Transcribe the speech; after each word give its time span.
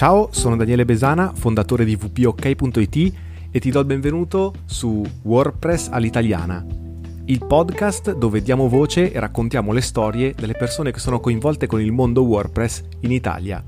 Ciao, 0.00 0.32
sono 0.32 0.56
Daniele 0.56 0.86
Besana, 0.86 1.30
fondatore 1.34 1.84
di 1.84 1.94
vpok.it 1.94 3.14
e 3.50 3.60
ti 3.60 3.70
do 3.70 3.80
il 3.80 3.84
benvenuto 3.84 4.54
su 4.64 5.04
WordPress 5.24 5.90
all'italiana, 5.92 6.64
il 7.26 7.44
podcast 7.46 8.14
dove 8.14 8.40
diamo 8.40 8.66
voce 8.66 9.12
e 9.12 9.20
raccontiamo 9.20 9.72
le 9.72 9.82
storie 9.82 10.32
delle 10.32 10.54
persone 10.54 10.90
che 10.90 11.00
sono 11.00 11.20
coinvolte 11.20 11.66
con 11.66 11.82
il 11.82 11.92
mondo 11.92 12.22
WordPress 12.22 12.82
in 13.00 13.12
Italia. 13.12 13.62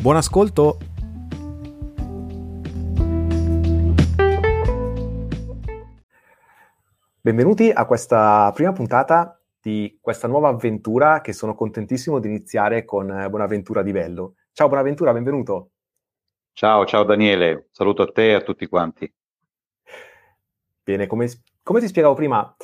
Buon 0.00 0.16
ascolto! 0.16 0.78
Benvenuti 7.20 7.70
a 7.70 7.84
questa 7.84 8.50
prima 8.54 8.72
puntata 8.72 9.38
di 9.60 9.98
questa 10.00 10.26
nuova 10.26 10.48
avventura 10.48 11.20
che 11.20 11.34
sono 11.34 11.54
contentissimo 11.54 12.18
di 12.18 12.28
iniziare 12.28 12.86
con 12.86 13.08
Buonaventura 13.28 13.82
di 13.82 13.92
Bello. 13.92 14.36
Ciao 14.60 14.68
Bonaventura, 14.68 15.14
benvenuto. 15.14 15.70
Ciao, 16.52 16.84
ciao 16.84 17.02
Daniele, 17.04 17.68
saluto 17.70 18.02
a 18.02 18.12
te 18.12 18.28
e 18.28 18.34
a 18.34 18.42
tutti 18.42 18.66
quanti. 18.66 19.10
Bene, 20.84 21.06
come, 21.06 21.30
come 21.62 21.80
ti 21.80 21.88
spiegavo 21.88 22.12
prima, 22.12 22.54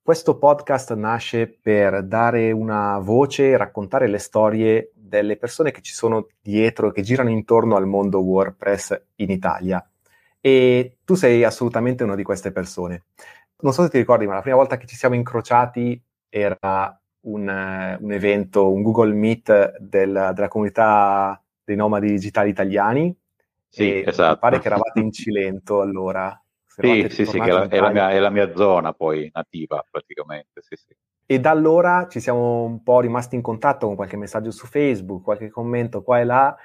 questo 0.00 0.38
podcast 0.38 0.94
nasce 0.94 1.46
per 1.46 2.02
dare 2.04 2.50
una 2.50 2.98
voce, 3.00 3.58
raccontare 3.58 4.08
le 4.08 4.16
storie 4.16 4.90
delle 4.94 5.36
persone 5.36 5.70
che 5.70 5.82
ci 5.82 5.92
sono 5.92 6.28
dietro, 6.40 6.92
che 6.92 7.02
girano 7.02 7.28
intorno 7.28 7.76
al 7.76 7.86
mondo 7.86 8.20
WordPress 8.20 8.98
in 9.16 9.28
Italia. 9.30 9.86
E 10.40 10.96
tu 11.04 11.14
sei 11.14 11.44
assolutamente 11.44 12.04
una 12.04 12.14
di 12.14 12.22
queste 12.22 12.52
persone. 12.52 13.02
Non 13.58 13.74
so 13.74 13.82
se 13.82 13.90
ti 13.90 13.98
ricordi, 13.98 14.26
ma 14.26 14.32
la 14.32 14.40
prima 14.40 14.56
volta 14.56 14.78
che 14.78 14.86
ci 14.86 14.96
siamo 14.96 15.14
incrociati 15.14 16.02
era 16.30 16.97
un, 17.22 17.98
un 18.00 18.12
evento, 18.12 18.70
un 18.70 18.82
Google 18.82 19.12
Meet 19.12 19.78
del, 19.78 20.32
della 20.34 20.48
comunità 20.48 21.42
dei 21.64 21.76
nomadi 21.76 22.08
digitali 22.08 22.50
italiani. 22.50 23.14
Sì, 23.68 24.02
esatto. 24.02 24.32
Mi 24.32 24.38
pare 24.38 24.60
che 24.60 24.66
eravate 24.66 25.00
in 25.00 25.12
Cilento 25.12 25.80
allora. 25.80 26.40
Sì, 26.64 27.08
sì, 27.10 27.26
sì, 27.26 27.40
che 27.40 27.50
è, 27.50 27.68
è, 27.68 27.80
la 27.80 27.90
mia, 27.90 28.10
è, 28.10 28.18
la 28.20 28.30
mia, 28.30 28.54
zona 28.54 28.92
poi 28.92 29.28
nativa 29.32 29.84
praticamente, 29.90 30.62
sì, 30.62 30.76
sì. 30.76 30.94
E 31.26 31.40
da 31.40 31.50
allora 31.50 32.06
ci 32.08 32.20
siamo 32.20 32.62
un 32.62 32.82
po' 32.82 33.00
rimasti 33.00 33.34
in 33.34 33.42
contatto 33.42 33.86
con 33.86 33.96
qualche 33.96 34.16
messaggio 34.16 34.52
su 34.52 34.66
Facebook, 34.66 35.24
qualche 35.24 35.50
commento 35.50 36.02
qua 36.02 36.20
e 36.20 36.24
là, 36.24 36.56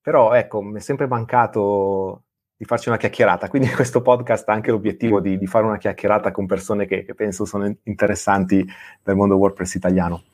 però 0.00 0.32
ecco, 0.34 0.60
mi 0.60 0.76
è 0.76 0.80
sempre 0.80 1.06
mancato 1.06 2.24
di 2.60 2.66
farci 2.66 2.90
una 2.90 2.98
chiacchierata. 2.98 3.48
Quindi 3.48 3.68
questo 3.72 4.02
podcast 4.02 4.46
ha 4.50 4.52
anche 4.52 4.70
l'obiettivo 4.70 5.18
di, 5.18 5.38
di 5.38 5.46
fare 5.46 5.64
una 5.64 5.78
chiacchierata 5.78 6.30
con 6.30 6.44
persone 6.44 6.84
che, 6.84 7.04
che, 7.06 7.14
penso 7.14 7.46
sono 7.46 7.74
interessanti 7.84 8.62
nel 9.04 9.16
mondo 9.16 9.36
WordPress 9.36 9.76
italiano. 9.76 10.24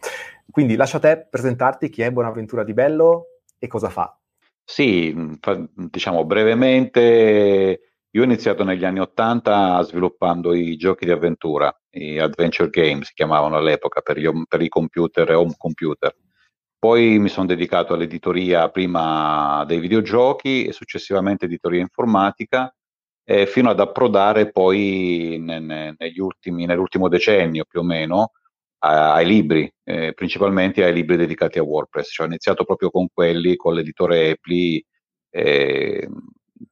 Quindi 0.50 0.74
lascio 0.74 0.96
a 0.96 1.00
te 1.00 1.24
presentarti 1.30 1.88
chi 1.88 2.02
è 2.02 2.10
Buonaventura 2.10 2.64
di 2.64 2.72
Bello 2.72 3.26
e 3.60 3.68
cosa 3.68 3.90
fa. 3.90 4.18
Sì, 4.64 5.14
diciamo 5.72 6.24
brevemente, 6.24 7.80
io 8.10 8.20
ho 8.20 8.24
iniziato 8.24 8.64
negli 8.64 8.84
anni 8.84 8.98
Ottanta 8.98 9.80
sviluppando 9.82 10.52
i 10.52 10.74
giochi 10.76 11.04
di 11.04 11.12
avventura, 11.12 11.72
i 11.90 12.18
adventure 12.18 12.70
games 12.70 13.06
si 13.06 13.14
chiamavano 13.14 13.56
all'epoca 13.56 14.00
per, 14.00 14.18
gli, 14.18 14.28
per 14.48 14.62
i 14.62 14.68
computer 14.68 15.30
e 15.30 15.34
home 15.34 15.54
computer 15.56 16.12
poi 16.78 17.18
mi 17.18 17.28
sono 17.28 17.46
dedicato 17.46 17.94
all'editoria 17.94 18.68
prima 18.70 19.64
dei 19.66 19.80
videogiochi 19.80 20.64
e 20.64 20.72
successivamente 20.72 21.46
editoria 21.46 21.80
informatica, 21.80 22.72
eh, 23.24 23.46
fino 23.46 23.70
ad 23.70 23.80
approdare 23.80 24.50
poi 24.52 25.38
ne, 25.40 25.58
ne, 25.58 25.94
negli 25.98 26.20
ultimi, 26.20 26.64
nell'ultimo 26.64 27.08
decennio 27.08 27.64
più 27.64 27.80
o 27.80 27.84
meno 27.84 28.32
a, 28.80 29.14
ai 29.14 29.26
libri, 29.26 29.70
eh, 29.84 30.12
principalmente 30.14 30.84
ai 30.84 30.92
libri 30.92 31.16
dedicati 31.16 31.58
a 31.58 31.62
WordPress. 31.62 32.12
Cioè, 32.12 32.26
ho 32.26 32.28
iniziato 32.28 32.64
proprio 32.64 32.90
con 32.90 33.08
quelli, 33.12 33.56
con 33.56 33.74
l'editore 33.74 34.30
Epli, 34.30 34.84
eh, 35.30 36.08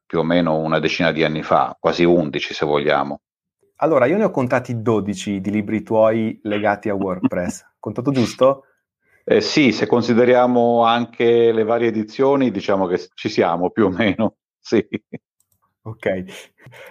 più 0.06 0.18
o 0.18 0.22
meno 0.22 0.58
una 0.58 0.78
decina 0.78 1.12
di 1.12 1.24
anni 1.24 1.42
fa, 1.42 1.76
quasi 1.78 2.04
11 2.04 2.54
se 2.54 2.64
vogliamo. 2.64 3.20
Allora, 3.76 4.06
io 4.06 4.16
ne 4.16 4.24
ho 4.24 4.30
contati 4.30 4.80
12 4.80 5.40
di 5.40 5.50
libri 5.50 5.82
tuoi 5.82 6.38
legati 6.44 6.88
a 6.88 6.94
WordPress. 6.94 7.64
Contato 7.80 8.12
giusto? 8.12 8.66
Eh, 9.26 9.40
sì, 9.40 9.72
se 9.72 9.86
consideriamo 9.86 10.84
anche 10.84 11.50
le 11.50 11.64
varie 11.64 11.88
edizioni, 11.88 12.50
diciamo 12.50 12.86
che 12.86 13.08
ci 13.14 13.28
siamo 13.28 13.70
più 13.70 13.86
o 13.86 13.90
meno. 13.90 14.36
Sì. 14.64 14.82
Ok, 15.82 16.24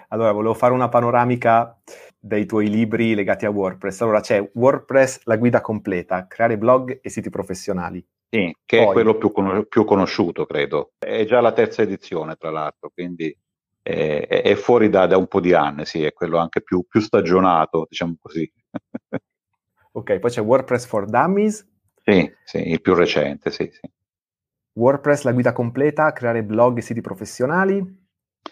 allora 0.09 0.31
volevo 0.31 0.53
fare 0.53 0.73
una 0.73 0.87
panoramica 0.87 1.81
dei 2.19 2.45
tuoi 2.45 2.69
libri 2.69 3.15
legati 3.15 3.47
a 3.47 3.49
WordPress. 3.49 4.01
Allora 4.01 4.19
c'è 4.19 4.47
WordPress, 4.53 5.21
la 5.23 5.37
guida 5.37 5.59
completa, 5.59 6.27
creare 6.27 6.59
blog 6.59 6.99
e 7.01 7.09
siti 7.09 7.31
professionali. 7.31 8.05
Sì, 8.29 8.55
che 8.63 8.77
Poi, 8.77 8.87
è 8.87 8.91
quello 8.91 9.17
più, 9.17 9.31
con- 9.31 9.65
più, 9.67 9.85
conosciuto, 9.85 10.45
credo. 10.45 10.91
È 10.99 11.25
già 11.25 11.41
la 11.41 11.51
terza 11.51 11.81
edizione, 11.81 12.35
tra 12.35 12.51
l'altro, 12.51 12.91
quindi 12.93 13.35
è, 13.81 14.27
è 14.27 14.53
fuori 14.53 14.89
da, 14.89 15.07
da, 15.07 15.17
un 15.17 15.25
po' 15.25 15.39
di 15.39 15.53
anni, 15.53 15.87
sì, 15.87 16.03
è 16.03 16.13
quello 16.13 16.37
anche 16.37 16.61
più, 16.61 16.85
più 16.87 16.99
stagionato, 16.99 17.87
diciamo 17.89 18.17
così. 18.21 18.51
ok, 19.93 20.19
poi 20.19 20.29
c'è 20.29 20.41
WordPress 20.41 20.85
for 20.85 21.05
Dummies, 21.05 21.67
sì, 22.03 22.31
sì, 22.43 22.69
il 22.69 22.81
più 22.81 22.93
recente, 22.93 23.49
sì, 23.51 23.69
sì. 23.71 23.89
WordPress, 24.73 25.23
la 25.23 25.31
guida 25.31 25.53
completa, 25.53 26.11
creare 26.11 26.43
blog 26.43 26.77
e 26.77 26.81
siti 26.81 27.01
professionali. 27.01 28.01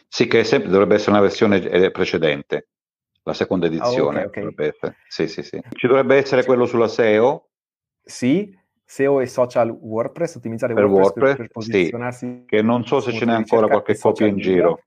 Sì, 0.07 0.27
che 0.27 0.43
sempre, 0.43 0.69
dovrebbe 0.69 0.95
essere 0.95 1.11
una 1.11 1.21
versione 1.21 1.61
eh, 1.61 1.91
precedente, 1.91 2.69
la 3.23 3.33
seconda 3.33 3.65
edizione. 3.65 4.23
Oh, 4.23 4.27
okay, 4.27 4.45
okay. 4.45 4.71
Sì, 5.07 5.27
sì, 5.27 5.41
sì. 5.41 5.61
Ci 5.69 5.87
dovrebbe 5.87 6.15
essere 6.15 6.45
quello 6.45 6.65
sulla 6.65 6.87
SEO. 6.87 7.49
Sì, 8.01 8.57
SEO 8.85 9.19
e 9.19 9.25
social 9.25 9.69
WordPress, 9.69 10.35
ottimizzare 10.35 10.73
per 10.73 10.85
WordPress, 10.85 11.15
WordPress 11.15 11.37
per, 11.37 11.47
posizionarsi. 11.49 12.25
Sì, 12.25 12.45
che 12.45 12.61
non 12.61 12.85
so 12.85 12.99
se 12.99 13.13
ce 13.13 13.25
n'è 13.25 13.33
ancora 13.33 13.67
qualche 13.67 13.97
copia 13.97 14.27
in 14.27 14.37
giro. 14.37 14.83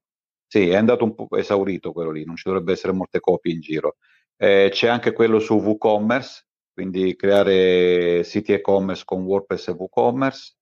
Sì, 0.46 0.68
è 0.68 0.76
andato 0.76 1.04
un 1.04 1.14
po' 1.14 1.28
esaurito 1.36 1.90
quello 1.92 2.10
lì, 2.10 2.24
non 2.24 2.36
ci 2.36 2.44
dovrebbe 2.46 2.72
essere 2.72 2.92
molte 2.92 3.18
copie 3.18 3.52
in 3.52 3.60
giro. 3.60 3.96
Eh, 4.36 4.68
c'è 4.70 4.88
anche 4.88 5.12
quello 5.12 5.38
su 5.38 5.54
WooCommerce, 5.54 6.43
quindi 6.74 7.14
creare 7.14 8.24
siti 8.24 8.52
e-commerce 8.52 9.04
con 9.04 9.22
WordPress 9.22 9.68
e 9.68 9.70
WooCommerce. 9.70 10.56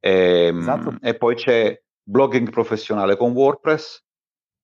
E, 0.00 0.46
ehm, 0.46 0.58
esatto. 0.58 0.96
e 1.00 1.16
poi 1.16 1.36
c'è 1.36 1.80
blogging 2.02 2.50
professionale 2.50 3.16
con 3.16 3.30
WordPress, 3.30 4.04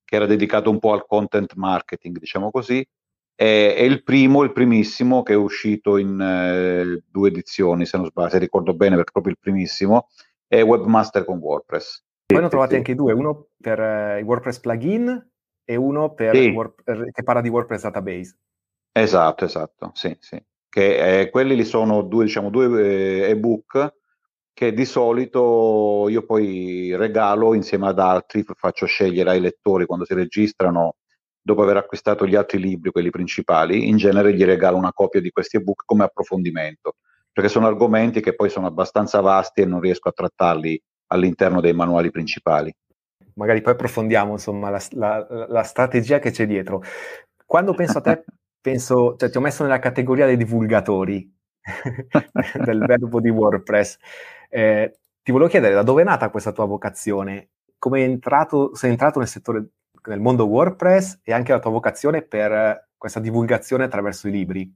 che 0.04 0.16
era 0.16 0.26
dedicato 0.26 0.68
un 0.68 0.80
po' 0.80 0.92
al 0.92 1.06
content 1.06 1.54
marketing, 1.54 2.18
diciamo 2.18 2.50
così. 2.50 2.86
E, 3.40 3.74
e 3.78 3.84
il 3.84 4.02
primo, 4.02 4.42
il 4.42 4.52
primissimo, 4.52 5.22
che 5.22 5.34
è 5.34 5.36
uscito 5.36 5.96
in 5.96 6.20
eh, 6.20 7.04
due 7.08 7.28
edizioni, 7.28 7.86
se 7.86 7.96
non 7.96 8.06
sbaglio, 8.06 8.30
se 8.30 8.38
ricordo 8.38 8.74
bene, 8.74 8.96
perché 8.96 9.10
è 9.10 9.12
proprio 9.12 9.32
il 9.32 9.38
primissimo, 9.40 10.08
è 10.48 10.60
Webmaster 10.60 11.24
con 11.24 11.38
WordPress. 11.38 12.04
Poi 12.26 12.40
ne 12.40 12.46
ho 12.46 12.48
trovati 12.48 12.72
sì. 12.72 12.76
anche 12.78 12.94
due, 12.96 13.12
uno 13.12 13.50
per 13.56 13.78
eh, 13.78 14.18
i 14.18 14.22
WordPress 14.24 14.58
plugin 14.58 15.30
e 15.64 15.76
uno 15.76 16.12
per 16.14 16.34
sì. 16.34 16.48
Word, 16.48 16.82
che 17.12 17.22
parla 17.22 17.40
di 17.40 17.48
WordPress 17.48 17.82
Database. 17.82 18.36
Esatto, 18.90 19.44
esatto, 19.44 19.92
sì, 19.94 20.14
sì 20.18 20.42
che 20.68 21.20
eh, 21.20 21.30
quelli 21.30 21.64
sono 21.64 22.02
due, 22.02 22.24
diciamo, 22.24 22.50
due 22.50 22.66
eh, 22.66 23.30
ebook 23.30 23.96
che 24.58 24.72
di 24.72 24.84
solito 24.84 26.06
io 26.08 26.24
poi 26.24 26.92
regalo 26.96 27.54
insieme 27.54 27.86
ad 27.86 28.00
altri, 28.00 28.44
faccio 28.56 28.86
scegliere 28.86 29.30
ai 29.30 29.40
lettori 29.40 29.86
quando 29.86 30.04
si 30.04 30.14
registrano, 30.14 30.96
dopo 31.40 31.62
aver 31.62 31.76
acquistato 31.76 32.26
gli 32.26 32.34
altri 32.34 32.58
libri, 32.58 32.90
quelli 32.90 33.10
principali, 33.10 33.88
in 33.88 33.96
genere 33.98 34.34
gli 34.34 34.44
regalo 34.44 34.76
una 34.76 34.92
copia 34.92 35.20
di 35.20 35.30
questi 35.30 35.58
ebook 35.58 35.84
come 35.84 36.02
approfondimento, 36.02 36.96
perché 37.32 37.48
sono 37.48 37.68
argomenti 37.68 38.20
che 38.20 38.34
poi 38.34 38.50
sono 38.50 38.66
abbastanza 38.66 39.20
vasti 39.20 39.60
e 39.60 39.64
non 39.64 39.80
riesco 39.80 40.08
a 40.08 40.12
trattarli 40.12 40.82
all'interno 41.06 41.60
dei 41.60 41.72
manuali 41.72 42.10
principali. 42.10 42.74
Magari 43.34 43.60
poi 43.60 43.74
approfondiamo 43.74 44.32
insomma 44.32 44.70
la, 44.70 44.82
la, 44.90 45.46
la 45.48 45.62
strategia 45.62 46.18
che 46.18 46.32
c'è 46.32 46.46
dietro. 46.46 46.82
Quando 47.46 47.74
penso 47.74 47.98
a 47.98 48.00
te 48.00 48.24
penso, 48.60 49.16
cioè 49.16 49.30
ti 49.30 49.36
ho 49.36 49.40
messo 49.40 49.62
nella 49.62 49.78
categoria 49.78 50.26
dei 50.26 50.36
divulgatori 50.36 51.30
del 52.64 52.78
verbo 52.86 53.20
di 53.20 53.30
WordPress. 53.30 53.98
Eh, 54.48 54.98
ti 55.22 55.32
volevo 55.32 55.50
chiedere 55.50 55.74
da 55.74 55.82
dove 55.82 56.02
è 56.02 56.04
nata 56.04 56.30
questa 56.30 56.52
tua 56.52 56.66
vocazione? 56.66 57.50
Come 57.78 58.02
entrato, 58.02 58.74
sei 58.74 58.90
entrato 58.90 59.18
nel 59.18 59.28
settore, 59.28 59.70
nel 60.06 60.20
mondo 60.20 60.46
WordPress 60.46 61.20
e 61.22 61.32
anche 61.32 61.52
la 61.52 61.58
tua 61.58 61.70
vocazione 61.70 62.22
per 62.22 62.88
questa 62.96 63.20
divulgazione 63.20 63.84
attraverso 63.84 64.28
i 64.28 64.32
libri? 64.32 64.74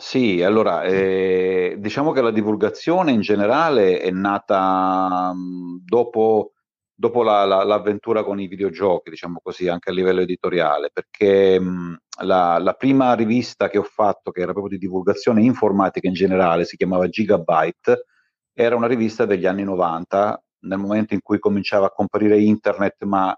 Sì, 0.00 0.42
allora, 0.42 0.84
eh, 0.84 1.74
diciamo 1.78 2.12
che 2.12 2.20
la 2.20 2.30
divulgazione 2.30 3.10
in 3.10 3.20
generale 3.20 3.98
è 3.98 4.10
nata 4.12 5.32
mh, 5.34 5.82
dopo 5.84 6.52
dopo 7.00 7.22
la, 7.22 7.44
la, 7.44 7.62
l'avventura 7.62 8.24
con 8.24 8.40
i 8.40 8.48
videogiochi, 8.48 9.10
diciamo 9.10 9.38
così, 9.40 9.68
anche 9.68 9.90
a 9.90 9.92
livello 9.92 10.20
editoriale, 10.22 10.90
perché 10.92 11.60
mh, 11.60 11.96
la, 12.22 12.58
la, 12.58 12.72
prima 12.72 13.14
rivista 13.14 13.68
che 13.68 13.78
ho 13.78 13.84
fatto, 13.84 14.32
che 14.32 14.40
era 14.40 14.50
proprio 14.50 14.76
di 14.76 14.84
divulgazione 14.84 15.42
informatica 15.42 16.08
in 16.08 16.14
generale, 16.14 16.64
si 16.64 16.76
chiamava 16.76 17.08
Gigabyte, 17.08 18.04
era 18.52 18.74
una 18.74 18.88
rivista 18.88 19.26
degli 19.26 19.46
anni 19.46 19.62
90, 19.62 20.42
nel 20.62 20.78
momento 20.78 21.14
in 21.14 21.20
cui 21.22 21.38
cominciava 21.38 21.86
a 21.86 21.92
comparire 21.92 22.40
internet, 22.40 23.04
ma 23.04 23.32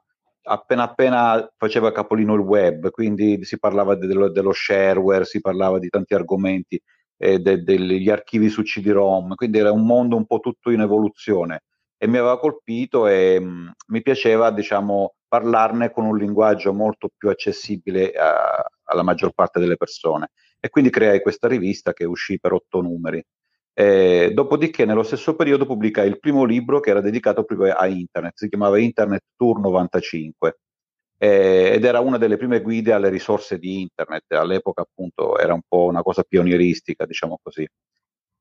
appena 0.44 0.84
appena 0.84 1.52
faceva 1.58 1.92
capolino 1.92 2.32
il 2.32 2.40
web, 2.40 2.88
quindi 2.88 3.44
si 3.44 3.58
parlava 3.58 3.94
dello, 3.94 4.30
dello 4.30 4.52
shareware, 4.54 5.26
si 5.26 5.38
parlava 5.42 5.78
di 5.78 5.90
tanti 5.90 6.14
argomenti, 6.14 6.80
eh, 7.18 7.38
de, 7.40 7.62
degli 7.62 8.08
archivi 8.08 8.48
su 8.48 8.62
CD-ROM, 8.62 9.34
quindi 9.34 9.58
era 9.58 9.70
un 9.70 9.84
mondo 9.84 10.16
un 10.16 10.24
po' 10.24 10.38
tutto 10.38 10.70
in 10.70 10.80
evoluzione 10.80 11.64
e 12.02 12.06
mi 12.06 12.16
aveva 12.16 12.38
colpito 12.38 13.06
e 13.06 13.38
mh, 13.38 13.44
mm, 13.44 13.68
mi 13.88 14.00
piaceva, 14.00 14.50
diciamo, 14.50 15.16
parlarne 15.28 15.90
con 15.90 16.06
un 16.06 16.16
linguaggio 16.16 16.72
molto 16.72 17.10
più 17.14 17.28
accessibile 17.28 18.12
a, 18.12 18.64
alla 18.84 19.02
maggior 19.02 19.32
parte 19.34 19.60
delle 19.60 19.76
persone. 19.76 20.30
E 20.58 20.70
quindi 20.70 20.88
creai 20.88 21.20
questa 21.20 21.46
rivista 21.46 21.92
che 21.92 22.04
uscì 22.06 22.40
per 22.40 22.54
otto 22.54 22.80
numeri. 22.80 23.22
Eh, 23.74 24.30
dopodiché, 24.32 24.86
nello 24.86 25.02
stesso 25.02 25.36
periodo, 25.36 25.66
pubblicai 25.66 26.08
il 26.08 26.18
primo 26.18 26.44
libro 26.44 26.80
che 26.80 26.88
era 26.88 27.02
dedicato 27.02 27.44
proprio 27.44 27.74
a 27.74 27.86
Internet, 27.86 28.32
si 28.36 28.48
chiamava 28.48 28.78
Internet 28.78 29.24
Tour 29.36 29.60
95 29.60 30.58
eh, 31.18 31.72
ed 31.74 31.84
era 31.84 32.00
una 32.00 32.16
delle 32.16 32.38
prime 32.38 32.62
guide 32.62 32.92
alle 32.92 33.10
risorse 33.10 33.58
di 33.58 33.82
Internet. 33.82 34.32
All'epoca, 34.32 34.80
appunto, 34.82 35.38
era 35.38 35.52
un 35.52 35.62
po' 35.68 35.84
una 35.84 36.02
cosa 36.02 36.22
pionieristica, 36.22 37.04
diciamo 37.04 37.38
così. 37.42 37.68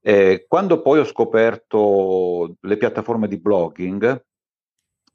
Eh, 0.01 0.45
quando 0.47 0.81
poi 0.81 0.99
ho 0.99 1.03
scoperto 1.03 2.55
le 2.61 2.77
piattaforme 2.77 3.27
di 3.27 3.37
blogging, 3.37 4.25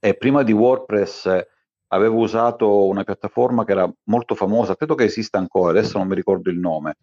eh, 0.00 0.14
prima 0.16 0.42
di 0.42 0.52
WordPress 0.52 1.46
avevo 1.88 2.16
usato 2.18 2.86
una 2.86 3.04
piattaforma 3.04 3.64
che 3.64 3.72
era 3.72 3.90
molto 4.04 4.34
famosa, 4.34 4.76
credo 4.76 4.94
che 4.94 5.04
esista 5.04 5.38
ancora, 5.38 5.70
adesso 5.70 5.96
non 5.98 6.08
mi 6.08 6.14
ricordo 6.14 6.50
il 6.50 6.58
nome, 6.58 6.96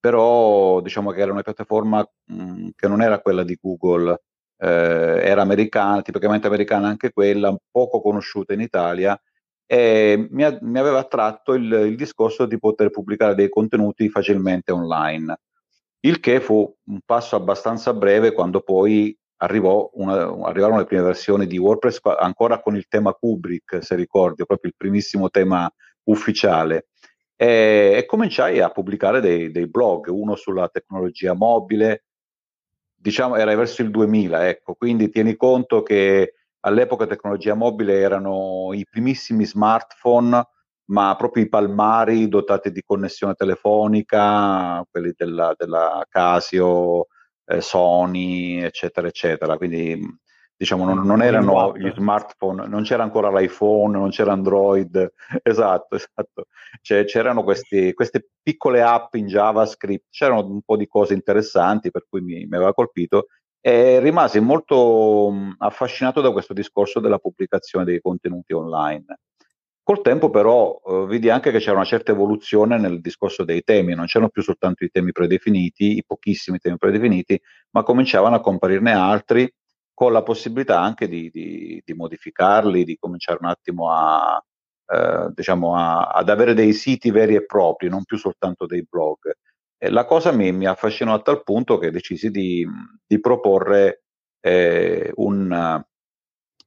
però 0.00 0.80
diciamo 0.80 1.10
che 1.10 1.20
era 1.20 1.32
una 1.32 1.42
piattaforma 1.42 2.06
mh, 2.26 2.68
che 2.74 2.88
non 2.88 3.02
era 3.02 3.20
quella 3.20 3.42
di 3.44 3.58
Google, 3.60 4.22
eh, 4.58 4.66
era 4.66 5.42
americana, 5.42 6.00
tipicamente 6.02 6.46
americana 6.46 6.88
anche 6.88 7.12
quella, 7.12 7.54
poco 7.70 8.00
conosciuta 8.00 8.54
in 8.54 8.60
Italia, 8.60 9.20
e 9.66 10.28
mi, 10.30 10.44
ha, 10.44 10.56
mi 10.62 10.78
aveva 10.78 11.00
attratto 11.00 11.54
il, 11.54 11.70
il 11.70 11.96
discorso 11.96 12.46
di 12.46 12.58
poter 12.58 12.90
pubblicare 12.90 13.34
dei 13.34 13.48
contenuti 13.50 14.08
facilmente 14.08 14.72
online 14.72 15.36
il 16.06 16.20
che 16.20 16.40
fu 16.40 16.72
un 16.84 17.00
passo 17.04 17.36
abbastanza 17.36 17.92
breve 17.92 18.32
quando 18.32 18.60
poi 18.60 19.16
una, 19.38 20.46
arrivarono 20.46 20.78
le 20.78 20.84
prime 20.84 21.02
versioni 21.02 21.46
di 21.46 21.58
WordPress 21.58 22.00
ancora 22.18 22.60
con 22.60 22.76
il 22.76 22.86
tema 22.88 23.12
Kubrick, 23.12 23.84
se 23.84 23.94
ricordi, 23.96 24.46
proprio 24.46 24.70
il 24.70 24.76
primissimo 24.76 25.28
tema 25.30 25.70
ufficiale. 26.04 26.86
E, 27.34 27.94
e 27.96 28.06
cominciai 28.06 28.60
a 28.60 28.70
pubblicare 28.70 29.20
dei, 29.20 29.50
dei, 29.50 29.68
blog, 29.68 30.06
uno 30.06 30.36
sulla 30.36 30.68
tecnologia 30.68 31.34
mobile, 31.34 32.04
diciamo 32.94 33.36
era 33.36 33.54
verso 33.54 33.82
il 33.82 33.90
2000, 33.90 34.48
ecco, 34.48 34.74
quindi 34.74 35.10
tieni 35.10 35.36
conto 35.36 35.82
che 35.82 36.34
all'epoca 36.60 37.06
tecnologia 37.06 37.54
mobile 37.54 37.98
erano 37.98 38.70
i 38.72 38.86
primissimi 38.88 39.44
smartphone 39.44 40.42
ma 40.86 41.14
proprio 41.16 41.44
i 41.44 41.48
palmari 41.48 42.28
dotati 42.28 42.70
di 42.70 42.82
connessione 42.82 43.34
telefonica, 43.34 44.86
quelli 44.90 45.12
della, 45.16 45.54
della 45.56 46.04
Casio, 46.08 47.06
eh, 47.46 47.60
Sony, 47.60 48.62
eccetera, 48.62 49.06
eccetera. 49.08 49.56
Quindi 49.56 50.00
diciamo 50.58 50.84
non, 50.86 51.04
non 51.04 51.20
erano 51.22 51.76
gli 51.76 51.90
smartphone, 51.94 52.66
non 52.66 52.82
c'era 52.82 53.02
ancora 53.02 53.30
l'iPhone, 53.30 53.98
non 53.98 54.08
c'era 54.10 54.32
Android, 54.32 55.12
esatto, 55.42 55.96
esatto. 55.96 56.46
Cioè, 56.80 57.04
c'erano 57.04 57.42
questi, 57.42 57.92
queste 57.92 58.30
piccole 58.42 58.82
app 58.82 59.14
in 59.14 59.26
JavaScript, 59.26 60.06
c'erano 60.10 60.46
un 60.46 60.62
po' 60.62 60.76
di 60.76 60.86
cose 60.86 61.14
interessanti 61.14 61.90
per 61.90 62.06
cui 62.08 62.20
mi, 62.20 62.46
mi 62.46 62.56
aveva 62.56 62.72
colpito 62.72 63.26
e 63.60 63.98
rimasi 63.98 64.38
molto 64.38 65.32
affascinato 65.58 66.20
da 66.20 66.30
questo 66.30 66.52
discorso 66.52 67.00
della 67.00 67.18
pubblicazione 67.18 67.84
dei 67.84 68.00
contenuti 68.00 68.52
online. 68.52 69.04
Col 69.86 70.02
tempo 70.02 70.30
però 70.30 70.80
eh, 70.84 71.06
vedi 71.06 71.30
anche 71.30 71.52
che 71.52 71.60
c'era 71.60 71.76
una 71.76 71.84
certa 71.84 72.10
evoluzione 72.10 72.76
nel 72.76 73.00
discorso 73.00 73.44
dei 73.44 73.62
temi, 73.62 73.94
non 73.94 74.06
c'erano 74.06 74.30
più 74.30 74.42
soltanto 74.42 74.82
i 74.82 74.90
temi 74.90 75.12
predefiniti, 75.12 75.98
i 75.98 76.04
pochissimi 76.04 76.58
temi 76.58 76.76
predefiniti, 76.76 77.40
ma 77.70 77.84
cominciavano 77.84 78.34
a 78.34 78.40
comparirne 78.40 78.90
altri 78.90 79.48
con 79.94 80.10
la 80.10 80.24
possibilità 80.24 80.80
anche 80.80 81.06
di, 81.06 81.30
di, 81.30 81.80
di 81.84 81.94
modificarli, 81.94 82.82
di 82.82 82.96
cominciare 82.98 83.38
un 83.40 83.46
attimo 83.46 83.92
a, 83.92 84.44
eh, 84.86 85.30
diciamo 85.32 85.76
a, 85.76 86.08
ad 86.08 86.30
avere 86.30 86.52
dei 86.54 86.72
siti 86.72 87.12
veri 87.12 87.36
e 87.36 87.46
propri, 87.46 87.88
non 87.88 88.02
più 88.02 88.16
soltanto 88.16 88.66
dei 88.66 88.84
blog. 88.90 89.36
E 89.78 89.88
la 89.88 90.04
cosa 90.04 90.32
mi, 90.32 90.50
mi 90.50 90.66
affascinò 90.66 91.14
a 91.14 91.22
tal 91.22 91.44
punto 91.44 91.78
che 91.78 91.92
decisi 91.92 92.32
di, 92.32 92.66
di 93.06 93.20
proporre 93.20 94.02
eh, 94.40 95.12
un, 95.14 95.84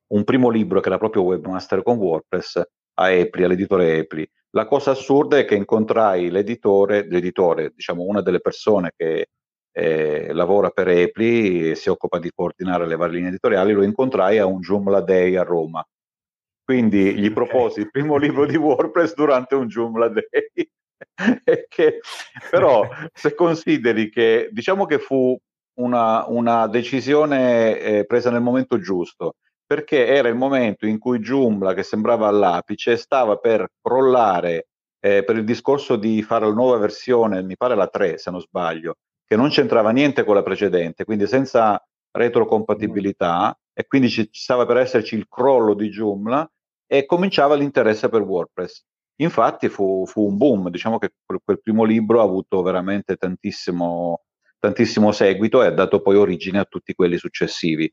un 0.07 0.23
primo 0.23 0.49
libro 0.49 0.79
che 0.79 0.87
era 0.87 0.97
proprio 0.97 1.23
Webmaster 1.23 1.83
con 1.83 1.97
WordPress, 1.97 2.61
a 2.99 3.11
Epli, 3.11 3.43
all'editore 3.43 3.97
Epli. 3.97 4.29
La 4.51 4.65
cosa 4.65 4.91
assurda 4.91 5.37
è 5.37 5.45
che 5.45 5.55
incontrai 5.55 6.29
l'editore, 6.29 7.05
l'editore, 7.07 7.71
diciamo 7.73 8.03
una 8.03 8.21
delle 8.21 8.39
persone 8.39 8.91
che 8.95 9.27
eh, 9.71 10.33
lavora 10.33 10.69
per 10.69 10.89
Epli 10.89 11.69
e 11.69 11.75
si 11.75 11.89
occupa 11.89 12.19
di 12.19 12.31
coordinare 12.33 12.87
le 12.87 12.95
varie 12.95 13.15
linee 13.15 13.29
editoriali, 13.29 13.73
lo 13.73 13.83
incontrai 13.83 14.39
a 14.39 14.45
un 14.45 14.59
Joomla 14.59 15.01
Day 15.01 15.35
a 15.35 15.43
Roma. 15.43 15.85
Quindi 16.63 17.15
gli 17.15 17.31
proposi 17.31 17.79
il 17.79 17.89
primo 17.89 18.17
libro 18.17 18.45
di 18.45 18.55
WordPress 18.55 19.13
durante 19.13 19.55
un 19.55 19.67
Joomla 19.67 20.09
Day. 20.09 20.69
che, 21.69 21.99
però 22.49 22.87
se 23.13 23.33
consideri 23.33 24.09
che 24.09 24.49
diciamo 24.51 24.85
che 24.85 24.99
fu 24.99 25.37
una, 25.79 26.27
una 26.27 26.67
decisione 26.67 27.79
eh, 27.79 28.05
presa 28.05 28.29
nel 28.29 28.41
momento 28.41 28.79
giusto, 28.79 29.35
perché 29.69 30.07
era 30.07 30.29
il 30.29 30.35
momento 30.35 30.87
in 30.87 30.97
cui 30.97 31.19
Joomla, 31.19 31.75
che 31.75 31.83
sembrava 31.83 32.27
all'apice, 32.27 32.97
stava 32.97 33.37
per 33.37 33.67
crollare 33.79 34.69
eh, 34.99 35.23
per 35.23 35.35
il 35.35 35.43
discorso 35.43 35.95
di 35.95 36.23
fare 36.23 36.47
la 36.47 36.53
nuova 36.53 36.77
versione, 36.77 37.43
mi 37.43 37.55
pare 37.55 37.75
la 37.75 37.85
3 37.85 38.17
se 38.17 38.31
non 38.31 38.41
sbaglio, 38.41 38.95
che 39.27 39.35
non 39.35 39.49
c'entrava 39.49 39.91
niente 39.91 40.23
con 40.23 40.33
la 40.33 40.41
precedente, 40.41 41.05
quindi 41.05 41.27
senza 41.27 41.79
retrocompatibilità, 42.09 43.55
e 43.71 43.85
quindi 43.85 44.09
ci, 44.09 44.27
stava 44.31 44.65
per 44.65 44.77
esserci 44.77 45.13
il 45.13 45.27
crollo 45.27 45.75
di 45.75 45.89
Joomla 45.89 46.49
e 46.87 47.05
cominciava 47.05 47.53
l'interesse 47.53 48.09
per 48.09 48.21
WordPress. 48.21 48.83
Infatti 49.17 49.69
fu, 49.69 50.03
fu 50.07 50.25
un 50.25 50.35
boom, 50.35 50.71
diciamo 50.71 50.97
che 50.97 51.11
quel, 51.23 51.41
quel, 51.45 51.61
primo 51.61 51.83
libro 51.83 52.21
ha 52.21 52.23
avuto 52.23 52.63
veramente 52.63 53.17
tantissimo, 53.17 54.23
tantissimo 54.57 55.11
seguito 55.11 55.61
e 55.61 55.67
ha 55.67 55.71
dato 55.71 56.01
poi 56.01 56.15
origine 56.15 56.57
a 56.57 56.65
tutti 56.65 56.95
quelli 56.95 57.17
successivi 57.17 57.87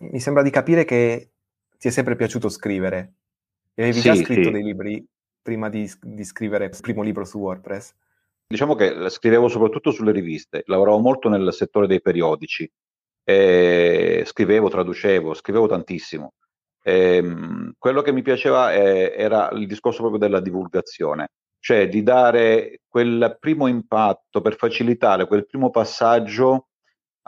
mi 0.00 0.20
sembra 0.20 0.42
di 0.42 0.50
capire 0.50 0.84
che 0.84 1.30
ti 1.78 1.88
è 1.88 1.90
sempre 1.90 2.16
piaciuto 2.16 2.48
scrivere. 2.48 3.14
E 3.74 3.82
avevi 3.82 3.98
sì, 3.98 4.02
già 4.02 4.14
scritto 4.14 4.44
sì. 4.44 4.50
dei 4.50 4.62
libri 4.62 5.06
prima 5.42 5.68
di, 5.68 5.90
di, 6.00 6.24
scrivere 6.24 6.66
il 6.66 6.78
primo 6.80 7.02
libro 7.02 7.24
su 7.24 7.38
WordPress? 7.38 7.94
Diciamo 8.48 8.74
che 8.74 9.10
scrivevo 9.10 9.48
soprattutto 9.48 9.90
sulle 9.90 10.12
riviste, 10.12 10.62
lavoravo 10.66 10.98
molto 10.98 11.28
nel 11.28 11.52
settore 11.52 11.86
dei 11.86 12.00
periodici, 12.00 12.70
e 13.28 14.22
scrivevo, 14.24 14.68
traducevo, 14.68 15.34
scrivevo 15.34 15.66
tantissimo. 15.66 16.34
E, 16.80 17.16
ehm, 17.16 17.72
quello 17.76 18.00
che 18.02 18.12
mi 18.12 18.22
piaceva 18.22 18.72
eh, 18.72 19.12
era 19.16 19.50
il 19.50 19.66
discorso 19.66 19.98
proprio 19.98 20.20
della 20.20 20.40
divulgazione, 20.40 21.30
cioè 21.58 21.88
di 21.88 22.04
dare 22.04 22.82
quel 22.86 23.36
primo 23.40 23.66
impatto 23.66 24.40
per 24.40 24.54
facilitare 24.54 25.26
quel 25.26 25.44
primo 25.44 25.70
passaggio 25.70 26.68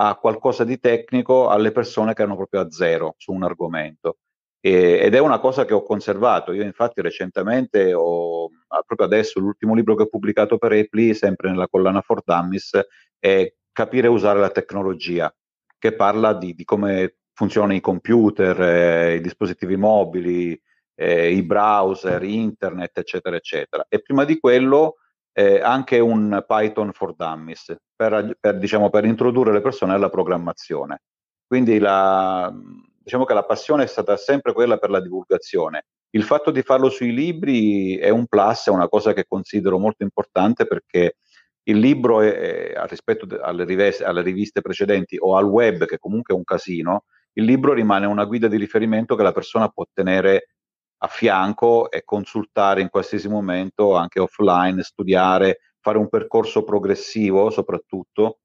a 0.00 0.14
qualcosa 0.16 0.64
di 0.64 0.78
tecnico 0.78 1.48
alle 1.48 1.72
persone 1.72 2.14
che 2.14 2.22
erano 2.22 2.36
proprio 2.36 2.60
a 2.60 2.70
zero 2.70 3.14
su 3.16 3.32
un 3.32 3.42
argomento. 3.42 4.18
E, 4.60 5.00
ed 5.02 5.14
è 5.14 5.18
una 5.18 5.40
cosa 5.40 5.64
che 5.64 5.74
ho 5.74 5.82
conservato. 5.82 6.52
Io 6.52 6.62
infatti 6.62 7.00
recentemente 7.00 7.92
ho, 7.94 8.48
proprio 8.86 9.06
adesso, 9.06 9.40
l'ultimo 9.40 9.74
libro 9.74 9.96
che 9.96 10.02
ho 10.02 10.08
pubblicato 10.08 10.56
per 10.58 10.72
Apple, 10.72 11.14
sempre 11.14 11.50
nella 11.50 11.68
collana 11.68 12.00
For 12.00 12.22
Dummies, 12.24 12.80
è 13.18 13.52
Capire 13.72 14.08
e 14.08 14.10
usare 14.10 14.40
la 14.40 14.50
tecnologia, 14.50 15.32
che 15.78 15.94
parla 15.94 16.32
di, 16.32 16.52
di 16.52 16.64
come 16.64 17.18
funzionano 17.32 17.74
i 17.74 17.80
computer, 17.80 18.60
eh, 18.60 19.14
i 19.14 19.20
dispositivi 19.20 19.76
mobili, 19.76 20.60
eh, 20.96 21.30
i 21.30 21.42
browser, 21.44 22.20
internet, 22.24 22.98
eccetera, 22.98 23.36
eccetera. 23.36 23.86
E 23.88 24.02
prima 24.02 24.24
di 24.24 24.40
quello 24.40 24.96
eh, 25.38 25.61
anche 25.61 26.00
un 26.00 26.45
Python 26.45 26.90
for 26.92 27.14
Dummies 27.14 27.73
per, 27.95 28.37
per, 28.40 28.59
diciamo, 28.59 28.90
per, 28.90 29.04
introdurre 29.04 29.52
le 29.52 29.61
persone 29.61 29.95
alla 29.95 30.09
programmazione. 30.09 31.02
Quindi 31.47 31.78
la, 31.78 32.52
diciamo 33.00 33.25
che 33.25 33.35
la 33.35 33.45
passione 33.45 33.85
è 33.85 33.87
stata 33.87 34.16
sempre 34.16 34.52
quella 34.52 34.78
per 34.78 34.90
la 34.90 35.00
divulgazione. 35.00 35.85
Il 36.11 36.25
fatto 36.25 36.50
di 36.50 36.62
farlo 36.62 36.90
sui 36.90 37.12
libri 37.12 37.97
è 37.99 38.09
un 38.09 38.26
plus, 38.26 38.66
è 38.66 38.71
una 38.71 38.88
cosa 38.88 39.12
che 39.12 39.26
considero 39.28 39.78
molto 39.78 40.02
importante 40.02 40.66
perché 40.66 41.18
il 41.68 41.78
libro, 41.78 42.21
è, 42.21 42.73
è, 42.73 42.87
rispetto 42.88 43.28
alle 43.40 43.64
riviste, 43.64 44.02
alle 44.02 44.23
riviste 44.23 44.61
precedenti 44.61 45.18
o 45.21 45.37
al 45.37 45.45
web, 45.45 45.85
che 45.85 45.99
comunque 45.99 46.35
è 46.35 46.37
un 46.37 46.42
casino, 46.42 47.04
il 47.35 47.45
libro 47.45 47.75
rimane 47.75 48.07
una 48.07 48.25
guida 48.25 48.49
di 48.49 48.57
riferimento 48.57 49.14
che 49.14 49.23
la 49.23 49.30
persona 49.30 49.68
può 49.68 49.85
tenere 49.92 50.49
a 50.98 51.06
fianco 51.06 51.90
e 51.90 52.02
consultare 52.04 52.80
in 52.80 52.88
qualsiasi 52.90 53.28
momento, 53.28 53.94
anche 53.94 54.20
offline, 54.20 54.82
studiare, 54.82 55.60
fare 55.80 55.98
un 55.98 56.08
percorso 56.08 56.64
progressivo 56.64 57.50
soprattutto, 57.50 58.40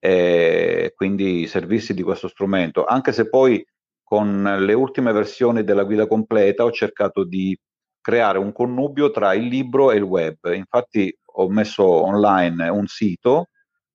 e 0.00 0.92
quindi 0.94 1.46
servirsi 1.46 1.92
di 1.92 2.02
questo 2.02 2.28
strumento, 2.28 2.84
anche 2.84 3.12
se 3.12 3.28
poi 3.28 3.64
con 4.02 4.42
le 4.60 4.72
ultime 4.72 5.12
versioni 5.12 5.64
della 5.64 5.84
guida 5.84 6.06
completa 6.06 6.64
ho 6.64 6.70
cercato 6.70 7.24
di 7.24 7.58
creare 8.00 8.38
un 8.38 8.52
connubio 8.52 9.10
tra 9.10 9.34
il 9.34 9.46
libro 9.46 9.90
e 9.90 9.96
il 9.96 10.02
web. 10.02 10.36
Infatti 10.54 11.14
ho 11.34 11.48
messo 11.50 11.84
online 11.84 12.68
un 12.68 12.86
sito, 12.86 13.48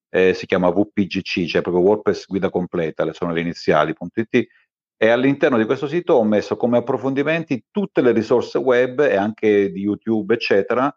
eh, 0.09 0.35
si 0.35 0.45
chiama 0.45 0.69
VPGC, 0.69 1.45
cioè 1.45 1.61
proprio 1.63 1.83
WordPress 1.83 2.27
guida 2.27 2.51
completa, 2.51 3.03
le 3.03 3.13
sono 3.13 3.33
le 3.33 3.41
iniziali.it, 3.41 4.47
e 4.97 5.09
all'interno 5.09 5.57
di 5.57 5.65
questo 5.65 5.87
sito 5.87 6.13
ho 6.13 6.23
messo 6.23 6.55
come 6.55 6.77
approfondimenti 6.77 7.65
tutte 7.71 8.01
le 8.01 8.11
risorse 8.11 8.57
web 8.57 9.01
e 9.01 9.15
anche 9.15 9.71
di 9.71 9.81
YouTube, 9.81 10.33
eccetera, 10.33 10.93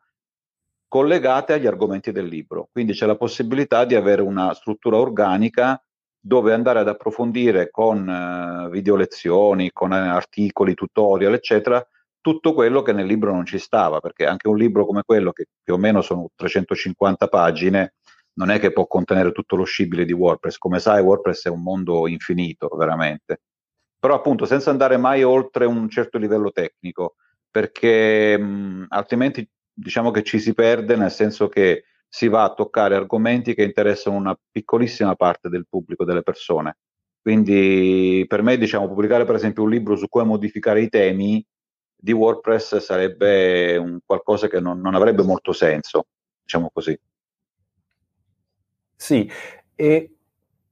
collegate 0.89 1.55
agli 1.55 1.67
argomenti 1.67 2.13
del 2.13 2.27
libro. 2.27 2.69
Quindi 2.71 2.93
c'è 2.93 3.07
la 3.07 3.17
possibilità 3.17 3.85
di 3.85 3.95
avere 3.95 4.23
una 4.23 4.55
struttura 4.55 4.97
organica 4.97 5.81
dove 6.19 6.53
andare 6.53 6.81
ad 6.81 6.89
approfondire 6.89 7.71
con 7.71 8.07
uh, 8.07 8.69
video 8.69 8.97
lezioni, 8.97 9.71
con 9.73 9.93
uh, 9.93 9.95
articoli, 9.95 10.75
tutorial, 10.75 11.35
eccetera, 11.35 11.85
tutto 12.21 12.55
quello 12.55 12.83
che 12.83 12.93
nel 12.93 13.07
libro 13.07 13.33
non 13.33 13.47
ci 13.47 13.59
stava, 13.59 14.01
perché 14.01 14.27
anche 14.27 14.49
un 14.49 14.57
libro 14.57 14.85
come 14.85 15.03
quello, 15.05 15.31
che 15.31 15.47
più 15.63 15.75
o 15.75 15.79
meno 15.79 16.01
sono 16.01 16.29
350 16.35 17.29
pagine, 17.29 17.95
non 18.35 18.51
è 18.51 18.59
che 18.59 18.73
può 18.73 18.87
contenere 18.89 19.31
tutto 19.31 19.55
lo 19.55 19.63
scibile 19.63 20.05
di 20.05 20.13
WordPress. 20.13 20.59
Come 20.59 20.81
sai, 20.81 21.03
WordPress 21.03 21.47
è 21.47 21.51
un 21.51 21.63
mondo 21.63 22.09
infinito, 22.09 22.69
veramente. 22.77 23.43
Però 24.07 24.19
appunto 24.19 24.45
senza 24.45 24.71
andare 24.71 24.99
mai 24.99 25.25
oltre 25.25 25.65
un 25.65 25.89
certo 25.89 26.17
livello 26.17 26.53
tecnico, 26.53 27.17
perché 27.51 28.39
mh, 28.39 28.87
altrimenti 28.91 29.45
diciamo 29.73 30.13
che 30.13 30.23
ci 30.23 30.39
si 30.39 30.55
perde, 30.55 30.95
nel 30.95 31.11
senso 31.11 31.49
che 31.49 31.87
si 32.09 32.29
va 32.29 32.45
a 32.45 32.55
toccare 32.55 32.95
argomenti 32.95 33.53
che 33.53 33.65
interessano 33.65 34.15
una 34.15 34.39
piccolissima 34.49 35.17
parte 35.17 35.49
del 35.49 35.67
pubblico, 35.69 36.05
delle 36.05 36.23
persone. 36.23 36.77
Quindi 37.21 38.25
per 38.29 38.43
me, 38.43 38.57
diciamo, 38.57 38.87
pubblicare 38.87 39.25
per 39.25 39.35
esempio 39.35 39.65
un 39.65 39.71
libro 39.71 39.97
su 39.97 40.09
come 40.09 40.25
modificare 40.25 40.83
i 40.83 40.89
temi 40.89 41.45
di 41.97 42.13
WordPress 42.13 42.77
sarebbe 42.77 43.77
un 43.77 43.99
qualcosa 44.07 44.47
che 44.47 44.61
non, 44.61 44.81
non 44.81 44.95
avrebbe 44.95 45.25
molto 45.25 45.53
senso, 45.53 46.07
diciamo 46.45 46.71
così. 46.73 46.97
Sì, 48.95 49.29
e 49.75 50.16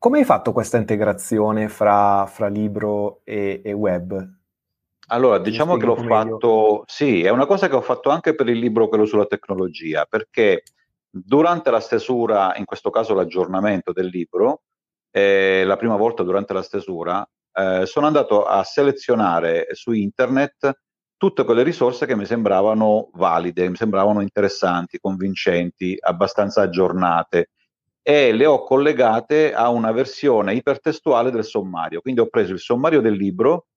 come 0.04 0.18
hai 0.18 0.26
fatto 0.26 0.52
questa 0.52 0.76
integrazione 0.76 1.70
fra, 1.70 2.26
fra 2.26 2.49
libro 2.49 3.23
e, 3.25 3.62
e, 3.64 3.73
web? 3.73 4.23
Allora, 5.06 5.38
diciamo 5.38 5.78
che 5.78 5.87
l'ho 5.87 5.96
fatto, 5.96 6.82
sì, 6.84 7.23
è 7.23 7.30
una 7.30 7.46
cosa 7.46 7.70
che 7.70 7.75
ho 7.75 7.80
fatto 7.80 8.11
anche 8.11 8.34
per 8.34 8.46
il 8.50 8.58
libro, 8.58 8.88
quello 8.88 9.06
sulla 9.06 9.25
tecnologia, 9.25 10.04
perché 10.04 10.64
durante 11.08 11.70
la 11.70 11.80
stesura, 11.80 12.54
in 12.56 12.66
questo 12.66 12.90
caso 12.90 13.14
l'aggiornamento 13.14 13.92
del 13.92 14.08
libro, 14.08 14.64
eh, 15.11 15.64
la 15.64 15.78
prima 15.78 15.96
volta 15.96 16.23
durante 16.23 16.52
la 16.52 16.62
stesura, 16.62 17.26
eh, 17.54 17.87
sono 17.87 18.04
andato 18.04 18.44
a 18.44 18.62
selezionare 18.62 19.68
su 19.73 19.92
internet 19.92 20.80
tutte 21.16 21.44
quelle 21.44 21.62
risorse 21.62 22.04
che 22.04 22.14
mi 22.14 22.26
sembravano 22.26 23.08
valide, 23.14 23.70
mi 23.70 23.76
sembravano 23.76 24.20
interessanti, 24.20 24.99
convincenti, 24.99 25.96
abbastanza 25.99 26.61
aggiornate 26.61 27.52
e 28.06 28.32
le 28.32 28.44
ho 28.44 28.62
collegate 28.62 29.54
a 29.54 29.70
una 29.70 29.90
versione 29.90 30.52
ipertestuale 30.52 31.30
del 31.30 31.42
sommario. 31.42 32.02
Quindi 32.02 32.20
ho 32.20 32.26
preso 32.26 32.52
il 32.52 32.58
sommario 32.58 33.00
del 33.00 33.14
libro, 33.14 33.68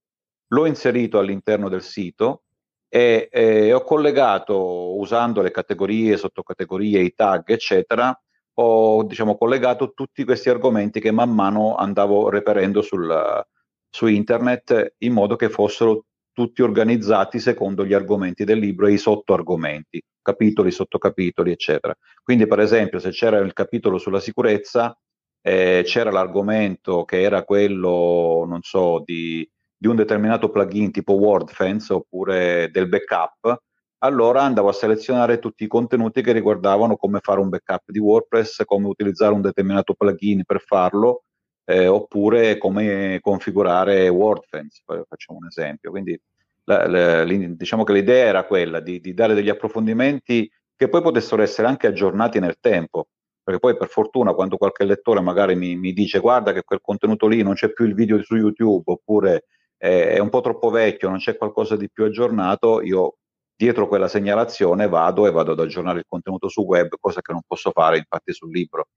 l'ho 0.47 0.65
inserito 0.65 1.17
all'interno 1.17 1.69
del 1.69 1.81
sito 1.81 2.43
e, 2.89 3.29
e 3.31 3.71
ho 3.71 3.81
collegato 3.83 4.97
usando 4.97 5.41
le 5.41 5.51
categorie, 5.51 6.17
sottocategorie, 6.17 6.99
i 6.99 7.13
tag, 7.13 7.49
eccetera, 7.49 8.13
ho 8.55 9.03
diciamo, 9.03 9.37
collegato 9.37 9.93
tutti 9.93 10.25
questi 10.25 10.49
argomenti 10.49 10.99
che 10.99 11.11
man 11.11 11.33
mano 11.33 11.75
andavo 11.75 12.27
reperendo 12.29 12.81
sul, 12.81 13.45
su 13.89 14.07
internet 14.07 14.95
in 14.99 15.13
modo 15.13 15.37
che 15.37 15.47
fossero 15.47 16.03
tutti 16.37 16.61
organizzati 16.61 17.39
secondo 17.39 17.83
gli 17.83 17.93
argomenti 17.93 18.43
del 18.43 18.59
libro 18.59 18.85
e 18.85 18.93
i 18.93 18.97
sottoargomenti, 18.99 19.99
capitoli, 20.21 20.69
sottocapitoli, 20.69 21.49
eccetera. 21.51 21.95
Quindi, 22.21 22.45
per 22.45 22.59
esempio, 22.59 22.99
se 22.99 23.09
c'era 23.09 23.39
il 23.39 23.53
capitolo 23.53 23.97
sulla 23.97 24.19
sicurezza, 24.19 24.95
eh, 25.41 25.81
c'era 25.83 26.11
l'argomento 26.11 27.05
che 27.05 27.21
era 27.21 27.43
quello, 27.43 28.45
non 28.47 28.59
so, 28.61 29.01
di 29.03 29.49
di 29.79 29.87
un 29.87 29.95
determinato 29.95 30.49
plugin 30.49 30.91
tipo 30.91 31.13
WordFence 31.13 31.93
oppure 31.93 32.69
del 32.71 32.87
backup, 32.89 33.61
allora 33.99 34.41
andavo 34.41 34.69
a 34.69 34.73
selezionare 34.73 35.37
tutti 35.37 35.63
i 35.63 35.67
contenuti 35.67 36.23
che 36.23 36.31
riguardavano 36.31 36.95
come 36.97 37.19
fare 37.21 37.39
un 37.39 37.49
backup 37.49 37.83
di 37.91 37.99
WordPress, 37.99 38.63
come 38.65 38.87
utilizzare 38.87 39.33
un 39.33 39.41
determinato 39.41 39.93
plugin 39.93 40.43
per 40.45 40.61
farlo, 40.61 41.25
eh, 41.69 41.87
oppure 41.87 42.57
come 42.57 43.19
configurare 43.21 44.07
WordFence, 44.07 44.81
facciamo 44.85 45.39
un 45.39 45.47
esempio. 45.47 45.91
Quindi 45.91 46.17
la, 46.63 46.87
la, 46.87 47.23
diciamo 47.25 47.83
che 47.83 47.93
l'idea 47.93 48.25
era 48.25 48.45
quella 48.45 48.79
di, 48.79 49.01
di 49.01 49.13
dare 49.13 49.33
degli 49.33 49.49
approfondimenti 49.49 50.49
che 50.75 50.87
poi 50.87 51.01
potessero 51.01 51.41
essere 51.41 51.67
anche 51.67 51.87
aggiornati 51.87 52.39
nel 52.39 52.57
tempo, 52.61 53.07
perché 53.43 53.59
poi 53.59 53.75
per 53.75 53.89
fortuna 53.89 54.33
quando 54.33 54.55
qualche 54.57 54.85
lettore 54.85 55.19
magari 55.19 55.55
mi, 55.55 55.75
mi, 55.75 55.91
dice 55.91 56.19
guarda 56.19 56.53
che 56.53 56.63
quel 56.63 56.79
contenuto 56.81 57.27
lì 57.27 57.41
non 57.43 57.55
c'è 57.55 57.73
più 57.73 57.85
il 57.85 57.95
video 57.95 58.21
su 58.23 58.35
YouTube 58.35 58.83
oppure 58.85 59.45
è 59.77 60.17
un 60.19 60.29
po' 60.29 60.41
troppo 60.41 60.69
vecchio, 60.69 61.09
non 61.09 61.19
c'è 61.19 61.37
qualcosa 61.37 61.75
di 61.75 61.89
più 61.91 62.05
aggiornato, 62.05 62.81
io 62.81 63.17
dietro 63.55 63.87
quella 63.87 64.07
segnalazione 64.07 64.87
vado 64.87 65.27
e 65.27 65.31
vado 65.31 65.51
ad 65.51 65.59
aggiornare 65.59 65.99
il 65.99 66.05
contenuto 66.07 66.47
su 66.47 66.61
web, 66.61 66.95
cosa 66.99 67.21
che 67.21 67.31
non 67.31 67.41
posso 67.45 67.71
fare 67.71 67.97
infatti 67.97 68.33
sul 68.33 68.51
libro. 68.51 68.87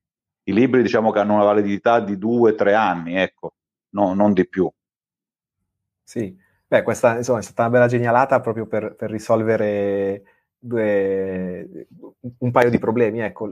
I 0.50 0.52
libri 0.52 0.82
diciamo 0.82 1.12
che 1.12 1.20
hanno 1.20 1.34
una 1.34 1.44
validità 1.44 2.00
di 2.00 2.18
due, 2.18 2.54
tre 2.54 2.74
anni, 2.74 3.16
ecco, 3.16 3.54
no, 3.90 4.14
non 4.14 4.32
di 4.32 4.48
più. 4.48 4.70
Sì, 6.02 6.36
beh, 6.66 6.82
questa 6.82 7.16
insomma, 7.16 7.38
è 7.38 7.42
stata 7.42 7.62
una 7.62 7.70
bella 7.70 7.86
genialata 7.86 8.40
proprio 8.40 8.66
per, 8.66 8.96
per 8.96 9.10
risolvere 9.10 10.22
due, 10.58 11.86
un 12.38 12.50
paio 12.50 12.68
di 12.68 12.78
problemi. 12.78 13.20
Ecco. 13.20 13.48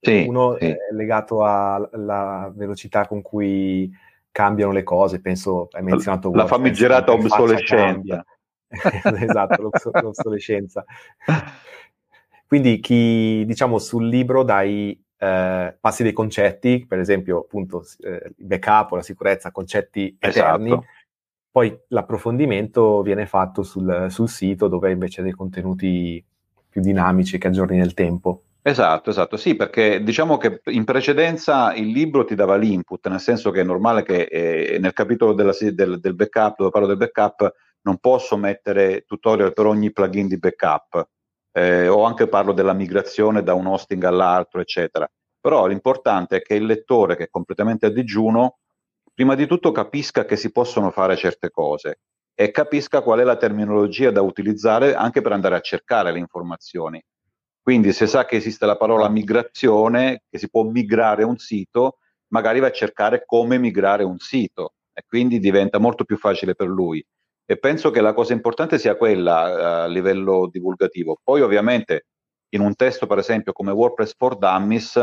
Sì, 0.00 0.24
Uno 0.26 0.56
sì. 0.58 0.64
è 0.66 0.76
legato 0.92 1.44
alla 1.44 2.50
velocità 2.54 3.06
con 3.06 3.20
cui 3.20 3.90
cambiano 4.30 4.72
le 4.72 4.82
cose, 4.84 5.20
penso, 5.20 5.68
hai 5.72 5.82
menzionato... 5.82 6.32
La 6.32 6.46
famigerata 6.46 7.12
obsolescenza. 7.12 8.24
esatto, 8.68 9.70
l'obsolescenza. 10.00 10.84
Quindi 12.46 12.80
chi, 12.80 13.44
diciamo, 13.44 13.78
sul 13.78 14.08
libro 14.08 14.42
dai 14.42 14.98
eh, 15.18 15.76
passi 15.80 16.02
dei 16.02 16.12
concetti, 16.12 16.86
per 16.86 16.98
esempio, 16.98 17.40
appunto, 17.40 17.84
eh, 18.00 18.32
il 18.36 18.46
backup, 18.46 18.92
la 18.92 19.02
sicurezza, 19.02 19.50
concetti 19.50 20.16
eterni, 20.18 20.68
esatto. 20.68 20.84
poi 21.50 21.76
l'approfondimento 21.88 23.02
viene 23.02 23.26
fatto 23.26 23.62
sul, 23.62 24.06
sul 24.08 24.28
sito 24.28 24.68
dove 24.68 24.90
invece 24.90 25.22
dei 25.22 25.32
contenuti 25.32 26.24
più 26.68 26.80
dinamici 26.80 27.38
che 27.38 27.48
aggiorni 27.48 27.76
nel 27.76 27.94
tempo. 27.94 28.42
Esatto, 28.62 29.10
esatto, 29.10 29.36
sì, 29.36 29.56
perché 29.56 30.02
diciamo 30.02 30.36
che 30.36 30.60
in 30.66 30.84
precedenza 30.84 31.74
il 31.74 31.88
libro 31.88 32.24
ti 32.24 32.34
dava 32.34 32.56
l'input, 32.56 33.08
nel 33.08 33.20
senso 33.20 33.50
che 33.50 33.62
è 33.62 33.64
normale 33.64 34.02
che 34.02 34.22
eh, 34.24 34.78
nel 34.78 34.92
capitolo 34.92 35.32
della, 35.32 35.54
del, 35.58 35.98
del, 36.00 36.14
backup, 36.14 36.56
dove 36.58 36.70
parlo 36.70 36.86
del 36.86 36.98
backup, 36.98 37.50
non 37.82 37.96
posso 37.96 38.36
mettere 38.36 39.04
tutorial 39.06 39.54
per 39.54 39.64
ogni 39.64 39.90
plugin 39.90 40.28
di 40.28 40.38
backup, 40.38 41.08
eh, 41.58 41.88
o 41.88 42.04
anche 42.04 42.28
parlo 42.28 42.52
della 42.52 42.72
migrazione 42.72 43.42
da 43.42 43.54
un 43.54 43.66
hosting 43.66 44.02
all'altro, 44.04 44.60
eccetera. 44.60 45.08
Però 45.40 45.66
l'importante 45.66 46.36
è 46.36 46.42
che 46.42 46.54
il 46.54 46.66
lettore 46.66 47.16
che 47.16 47.24
è 47.24 47.28
completamente 47.30 47.86
a 47.86 47.90
digiuno, 47.90 48.58
prima 49.14 49.34
di 49.34 49.46
tutto 49.46 49.72
capisca 49.72 50.24
che 50.24 50.36
si 50.36 50.50
possono 50.52 50.90
fare 50.90 51.16
certe 51.16 51.50
cose 51.50 52.00
e 52.34 52.50
capisca 52.50 53.02
qual 53.02 53.20
è 53.20 53.24
la 53.24 53.36
terminologia 53.36 54.10
da 54.10 54.22
utilizzare 54.22 54.94
anche 54.94 55.20
per 55.20 55.32
andare 55.32 55.56
a 55.56 55.60
cercare 55.60 56.12
le 56.12 56.18
informazioni 56.18 57.02
quindi 57.68 57.92
se 57.92 58.06
sa 58.06 58.24
che 58.24 58.36
esiste 58.36 58.64
la 58.64 58.78
parola 58.78 59.10
migrazione, 59.10 60.22
che 60.30 60.38
si 60.38 60.48
può 60.48 60.62
migrare 60.62 61.22
un 61.22 61.36
sito, 61.36 61.98
magari 62.28 62.60
va 62.60 62.68
a 62.68 62.72
cercare 62.72 63.24
come 63.26 63.58
migrare 63.58 64.04
un 64.04 64.16
sito 64.16 64.72
e 64.90 65.04
quindi 65.06 65.38
diventa 65.38 65.76
molto 65.76 66.04
più 66.04 66.16
facile 66.16 66.54
per 66.54 66.66
lui. 66.66 67.04
E 67.50 67.56
penso 67.56 67.90
che 67.90 68.02
la 68.02 68.12
cosa 68.12 68.34
importante 68.34 68.78
sia 68.78 68.94
quella 68.94 69.48
eh, 69.48 69.64
a 69.84 69.86
livello 69.86 70.50
divulgativo. 70.52 71.18
Poi 71.24 71.40
ovviamente 71.40 72.08
in 72.50 72.60
un 72.60 72.74
testo, 72.74 73.06
per 73.06 73.16
esempio, 73.16 73.52
come 73.52 73.72
WordPress 73.72 74.14
for 74.18 74.36
Dummies, 74.36 75.02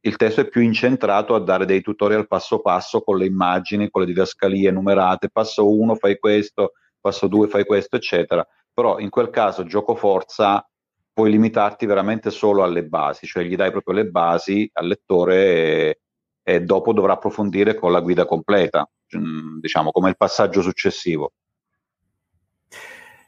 il 0.00 0.16
testo 0.16 0.40
è 0.40 0.48
più 0.48 0.62
incentrato 0.62 1.36
a 1.36 1.38
dare 1.38 1.64
dei 1.64 1.82
tutorial 1.82 2.26
passo 2.26 2.60
passo 2.60 3.02
con 3.02 3.18
le 3.18 3.26
immagini, 3.26 3.88
con 3.88 4.00
le 4.00 4.08
didascalie 4.08 4.72
numerate, 4.72 5.30
passo 5.30 5.70
1 5.70 5.94
fai 5.94 6.18
questo, 6.18 6.72
passo 7.00 7.28
2 7.28 7.46
fai 7.46 7.64
questo, 7.64 7.94
eccetera. 7.94 8.44
Però 8.74 8.98
in 8.98 9.08
quel 9.08 9.30
caso 9.30 9.62
gioco 9.62 9.94
forza 9.94 10.68
puoi 11.12 11.30
limitarti 11.30 11.86
veramente 11.86 12.32
solo 12.32 12.64
alle 12.64 12.84
basi, 12.84 13.26
cioè 13.26 13.44
gli 13.44 13.54
dai 13.54 13.70
proprio 13.70 13.94
le 13.94 14.06
basi 14.06 14.68
al 14.72 14.88
lettore 14.88 15.36
e, 15.36 16.00
e 16.42 16.60
dopo 16.62 16.92
dovrà 16.92 17.12
approfondire 17.12 17.76
con 17.76 17.92
la 17.92 18.00
guida 18.00 18.26
completa, 18.26 18.84
mm, 19.16 19.60
diciamo 19.60 19.92
come 19.92 20.08
il 20.08 20.16
passaggio 20.16 20.62
successivo. 20.62 21.30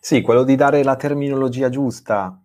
Sì, 0.01 0.21
quello 0.21 0.45
di 0.45 0.55
dare 0.55 0.83
la 0.83 0.97
terminologia 0.97 1.69
giusta 1.69 2.41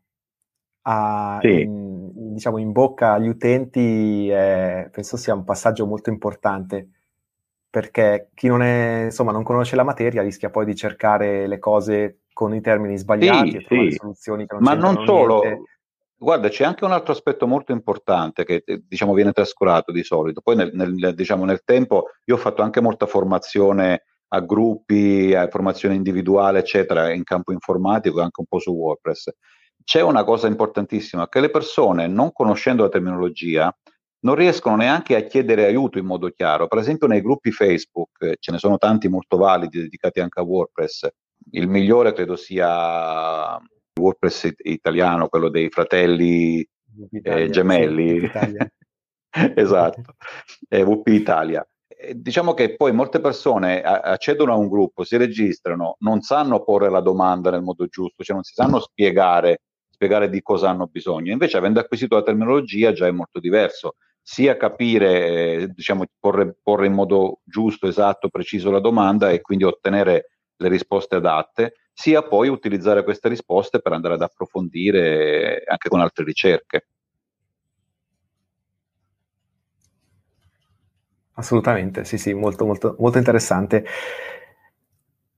a, 0.85 1.39
sì. 1.41 1.61
in, 1.61 2.33
diciamo, 2.33 2.57
in 2.57 2.71
bocca 2.71 3.13
agli 3.13 3.27
utenti 3.27 4.29
è, 4.29 4.89
penso 4.91 5.17
sia 5.17 5.33
un 5.33 5.43
passaggio 5.43 5.85
molto 5.85 6.09
importante 6.09 6.89
perché 7.73 8.29
chi 8.35 8.47
non, 8.47 8.61
è, 8.61 9.05
insomma, 9.05 9.31
non 9.31 9.43
conosce 9.43 9.75
la 9.75 9.83
materia 9.83 10.21
rischia 10.21 10.51
poi 10.51 10.63
di 10.63 10.75
cercare 10.75 11.47
le 11.47 11.57
cose 11.57 12.19
con 12.31 12.53
i 12.53 12.61
termini 12.61 12.97
sbagliati 12.97 13.49
sì, 13.49 13.57
e 13.57 13.63
trovare 13.63 13.91
sì. 13.91 13.97
soluzioni 13.97 14.45
che 14.45 14.53
non 14.53 14.63
Ma 14.63 14.73
non 14.75 15.03
solo, 15.05 15.41
niente. 15.41 15.63
guarda, 16.15 16.49
c'è 16.49 16.65
anche 16.65 16.85
un 16.85 16.91
altro 16.91 17.13
aspetto 17.13 17.47
molto 17.47 17.71
importante 17.71 18.43
che 18.43 18.61
eh, 18.63 18.83
diciamo 18.87 19.13
viene 19.13 19.31
trascurato 19.31 19.91
di 19.91 20.03
solito. 20.03 20.41
Poi 20.41 20.55
nel, 20.55 20.71
nel, 20.73 21.15
diciamo, 21.15 21.45
nel 21.45 21.63
tempo 21.63 22.09
io 22.25 22.35
ho 22.35 22.37
fatto 22.37 22.61
anche 22.61 22.79
molta 22.79 23.07
formazione 23.07 24.03
a 24.33 24.39
gruppi, 24.41 25.33
a 25.35 25.47
formazione 25.47 25.95
individuale, 25.95 26.59
eccetera, 26.59 27.11
in 27.13 27.23
campo 27.23 27.51
informatico 27.51 28.19
e 28.19 28.23
anche 28.23 28.39
un 28.39 28.47
po' 28.47 28.59
su 28.59 28.71
WordPress. 28.71 29.31
C'è 29.83 30.01
una 30.01 30.23
cosa 30.23 30.47
importantissima, 30.47 31.29
che 31.29 31.39
le 31.39 31.49
persone, 31.49 32.07
non 32.07 32.31
conoscendo 32.31 32.83
la 32.83 32.89
terminologia, 32.89 33.75
non 34.21 34.35
riescono 34.35 34.77
neanche 34.77 35.15
a 35.15 35.21
chiedere 35.21 35.65
aiuto 35.65 35.99
in 35.99 36.05
modo 36.05 36.29
chiaro. 36.29 36.67
Per 36.67 36.79
esempio 36.79 37.07
nei 37.07 37.21
gruppi 37.21 37.51
Facebook, 37.51 38.35
ce 38.39 38.51
ne 38.51 38.57
sono 38.57 38.77
tanti 38.77 39.07
molto 39.07 39.37
validi 39.37 39.81
dedicati 39.81 40.19
anche 40.19 40.39
a 40.39 40.43
WordPress. 40.43 41.07
Il 41.51 41.67
migliore 41.67 42.13
credo 42.13 42.35
sia 42.35 43.59
WordPress 43.99 44.49
italiano, 44.63 45.27
quello 45.27 45.49
dei 45.49 45.69
fratelli 45.69 46.67
Italia, 47.11 47.43
eh, 47.43 47.49
gemelli. 47.49 48.31
Sì, 48.31 48.57
esatto, 49.55 50.15
eh, 50.69 50.81
WP 50.81 51.07
Italia. 51.09 51.67
Diciamo 52.11 52.53
che 52.53 52.75
poi 52.75 52.91
molte 52.91 53.19
persone 53.19 53.81
accedono 53.81 54.53
a 54.53 54.57
un 54.57 54.67
gruppo, 54.67 55.03
si 55.03 55.17
registrano, 55.17 55.95
non 55.99 56.21
sanno 56.21 56.63
porre 56.63 56.89
la 56.89 57.01
domanda 57.01 57.49
nel 57.49 57.61
modo 57.61 57.85
giusto, 57.87 58.23
cioè 58.23 58.35
non 58.35 58.43
si 58.43 58.53
sanno 58.53 58.79
spiegare, 58.79 59.61
spiegare 59.89 60.29
di 60.29 60.41
cosa 60.41 60.69
hanno 60.69 60.87
bisogno. 60.87 61.31
Invece, 61.31 61.57
avendo 61.57 61.79
acquisito 61.79 62.15
la 62.15 62.23
terminologia, 62.23 62.91
già 62.91 63.07
è 63.07 63.11
molto 63.11 63.39
diverso 63.39 63.95
sia 64.25 64.55
capire, 64.55 65.67
diciamo, 65.73 66.05
porre, 66.17 66.55
porre, 66.63 66.87
in 66.87 66.93
modo 66.93 67.41
giusto, 67.43 67.87
esatto, 67.87 68.29
preciso 68.29 68.71
la 68.71 68.79
domanda 68.79 69.29
e 69.29 69.41
quindi 69.41 69.65
ottenere 69.65 70.29
le 70.55 70.69
risposte 70.69 71.15
adatte, 71.15 71.73
sia 71.91 72.23
poi 72.23 72.47
utilizzare 72.47 73.03
queste 73.03 73.27
risposte 73.27 73.81
per 73.81 73.91
andare 73.91 74.13
ad 74.13 74.21
approfondire 74.21 75.63
anche 75.67 75.89
con 75.89 75.99
altre 75.99 76.23
ricerche. 76.23 76.87
Assolutamente, 81.35 82.03
sì, 82.05 82.17
sì, 82.17 82.33
molto, 82.33 82.65
molto, 82.65 82.95
molto 82.99 83.17
interessante. 83.17 83.85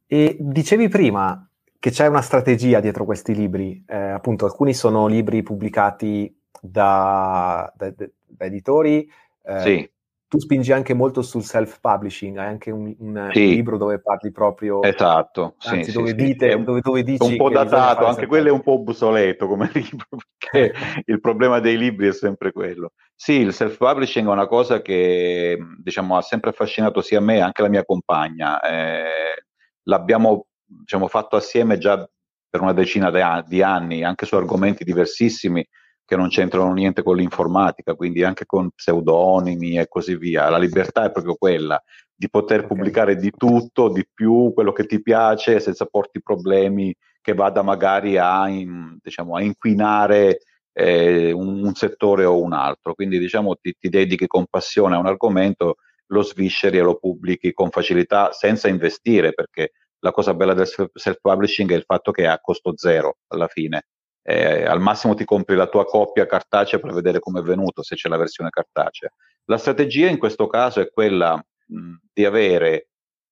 E 0.08 0.38
dicevi 0.40 0.88
prima 0.90 1.48
che 1.80 1.90
c'è 1.90 2.08
una 2.08 2.22
strategia 2.22 2.80
dietro 2.80 3.06
questi 3.06 3.34
libri, 3.34 3.84
eh, 3.88 3.96
appunto 3.96 4.46
alcuni 4.46 4.74
sono 4.74 5.08
libri 5.08 5.42
pubblicati 5.44 6.36
da, 6.60 7.72
da, 7.76 7.92
da 7.92 8.46
editori. 8.46 9.10
Eh, 9.44 9.60
sì. 9.60 9.90
Tu 10.28 10.40
spingi 10.40 10.72
anche 10.72 10.94
molto 10.94 11.22
sul 11.22 11.44
self-publishing, 11.44 12.38
hai 12.38 12.48
anche 12.48 12.72
un, 12.72 12.94
un, 12.98 13.30
sì. 13.32 13.48
libro 13.48 13.78
dove 13.78 14.02
parli 14.02 14.32
proprio... 14.32 14.82
Esatto, 14.82 15.56
anzi, 15.60 15.92
sì, 15.92 15.98
dove, 15.98 16.16
dite, 16.16 16.64
dove, 16.64 16.82
dove 16.82 17.04
dici... 17.04 17.24
Un 17.24 17.38
po' 17.38 17.50
datato, 17.50 18.06
anche 18.06 18.26
quello 18.26 18.48
è 18.48 18.52
un 18.52 18.62
po' 18.62 18.74
obsoleto 18.74 19.48
come 19.48 19.70
libro, 19.74 20.08
perché 20.38 20.74
il 21.06 21.20
problema 21.20 21.60
dei 21.60 21.78
libri 21.78 22.08
è 22.08 22.14
sempre 22.14 22.52
quello. 22.52 22.94
Sì, 23.14 23.34
il 23.34 23.54
self-publishing 23.54 24.28
è 24.28 24.32
una 24.32 24.48
cosa 24.48 24.82
che 24.82 25.58
diciamo, 25.78 26.18
ha 26.18 26.22
sempre 26.22 26.50
affascinato 26.50 27.02
sia 27.02 27.22
me 27.22 27.36
che 27.36 27.42
anche 27.42 27.62
la 27.62 27.70
mia 27.70 27.86
compagna. 27.86 28.60
Eh, 28.62 29.44
l'abbiamo 29.84 30.48
diciamo, 30.66 31.08
fatto 31.08 31.36
assieme 31.36 31.78
già 31.78 32.08
per 32.50 32.62
una 32.62 32.74
decina 32.74 33.12
di 33.42 33.62
anni, 33.62 34.04
anche 34.04 34.26
su 34.26 34.36
argomenti 34.36 34.84
diversissimi 34.84 35.66
che 36.06 36.16
non 36.16 36.30
c'entrano 36.30 36.72
niente 36.74 37.02
con 37.02 37.16
l'informatica, 37.16 37.96
quindi 37.96 38.24
anche 38.24 38.46
con 38.46 38.70
pseudonimi 38.70 39.78
e 39.80 39.88
così 39.88 40.16
via. 40.16 40.50
La 40.50 40.60
libertà 40.60 41.06
è 41.06 41.12
proprio 41.12 41.36
quella 41.36 41.82
di 42.16 42.30
poter 42.30 42.60
okay. 42.64 42.70
pubblicare 42.70 43.16
di 43.16 43.32
tutto, 43.36 43.90
di 43.90 44.08
più, 44.12 44.52
quello 44.54 44.72
che 44.72 44.86
ti 44.86 45.02
piace, 45.02 45.60
senza 45.60 45.86
porti 45.86 46.22
problemi 46.22 46.96
che 47.22 47.34
vada 47.34 47.64
magari 47.64 48.18
a, 48.18 48.48
in, 48.48 48.98
diciamo, 49.02 49.36
a 49.36 49.42
inquinare 49.42 50.42
eh, 50.74 51.32
un, 51.32 51.64
un, 51.64 51.74
settore 51.74 52.24
o 52.24 52.40
un 52.40 52.54
altro. 52.54 52.94
Quindi 52.94 53.18
diciamo 53.18 53.56
ti, 53.56 53.76
ti 53.78 53.90
dedichi 53.90 54.28
con 54.28 54.46
passione 54.48 54.96
a 54.96 55.00
un 55.00 55.08
argomento, 55.08 55.78
lo 56.08 56.22
svisceri 56.22 56.78
e 56.78 56.82
lo 56.82 56.98
pubblichi 56.98 57.52
con 57.52 57.72
facilità 57.72 58.32
senza 58.32 58.68
investire, 58.68 59.34
perché 59.34 59.72
la 60.00 60.12
cosa 60.12 60.36
bella 60.36 60.54
del 60.54 60.68
self-publishing 60.68 61.72
è 61.72 61.76
il 61.76 61.84
fatto 61.84 62.12
che 62.12 62.24
è 62.24 62.28
a 62.28 62.40
costo 62.40 62.74
zero 62.78 63.18
alla 63.30 63.48
fine 63.48 63.88
eh, 64.28 64.66
al 64.66 64.82
massimo 64.82 65.14
ti 65.14 65.24
compri 65.24 65.56
la 65.56 65.68
tua 65.68 65.86
coppia 65.86 66.26
cartacea 66.26 66.80
per 66.80 66.92
vedere 66.94 67.20
come 67.20 67.42
è 67.42 67.44
venuto, 67.44 67.84
se 67.84 67.96
c'è 67.96 68.10
la 68.10 68.18
versione 68.18 68.50
cartacea. 68.50 69.12
La 69.46 69.58
strategia 69.58 70.10
in 70.10 70.18
questo 70.18 70.48
caso 70.48 70.82
è 70.82 70.90
quella 70.90 71.36
mh, 71.36 71.94
di 72.12 72.26
avere, 72.26 72.88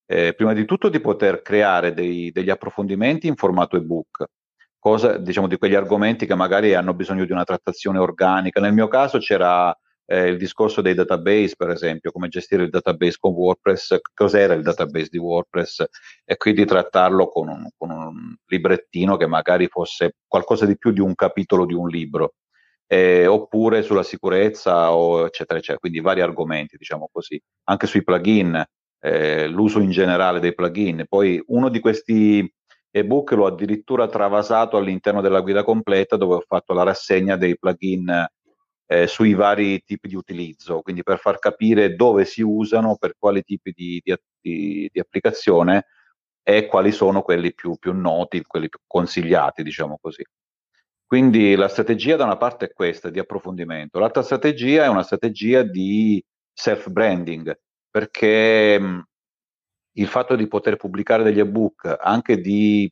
eh, 0.05 0.35
prima 0.35 0.53
di 0.53 0.65
tutto, 0.65 0.89
di 0.89 0.99
poter 0.99 1.41
creare 1.41 1.95
dei, 1.95 2.31
degli 2.31 2.51
approfondimenti 2.51 3.25
in 3.25 3.35
formato 3.35 3.75
ebook, 3.75 4.25
cosa, 4.77 5.17
diciamo, 5.17 5.47
di 5.47 5.57
quegli 5.57 5.73
argomenti 5.73 6.27
che 6.27 6.35
magari 6.35 6.75
hanno 6.75 6.93
bisogno 6.93 7.25
di 7.25 7.31
una 7.31 7.43
trattazione 7.43 7.97
organica. 7.97 8.61
Nel 8.61 8.73
mio 8.73 8.87
caso 8.87 9.17
c'era 9.17 9.75
eh, 10.05 10.27
il 10.27 10.37
discorso 10.37 10.81
dei 10.81 10.93
database, 10.93 11.55
per 11.55 11.69
esempio, 11.69 12.11
come 12.11 12.27
gestire 12.27 12.63
il 12.63 12.69
database 12.69 13.17
con 13.19 13.31
WordPress, 13.33 13.99
cos'era 14.13 14.53
il 14.53 14.61
database 14.61 15.07
di 15.09 15.17
WordPress 15.17 15.85
e 16.25 16.37
quindi 16.37 16.65
trattarlo 16.65 17.27
con 17.27 17.47
un, 17.47 17.69
con 17.77 17.89
un 17.89 18.35
librettino 18.47 19.17
che 19.17 19.27
magari 19.27 19.67
fosse 19.67 20.15
qualcosa 20.27 20.65
di 20.65 20.77
più 20.77 20.91
di 20.91 20.99
un 20.99 21.15
capitolo 21.15 21.65
di 21.65 21.73
un 21.73 21.87
libro. 21.87 22.33
Eh, 22.85 23.25
oppure 23.25 23.81
sulla 23.81 24.03
sicurezza, 24.03 24.93
o 24.93 25.25
eccetera, 25.25 25.57
eccetera. 25.57 25.79
Quindi 25.79 25.99
vari 25.99 26.21
argomenti, 26.21 26.77
diciamo 26.77 27.09
così. 27.11 27.41
Anche 27.69 27.87
sui 27.87 28.03
plugin, 28.03 28.63
eh, 28.99 29.47
l'uso 29.47 29.79
in 29.79 29.89
generale 29.89 30.39
dei 30.39 30.53
plugin. 30.53 31.05
Poi 31.07 31.41
uno 31.47 31.69
di 31.69 31.79
questi 31.79 32.47
ebook 32.91 33.31
l'ho 33.31 33.47
addirittura 33.47 34.07
travasato 34.07 34.77
all'interno 34.77 35.21
della 35.21 35.41
guida 35.41 35.63
completa 35.63 36.15
dove 36.17 36.35
ho 36.35 36.43
fatto 36.45 36.73
la 36.73 36.83
rassegna 36.83 37.35
dei 37.35 37.57
plugin 37.57 38.27
eh, 38.85 39.07
sui 39.07 39.33
vari 39.33 39.81
tipi 39.83 40.07
di 40.07 40.15
utilizzo, 40.15 40.81
quindi 40.81 41.03
per 41.03 41.19
far 41.19 41.39
capire 41.39 41.95
dove 41.95 42.25
si 42.25 42.41
usano, 42.41 42.97
per 42.97 43.15
quali 43.17 43.43
tipi 43.43 43.71
di, 43.71 44.01
di, 44.03 44.89
di, 44.91 44.99
applicazione 44.99 45.85
e 46.43 46.67
quali 46.67 46.91
sono 46.91 47.21
quelli 47.21 47.53
più, 47.53 47.75
più, 47.77 47.93
noti, 47.93 48.43
quelli 48.43 48.69
più 48.69 48.79
consigliati, 48.85 49.63
diciamo 49.63 49.97
così. 50.01 50.23
Quindi 51.05 51.55
la 51.55 51.67
strategia 51.67 52.15
da 52.15 52.25
una 52.25 52.37
parte 52.37 52.65
è 52.65 52.73
questa, 52.73 53.09
di 53.09 53.19
approfondimento, 53.19 53.99
l'altra 53.99 54.23
strategia 54.23 54.83
è 54.83 54.87
una 54.87 55.03
strategia 55.03 55.63
di 55.63 56.23
self-branding, 56.51 57.57
perché 57.89 58.79
mh, 58.79 59.03
il 59.93 60.07
fatto 60.07 60.35
di 60.35 60.47
poter 60.47 60.75
pubblicare 60.75 61.23
degli 61.23 61.39
ebook 61.39 61.97
anche 61.99 62.39
di, 62.41 62.91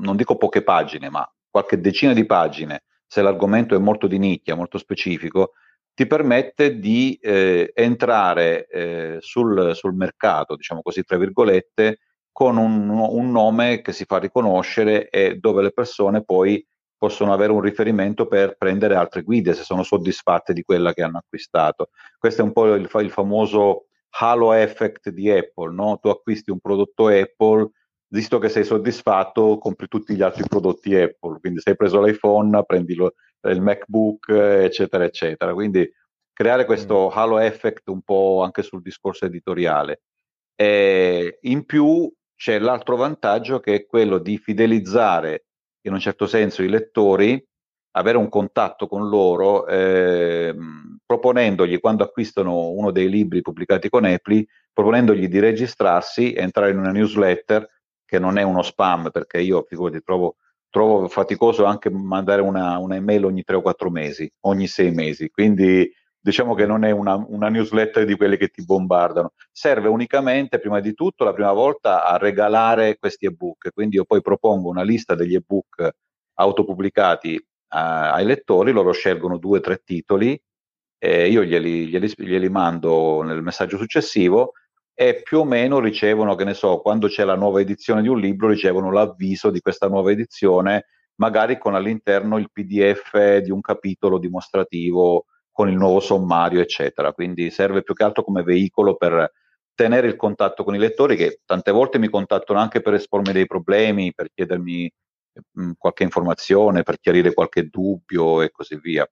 non 0.00 0.16
dico 0.16 0.36
poche 0.36 0.62
pagine, 0.62 1.08
ma 1.08 1.26
qualche 1.48 1.80
decina 1.80 2.12
di 2.12 2.26
pagine, 2.26 2.84
se 3.12 3.20
l'argomento 3.20 3.74
è 3.74 3.78
molto 3.78 4.06
di 4.06 4.16
nicchia, 4.16 4.54
molto 4.54 4.78
specifico, 4.78 5.52
ti 5.92 6.06
permette 6.06 6.78
di 6.78 7.18
eh, 7.20 7.70
entrare 7.74 8.66
eh, 8.68 9.16
sul, 9.20 9.72
sul, 9.74 9.92
mercato, 9.92 10.56
diciamo 10.56 10.80
così, 10.80 11.02
tra 11.02 11.18
virgolette, 11.18 11.98
con 12.32 12.56
un, 12.56 12.88
un, 12.88 13.30
nome 13.30 13.82
che 13.82 13.92
si 13.92 14.06
fa 14.06 14.16
riconoscere 14.16 15.10
e 15.10 15.36
dove 15.36 15.60
le 15.60 15.72
persone 15.72 16.24
poi 16.24 16.66
possono 16.96 17.34
avere 17.34 17.52
un 17.52 17.60
riferimento 17.60 18.26
per 18.26 18.56
prendere 18.56 18.94
altre 18.94 19.20
guide 19.20 19.52
se 19.52 19.62
sono 19.62 19.82
soddisfatte 19.82 20.54
di 20.54 20.62
quella 20.62 20.94
che 20.94 21.02
hanno 21.02 21.18
acquistato. 21.18 21.90
Questo 22.18 22.40
è 22.40 22.44
un 22.44 22.52
po' 22.52 22.72
il, 22.72 22.88
il 22.90 23.10
famoso 23.10 23.88
halo 24.20 24.54
effect 24.54 25.10
di 25.10 25.30
Apple, 25.30 25.74
no? 25.74 25.98
Tu 26.00 26.08
acquisti 26.08 26.50
un 26.50 26.60
prodotto 26.60 27.08
Apple, 27.08 27.72
visto 28.12 28.38
che 28.38 28.50
sei 28.50 28.64
soddisfatto, 28.64 29.56
compri 29.58 29.88
tutti 29.88 30.14
gli 30.14 30.22
altri 30.22 30.44
prodotti 30.46 30.94
Apple. 30.94 31.38
Quindi 31.40 31.60
se 31.60 31.70
hai 31.70 31.76
preso 31.76 32.02
l'iPhone, 32.02 32.64
prendi 32.64 32.94
lo, 32.94 33.14
il 33.48 33.60
MacBook, 33.60 34.28
eccetera, 34.28 35.04
eccetera. 35.04 35.54
Quindi 35.54 35.90
creare 36.32 36.66
questo 36.66 37.08
mm. 37.08 37.18
halo 37.18 37.38
effect 37.38 37.88
un 37.88 38.02
po' 38.02 38.42
anche 38.42 38.62
sul 38.62 38.82
discorso 38.82 39.24
editoriale. 39.24 40.02
E 40.54 41.38
in 41.40 41.64
più 41.64 42.12
c'è 42.36 42.58
l'altro 42.58 42.96
vantaggio 42.96 43.60
che 43.60 43.74
è 43.74 43.86
quello 43.86 44.18
di 44.18 44.36
fidelizzare 44.36 45.46
in 45.86 45.94
un 45.94 46.00
certo 46.00 46.26
senso 46.26 46.62
i 46.62 46.68
lettori, 46.68 47.42
avere 47.92 48.18
un 48.18 48.28
contatto 48.28 48.86
con 48.88 49.08
loro, 49.08 49.66
eh, 49.66 50.54
proponendogli 51.04 51.80
quando 51.80 52.04
acquistano 52.04 52.68
uno 52.70 52.90
dei 52.90 53.08
libri 53.08 53.40
pubblicati 53.40 53.88
con 53.88 54.04
Apple, 54.04 54.44
proponendogli 54.70 55.28
di 55.28 55.38
registrarsi, 55.38 56.34
entrare 56.34 56.72
in 56.72 56.78
una 56.78 56.92
newsletter 56.92 57.66
che 58.12 58.18
non 58.18 58.36
è 58.36 58.42
uno 58.42 58.60
spam, 58.60 59.08
perché 59.10 59.40
io 59.40 59.64
figurati, 59.66 60.02
trovo, 60.02 60.36
trovo 60.68 61.08
faticoso 61.08 61.64
anche 61.64 61.88
mandare 61.88 62.42
una, 62.42 62.76
una, 62.76 62.96
email 62.96 63.24
ogni 63.24 63.42
tre 63.42 63.56
o 63.56 63.62
quattro 63.62 63.88
mesi, 63.88 64.30
ogni 64.40 64.66
sei 64.66 64.90
mesi, 64.90 65.30
quindi 65.30 65.90
diciamo 66.20 66.52
che 66.52 66.66
non 66.66 66.84
è 66.84 66.90
una, 66.90 67.14
una, 67.14 67.48
newsletter 67.48 68.04
di 68.04 68.14
quelle 68.14 68.36
che 68.36 68.48
ti 68.48 68.62
bombardano, 68.66 69.32
serve 69.50 69.88
unicamente, 69.88 70.58
prima 70.58 70.80
di 70.80 70.92
tutto, 70.92 71.24
la 71.24 71.32
prima 71.32 71.52
volta 71.52 72.04
a 72.04 72.18
regalare 72.18 72.98
questi 72.98 73.24
ebook, 73.24 73.70
quindi 73.72 73.96
io 73.96 74.04
poi 74.04 74.20
propongo 74.20 74.68
una 74.68 74.82
lista 74.82 75.14
degli 75.14 75.34
ebook 75.34 75.88
autopubblicati 76.34 77.34
uh, 77.36 77.42
ai 77.68 78.26
lettori, 78.26 78.72
loro 78.72 78.92
scelgono 78.92 79.38
due 79.38 79.56
o 79.56 79.60
tre 79.62 79.80
titoli, 79.82 80.38
eh, 80.98 81.30
io 81.30 81.42
glieli, 81.44 81.86
glieli, 81.86 82.12
glieli 82.14 82.50
mando 82.50 83.22
nel 83.22 83.40
messaggio 83.40 83.78
successivo 83.78 84.52
e 84.94 85.22
più 85.22 85.40
o 85.40 85.44
meno 85.44 85.80
ricevono, 85.80 86.34
che 86.34 86.44
ne 86.44 86.54
so, 86.54 86.80
quando 86.80 87.08
c'è 87.08 87.24
la 87.24 87.34
nuova 87.34 87.60
edizione 87.60 88.02
di 88.02 88.08
un 88.08 88.18
libro, 88.18 88.48
ricevono 88.48 88.90
l'avviso 88.90 89.50
di 89.50 89.60
questa 89.60 89.88
nuova 89.88 90.10
edizione, 90.10 90.86
magari 91.16 91.58
con 91.58 91.74
all'interno 91.74 92.38
il 92.38 92.50
PDF 92.52 93.38
di 93.38 93.50
un 93.50 93.60
capitolo 93.60 94.18
dimostrativo 94.18 95.26
con 95.50 95.68
il 95.68 95.76
nuovo 95.76 96.00
sommario, 96.00 96.60
eccetera. 96.60 97.12
Quindi 97.12 97.50
serve 97.50 97.82
più 97.82 97.94
che 97.94 98.04
altro 98.04 98.24
come 98.24 98.42
veicolo 98.42 98.96
per 98.96 99.30
tenere 99.74 100.06
il 100.06 100.16
contatto 100.16 100.64
con 100.64 100.74
i 100.74 100.78
lettori 100.78 101.16
che 101.16 101.40
tante 101.44 101.70
volte 101.70 101.98
mi 101.98 102.08
contattano 102.08 102.58
anche 102.58 102.80
per 102.80 102.94
espormi 102.94 103.32
dei 103.32 103.46
problemi, 103.46 104.12
per 104.14 104.30
chiedermi 104.32 104.90
mh, 105.52 105.62
mm, 105.62 105.70
qualche 105.78 106.02
informazione, 106.02 106.82
per 106.82 106.98
chiarire 106.98 107.34
qualche 107.34 107.68
dubbio 107.68 108.42
e 108.42 108.50
così 108.50 108.78
via. 108.80 109.06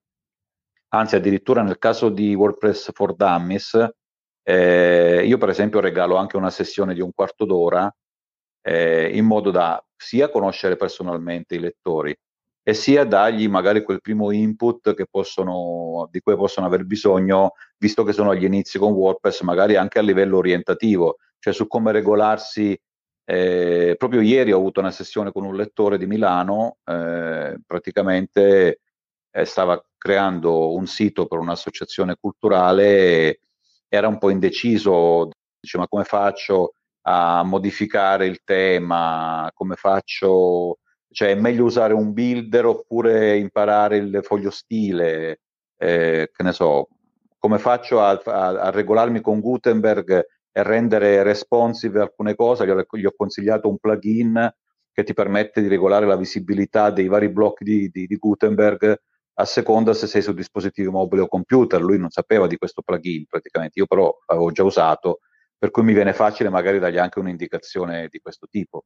Anzi, 0.92 1.16
addirittura 1.16 1.62
nel 1.62 1.78
caso 1.78 2.08
di 2.08 2.34
WordPress 2.34 2.92
for 2.92 3.14
Dummies, 3.14 3.88
eh, 4.42 5.24
io 5.24 5.38
per 5.38 5.48
esempio 5.50 5.80
regalo 5.80 6.16
anche 6.16 6.36
una 6.36 6.50
sessione 6.50 6.94
di 6.94 7.00
un 7.00 7.12
quarto 7.14 7.44
d'ora 7.44 7.92
eh, 8.62 9.10
in 9.14 9.24
modo 9.24 9.50
da 9.50 9.82
sia 9.96 10.30
conoscere 10.30 10.76
personalmente 10.76 11.54
i 11.54 11.60
lettori 11.60 12.16
e 12.62 12.74
sia 12.74 13.04
dargli 13.04 13.48
magari 13.48 13.82
quel 13.82 14.00
primo 14.00 14.30
input 14.30 14.94
possono, 15.10 16.08
di 16.10 16.20
cui 16.20 16.36
possono 16.36 16.66
aver 16.66 16.84
bisogno, 16.84 17.54
visto 17.78 18.04
che 18.04 18.12
sono 18.12 18.30
agli 18.30 18.44
inizi 18.44 18.78
con 18.78 18.92
WordPress, 18.92 19.40
magari 19.42 19.76
anche 19.76 19.98
a 19.98 20.02
livello 20.02 20.36
orientativo, 20.36 21.16
cioè 21.38 21.52
su 21.52 21.66
come 21.66 21.92
regolarsi. 21.92 22.78
Eh, 23.24 23.94
proprio 23.96 24.20
ieri 24.20 24.52
ho 24.52 24.56
avuto 24.58 24.80
una 24.80 24.90
sessione 24.90 25.32
con 25.32 25.44
un 25.44 25.56
lettore 25.56 25.98
di 25.98 26.06
Milano, 26.06 26.78
eh, 26.84 27.58
praticamente 27.66 28.80
eh, 29.30 29.44
stava 29.44 29.82
creando 29.96 30.74
un 30.74 30.86
sito 30.86 31.26
per 31.26 31.38
un'associazione 31.38 32.16
culturale, 32.20 33.40
era 33.90 34.08
un 34.08 34.18
po' 34.18 34.30
indeciso, 34.30 35.28
dice 35.60 35.76
ma 35.76 35.86
come 35.88 36.04
faccio 36.04 36.72
a 37.02 37.42
modificare 37.42 38.26
il 38.26 38.40
tema, 38.44 39.50
come 39.52 39.74
faccio 39.74 40.78
cioè 41.12 41.30
è 41.30 41.34
meglio 41.34 41.64
usare 41.64 41.92
un 41.92 42.12
builder 42.12 42.66
oppure 42.66 43.36
imparare 43.36 43.96
il 43.96 44.20
foglio 44.22 44.50
stile, 44.50 45.40
eh, 45.76 46.30
che 46.32 46.42
ne 46.42 46.52
so, 46.52 46.88
come 47.38 47.58
faccio 47.58 48.00
a, 48.00 48.10
a, 48.24 48.46
a, 48.60 48.70
regolarmi 48.70 49.20
con 49.20 49.40
Gutenberg 49.40 50.24
e 50.52 50.62
rendere 50.62 51.22
responsive 51.22 52.00
alcune 52.00 52.34
cose, 52.34 52.64
gli 52.64 53.04
ho 53.04 53.14
consigliato 53.16 53.68
un 53.68 53.78
plugin 53.78 54.54
che 54.92 55.04
ti 55.04 55.14
permette 55.14 55.60
di 55.62 55.68
regolare 55.68 56.06
la 56.06 56.16
visibilità 56.16 56.90
dei 56.90 57.08
vari 57.08 57.28
blocchi 57.28 57.64
di, 57.64 57.88
di, 57.88 58.06
di 58.06 58.16
Gutenberg 58.16 59.00
a 59.40 59.44
seconda 59.44 59.94
se 59.94 60.06
sei 60.06 60.22
su 60.22 60.32
dispositivi 60.32 60.88
mobili 60.88 61.22
o 61.22 61.28
computer. 61.28 61.80
Lui 61.80 61.98
non 61.98 62.10
sapeva 62.10 62.46
di 62.46 62.56
questo 62.56 62.82
plugin 62.82 63.26
praticamente, 63.26 63.78
io 63.78 63.86
però 63.86 64.14
l'avevo 64.26 64.52
già 64.52 64.62
usato, 64.62 65.20
per 65.58 65.70
cui 65.70 65.82
mi 65.82 65.92
viene 65.92 66.12
facile 66.12 66.48
magari 66.48 66.78
dargli 66.78 66.98
anche 66.98 67.18
un'indicazione 67.18 68.08
di 68.08 68.18
questo 68.20 68.46
tipo. 68.48 68.84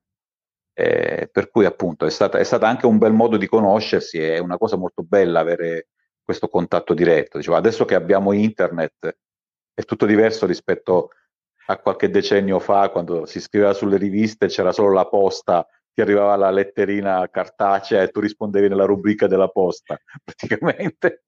Eh, 0.73 1.29
per 1.31 1.51
cui 1.51 1.65
appunto 1.65 2.05
è 2.07 2.11
stata, 2.11 2.39
è 2.39 2.45
stata, 2.45 2.67
anche 2.69 2.87
un 2.87 2.99
bel 2.99 3.13
modo 3.13 3.37
di 3.37 3.47
conoscersi, 3.47 4.19
è 4.21 4.39
una 4.39 4.57
cosa 4.59 4.77
molto 4.77 5.03
bella 5.03 5.41
avere 5.41 5.89
questo 6.23 6.49
contatto 6.49 6.95
diretto. 6.95 7.39
Dicevo, 7.39 7.57
adesso 7.57 7.85
che 7.85 7.95
abbiamo 7.95 8.33
internet 8.33 9.17
è 9.75 9.83
tutto 9.85 10.07
diverso 10.07 10.47
rispetto 10.47 11.11
a 11.67 11.79
qualche 11.79 12.11
decennio 12.11 12.59
fa, 12.59 12.91
quando 12.91 13.27
si 13.27 13.41
scriveva 13.41 13.73
sulle 13.73 13.97
riviste, 13.97 14.49
c'era 14.49 14.73
solo 14.73 14.93
la 14.93 15.07
posta, 15.07 15.67
ti 15.95 16.01
arrivava 16.01 16.35
la 16.37 16.51
letterina 16.51 17.29
cartacea 17.31 18.03
e 18.03 18.09
tu 18.09 18.21
rispondevi 18.21 18.69
nella 18.69 18.85
rubrica 18.85 19.29
della 19.29 19.49
posta, 19.49 19.97
praticamente. 20.23 21.23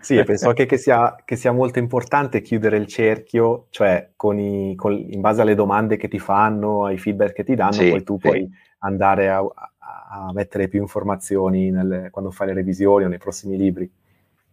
Sì, 0.00 0.22
penso 0.24 0.48
anche 0.48 0.64
che 0.64 0.78
sia, 0.78 1.14
che 1.24 1.36
sia, 1.36 1.52
molto 1.52 1.78
importante 1.78 2.40
chiudere 2.40 2.78
il 2.78 2.86
cerchio, 2.86 3.66
cioè 3.68 4.12
i, 4.16 4.74
con, 4.76 4.96
in 4.96 5.20
base 5.20 5.42
alle 5.42 5.54
domande 5.54 5.96
che 5.96 6.08
ti 6.08 6.18
fanno, 6.18 6.86
ai 6.86 6.96
feedback 6.96 7.34
che 7.34 7.44
ti 7.44 7.54
danno, 7.54 7.72
sì, 7.72 7.90
poi 7.90 8.02
tu 8.02 8.14
sì. 8.14 8.28
puoi 8.28 8.48
andare 8.78 9.28
a, 9.28 9.40
a, 9.40 10.30
mettere 10.32 10.68
più 10.68 10.80
informazioni 10.80 11.70
nelle, 11.70 12.08
quando 12.10 12.30
fai 12.30 12.46
le 12.46 12.54
revisioni 12.54 13.04
o 13.04 13.08
nei 13.08 13.18
prossimi 13.18 13.58
libri. 13.58 13.90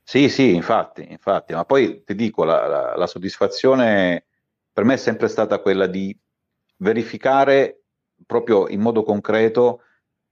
Sì, 0.04 0.28
sì, 0.28 0.54
infatti, 0.54 1.10
infatti, 1.10 1.54
ma 1.54 1.63
poi 1.63 2.04
ti 2.04 2.13
dico, 2.13 2.43
la, 2.43 2.67
la, 2.67 2.95
la 2.97 3.08
soddisfazione 3.08 4.25
per 4.73 4.84
me 4.84 4.95
è 4.95 4.97
sempre 4.97 5.30
stata 5.30 5.60
quella 5.60 5.88
di 5.88 6.15
verificare 6.78 7.85
proprio 8.25 8.67
in 8.67 8.82
modo 8.82 9.04
concreto 9.04 9.82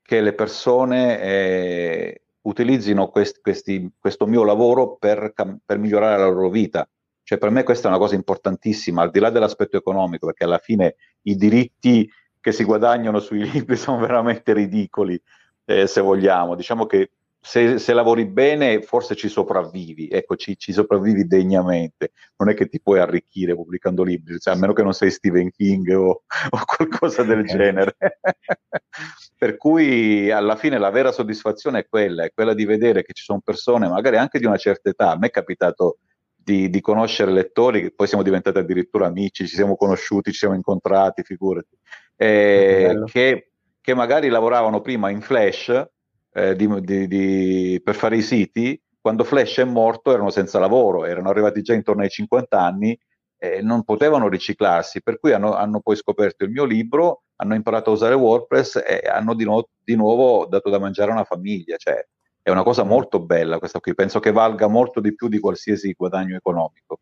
che 0.01 0.21
le 0.21 0.33
persone 0.33 1.21
eh, 1.21 2.21
utilizzino 2.41 3.07
quest, 3.09 3.41
questi, 3.41 3.89
questo 3.97 4.25
mio 4.25 4.43
lavoro 4.43 4.95
per, 4.97 5.33
per, 5.33 5.77
migliorare 5.77 6.17
la 6.17 6.27
loro 6.27 6.49
vita. 6.49 6.87
Cioè, 7.23 7.37
per 7.37 7.49
me 7.49 7.63
questa 7.63 7.87
è 7.87 7.89
una 7.89 7.99
cosa 7.99 8.15
importantissima, 8.15 9.01
al 9.01 9.11
di 9.11 9.19
là 9.19 9.29
dell'aspetto 9.29 9.77
economico, 9.77 10.25
perché 10.25 10.43
alla 10.43 10.57
fine 10.57 10.95
i 11.23 11.35
diritti 11.35 12.09
che 12.41 12.51
si 12.51 12.65
guadagnano 12.65 13.19
sui 13.19 13.49
libri 13.49 13.75
sono 13.77 13.99
veramente 13.99 14.53
ridicoli, 14.53 15.19
eh, 15.65 15.87
se 15.87 16.01
vogliamo. 16.01 16.55
Diciamo 16.55 16.85
che 16.85 17.11
se, 17.45 17.77
se, 17.77 17.93
lavori 17.93 18.25
bene 18.25 18.81
forse 18.81 19.15
ci 19.15 19.27
sopravvivi, 19.27 20.07
ecco, 20.07 20.37
ci, 20.37 20.57
ci, 20.57 20.71
sopravvivi 20.71 21.27
degnamente, 21.27 22.13
non 22.37 22.47
è 22.47 22.53
che 22.53 22.69
ti 22.69 22.79
puoi 22.79 22.99
arricchire 22.99 23.53
pubblicando 23.53 24.01
libri, 24.01 24.39
cioè, 24.39 24.53
a 24.53 24.57
meno 24.57 24.71
che 24.71 24.81
non 24.81 24.93
sei 24.93 25.11
Stephen 25.11 25.51
King 25.51 25.89
o, 25.89 26.23
o 26.49 26.59
qualcosa 26.65 27.23
del 27.23 27.43
genere. 27.45 27.97
per 29.37 29.57
cui 29.57 30.31
alla 30.31 30.55
fine 30.55 30.77
la 30.77 30.89
vera 30.89 31.11
soddisfazione 31.11 31.79
è 31.79 31.85
quella, 31.85 32.23
è 32.23 32.31
quella 32.33 32.53
di 32.53 32.63
vedere 32.63 33.03
che 33.03 33.11
ci 33.11 33.23
sono 33.23 33.41
persone, 33.43 33.89
magari 33.89 34.15
anche 34.15 34.39
di 34.39 34.45
una 34.45 34.55
certa 34.55 34.89
età, 34.89 35.11
a 35.11 35.17
me 35.17 35.27
è 35.27 35.31
capitato 35.31 35.97
di, 36.33 36.69
di 36.69 36.79
conoscere 36.79 37.33
lettori, 37.33 37.81
che 37.81 37.91
poi 37.91 38.07
siamo 38.07 38.23
diventati 38.23 38.57
addirittura 38.57 39.07
amici, 39.07 39.45
ci 39.45 39.55
siamo 39.55 39.75
conosciuti, 39.75 40.31
ci 40.31 40.37
siamo 40.37 40.55
incontrati, 40.55 41.23
figurati, 41.23 41.77
eh, 42.15 43.01
che, 43.05 43.51
che 43.81 43.93
magari 43.93 44.29
lavoravano 44.29 44.79
prima 44.79 45.09
in 45.09 45.19
Flash, 45.19 45.91
eh, 46.33 46.55
di, 46.55 46.67
di, 46.81 47.07
di, 47.07 47.81
per 47.83 47.95
fare 47.95 48.17
i 48.17 48.21
siti, 48.21 48.79
quando 48.99 49.23
Flash 49.23 49.57
è 49.57 49.63
morto 49.65 50.11
erano 50.11 50.29
senza 50.29 50.59
lavoro, 50.59 51.05
erano 51.05 51.29
arrivati 51.29 51.61
già 51.61 51.73
intorno 51.73 52.03
ai 52.03 52.09
50 52.09 52.59
anni 52.59 52.97
e 53.37 53.61
non 53.61 53.83
potevano 53.83 54.29
riciclarsi, 54.29 55.01
per 55.01 55.19
cui 55.19 55.33
hanno, 55.33 55.53
hanno 55.53 55.81
poi 55.81 55.97
scoperto 55.97 56.45
il 56.45 56.51
mio 56.51 56.63
libro, 56.63 57.23
hanno 57.35 57.55
imparato 57.55 57.89
a 57.89 57.93
usare 57.93 58.15
WordPress 58.15 58.77
e 58.77 59.01
hanno 59.07 59.33
di, 59.33 59.43
no, 59.43 59.67
di 59.83 59.95
nuovo 59.95 60.45
dato 60.45 60.69
da 60.69 60.79
mangiare 60.79 61.11
a 61.11 61.15
una 61.15 61.23
famiglia. 61.25 61.75
Cioè, 61.75 62.07
è 62.41 62.49
una 62.49 62.63
cosa 62.63 62.83
molto 62.83 63.19
bella 63.19 63.57
questa 63.57 63.79
qui, 63.79 63.93
penso 63.93 64.19
che 64.19 64.31
valga 64.31 64.67
molto 64.67 64.99
di 64.99 65.13
più 65.13 65.27
di 65.27 65.39
qualsiasi 65.39 65.93
guadagno 65.93 66.35
economico. 66.35 66.99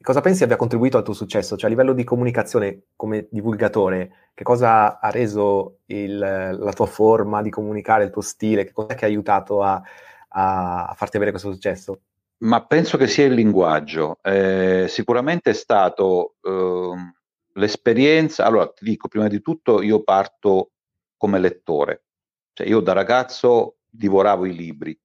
Cosa 0.00 0.20
pensi 0.20 0.42
abbia 0.42 0.56
contribuito 0.56 0.96
al 0.96 1.04
tuo 1.04 1.14
successo? 1.14 1.56
Cioè 1.56 1.66
a 1.66 1.68
livello 1.68 1.92
di 1.92 2.02
comunicazione 2.02 2.86
come 2.96 3.28
divulgatore, 3.30 4.21
che 4.34 4.44
cosa 4.44 4.98
ha 4.98 5.10
reso 5.10 5.80
il, 5.86 6.18
la 6.18 6.72
tua 6.72 6.86
forma 6.86 7.42
di 7.42 7.50
comunicare, 7.50 8.04
il 8.04 8.10
tuo 8.10 8.22
stile? 8.22 8.64
Che 8.64 8.72
cosa 8.72 8.94
ti 8.94 9.04
ha 9.04 9.06
aiutato 9.06 9.62
a, 9.62 9.80
a, 10.28 10.92
farti 10.96 11.16
avere 11.16 11.30
questo 11.30 11.52
successo? 11.52 12.00
Ma 12.38 12.64
penso 12.64 12.96
che 12.96 13.06
sia 13.06 13.26
il 13.26 13.34
linguaggio. 13.34 14.18
Eh, 14.22 14.86
sicuramente 14.88 15.50
è 15.50 15.54
stato 15.54 16.36
eh, 16.42 17.12
l'esperienza. 17.54 18.44
Allora, 18.44 18.68
ti 18.68 18.84
dico, 18.84 19.08
prima 19.08 19.28
di 19.28 19.40
tutto 19.40 19.82
io 19.82 20.02
parto 20.02 20.72
come 21.16 21.38
lettore. 21.38 22.04
Cioè, 22.52 22.66
io 22.66 22.80
da 22.80 22.92
ragazzo 22.92 23.76
divoravo 23.88 24.46
i 24.46 24.54
libri 24.54 24.98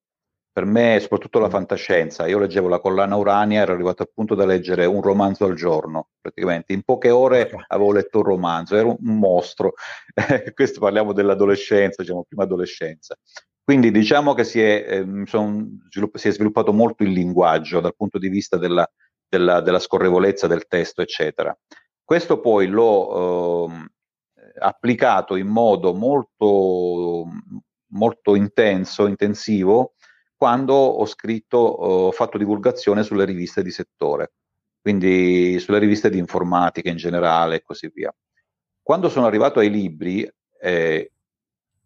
per 0.58 0.65
me, 0.65 1.00
soprattutto 1.00 1.38
la 1.38 1.50
mm. 1.50 1.52
fantascienza, 1.52 2.26
io 2.26 2.39
leggevo 2.39 2.67
la 2.67 2.80
collana 2.80 3.15
Urania, 3.15 3.62
ero 3.62 3.74
arrivato 3.74 4.02
al 4.02 4.10
punto 4.12 4.34
da 4.34 4.43
leggere 4.43 4.86
un 4.86 5.04
romanzo 5.04 5.46
al 5.46 5.54
giorno, 5.54 6.08
praticamente. 6.20 6.74
In 6.74 6.82
poche 6.82 7.12
ore 7.12 7.52
avevo 7.67 7.91
letto 7.91 8.17
un 8.17 8.24
romanzo, 8.24 8.76
ero 8.76 8.98
un 9.00 9.20
mostro. 9.20 9.74
Questo 10.56 10.80
parliamo 10.80 11.13
dell'adolescenza, 11.13 12.02
diciamo 12.02 12.26
prima 12.28 12.41
adolescenza. 12.41 13.15
Quindi 13.63 13.91
diciamo 13.91 14.34
che 14.34 14.43
si 14.43 14.60
è, 14.60 14.84
eh, 14.89 15.06
svilupp- 15.91 16.17
si 16.17 16.28
è, 16.28 16.32
sviluppato 16.32 16.74
molto 16.74 17.04
il 17.04 17.12
linguaggio 17.12 17.80
dal 17.80 17.96
punto 17.96 18.17
di 18.17 18.28
vista 18.28 18.58
della, 18.58 18.89
della, 19.30 19.62
della 19.62 19.78
scorrevolezza 19.78 20.48
del 20.48 20.65
testo, 20.65 21.04
eccetera. 21.04 21.56
Questo 22.04 22.39
poi 22.39 22.65
l'ho 22.65 23.67
eh, 23.70 23.80
applicato 24.60 25.36
in 25.36 25.50
modo 25.50 25.93
molto, 25.93 27.28
molto 27.89 28.34
intenso, 28.34 29.06
intensivo, 29.06 29.93
quando 30.38 30.73
ho 30.73 31.06
scritto, 31.06 31.58
ho 31.58 32.12
fatto 32.12 32.38
divulgazione 32.38 33.04
sulle 33.04 33.26
riviste 33.26 33.63
di 33.63 33.71
settore, 33.71 34.34
quindi 34.80 35.58
sulle 35.60 35.80
riviste 35.80 36.10
di 36.10 36.19
informatica 36.19 36.89
in 36.89 36.97
generale 36.97 37.56
e 37.56 37.63
così 37.63 37.89
via. 37.93 38.13
Quando 38.82 39.10
sono 39.10 39.26
arrivato 39.26 39.60
ai 39.60 39.71
libri, 39.71 40.30
eh, 40.62 41.12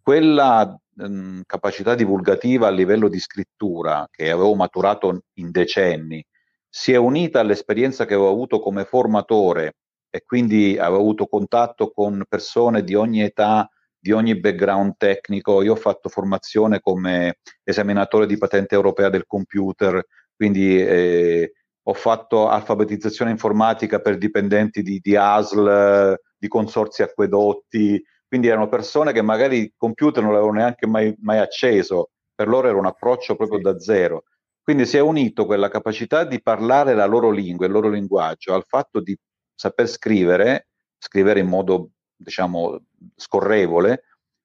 quella 0.02 0.78
mh, 0.94 1.06
mm, 1.06 1.42
capacità 1.46 1.96
divulgativa 1.96 2.68
a 2.68 2.72
livello 2.72 3.08
di 3.08 3.20
scrittura 3.20 4.08
che 4.12 4.30
avevo 4.30 4.54
maturato 4.56 5.24
in 5.36 5.52
decenni 5.52 6.24
si 6.68 6.94
è 6.94 6.98
unita 6.98 7.40
all'esperienza 7.40 8.06
che 8.06 8.14
avevo 8.14 8.30
avuto 8.30 8.60
come 8.60 8.86
formatore 8.86 9.76
e 10.10 10.24
quindi 10.26 10.78
avevo 10.78 11.00
avuto 11.00 11.28
contatto 11.28 11.92
con 11.92 12.24
persone 12.28 12.84
di 12.84 12.96
ogni 12.96 13.22
età 13.22 13.70
di 14.02 14.12
ogni 14.12 14.40
background 14.40 14.96
tecnico. 14.98 15.62
Io 15.62 15.74
ho 15.74 15.78
fatto 15.78 16.10
formazione 16.10 16.80
come 16.80 17.38
esaminatore 17.64 18.26
di 18.26 18.38
patente 18.38 18.74
europea 18.74 19.10
del 19.10 19.28
computer, 19.28 20.04
quindi 20.36 20.82
eh, 20.82 21.54
ho 21.84 21.94
fatto 21.94 22.50
alfabetizzazione 22.50 23.30
informatica 23.30 24.00
per 24.00 24.18
dipendenti 24.18 24.82
di, 24.82 25.00
di 25.00 25.16
ASL, 25.16 26.20
di 26.36 26.48
consorzi 26.48 27.04
acquedotti, 27.04 28.04
quindi 28.28 28.48
erano 28.48 28.68
persone 28.68 29.12
che 29.12 29.22
magari 29.22 29.60
il 29.60 29.74
computer 29.78 30.24
non 30.24 30.32
l'avevano 30.32 30.58
neanche 30.58 30.88
mai, 30.88 31.16
mai 31.22 31.38
acceso, 31.38 32.10
per 32.34 32.48
loro 32.48 32.70
era 32.70 32.78
un 32.78 32.88
approccio 32.88 33.36
proprio 33.36 33.60
da 33.60 33.80
zero. 33.80 34.24
Quindi 34.64 34.86
si 34.86 34.98
è 34.98 35.00
unito 35.00 35.46
quella 35.46 35.70
capacità 35.70 36.24
di 36.24 36.42
parlare 36.42 36.96
la 36.96 37.06
loro 37.06 37.30
lingua, 37.30 37.66
il 37.66 37.72
loro 37.72 37.90
linguaggio, 37.90 38.54
al 38.54 38.64
fatto 38.66 39.00
di 39.00 39.16
saper 39.54 39.88
scrivere, 39.88 40.70
scrivere 40.98 41.40
in 41.40 41.48
modo, 41.48 41.90
diciamo, 42.16 42.80
scorrevole, 43.16 44.04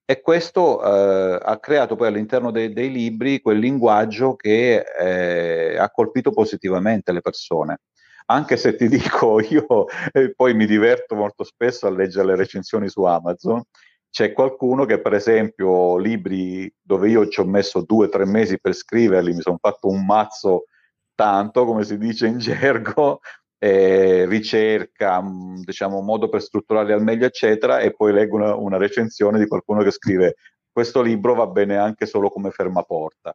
e 0.08 0.20
questo 0.20 0.80
eh, 0.84 1.38
ha 1.42 1.58
creato 1.58 1.96
poi 1.96 2.06
all'interno 2.06 2.52
de- 2.52 2.72
dei 2.72 2.92
libri 2.92 3.40
quel 3.40 3.58
linguaggio 3.58 4.36
che 4.36 4.84
eh, 5.00 5.76
ha 5.76 5.90
colpito 5.90 6.30
positivamente 6.30 7.10
le 7.10 7.20
persone. 7.20 7.80
Anche 8.26 8.56
se 8.56 8.76
ti 8.76 8.88
dico, 8.88 9.40
io 9.50 9.86
eh, 10.12 10.32
poi 10.34 10.54
mi 10.54 10.66
diverto 10.66 11.16
molto 11.16 11.42
spesso 11.42 11.86
a 11.88 11.90
leggere 11.90 12.26
le 12.26 12.36
recensioni 12.36 12.88
su 12.88 13.02
Amazon. 13.02 13.62
C'è 14.08 14.32
qualcuno 14.32 14.84
che, 14.84 15.00
per 15.00 15.12
esempio, 15.12 15.98
libri 15.98 16.72
dove 16.80 17.08
io 17.10 17.26
ci 17.28 17.40
ho 17.40 17.44
messo 17.44 17.82
due 17.82 18.06
o 18.06 18.08
tre 18.08 18.24
mesi 18.26 18.60
per 18.60 18.74
scriverli, 18.74 19.34
mi 19.34 19.42
sono 19.42 19.58
fatto 19.60 19.88
un 19.88 20.06
mazzo 20.06 20.66
tanto, 21.16 21.64
come 21.64 21.82
si 21.82 21.98
dice 21.98 22.28
in 22.28 22.38
gergo, 22.38 23.20
eh, 23.58 24.26
ricerca, 24.26 25.20
mh, 25.20 25.62
diciamo, 25.64 26.00
modo 26.00 26.28
per 26.28 26.42
strutturarli 26.42 26.92
al 26.92 27.02
meglio, 27.02 27.26
eccetera, 27.26 27.80
e 27.80 27.92
poi 27.92 28.12
leggo 28.12 28.36
una, 28.36 28.54
una, 28.54 28.76
recensione 28.76 29.38
di 29.38 29.46
qualcuno 29.46 29.82
che 29.82 29.90
scrive 29.90 30.36
questo 30.70 31.00
libro 31.00 31.34
va 31.34 31.46
bene 31.46 31.78
anche 31.78 32.04
solo 32.04 32.28
come 32.28 32.50
fermaporta. 32.50 33.34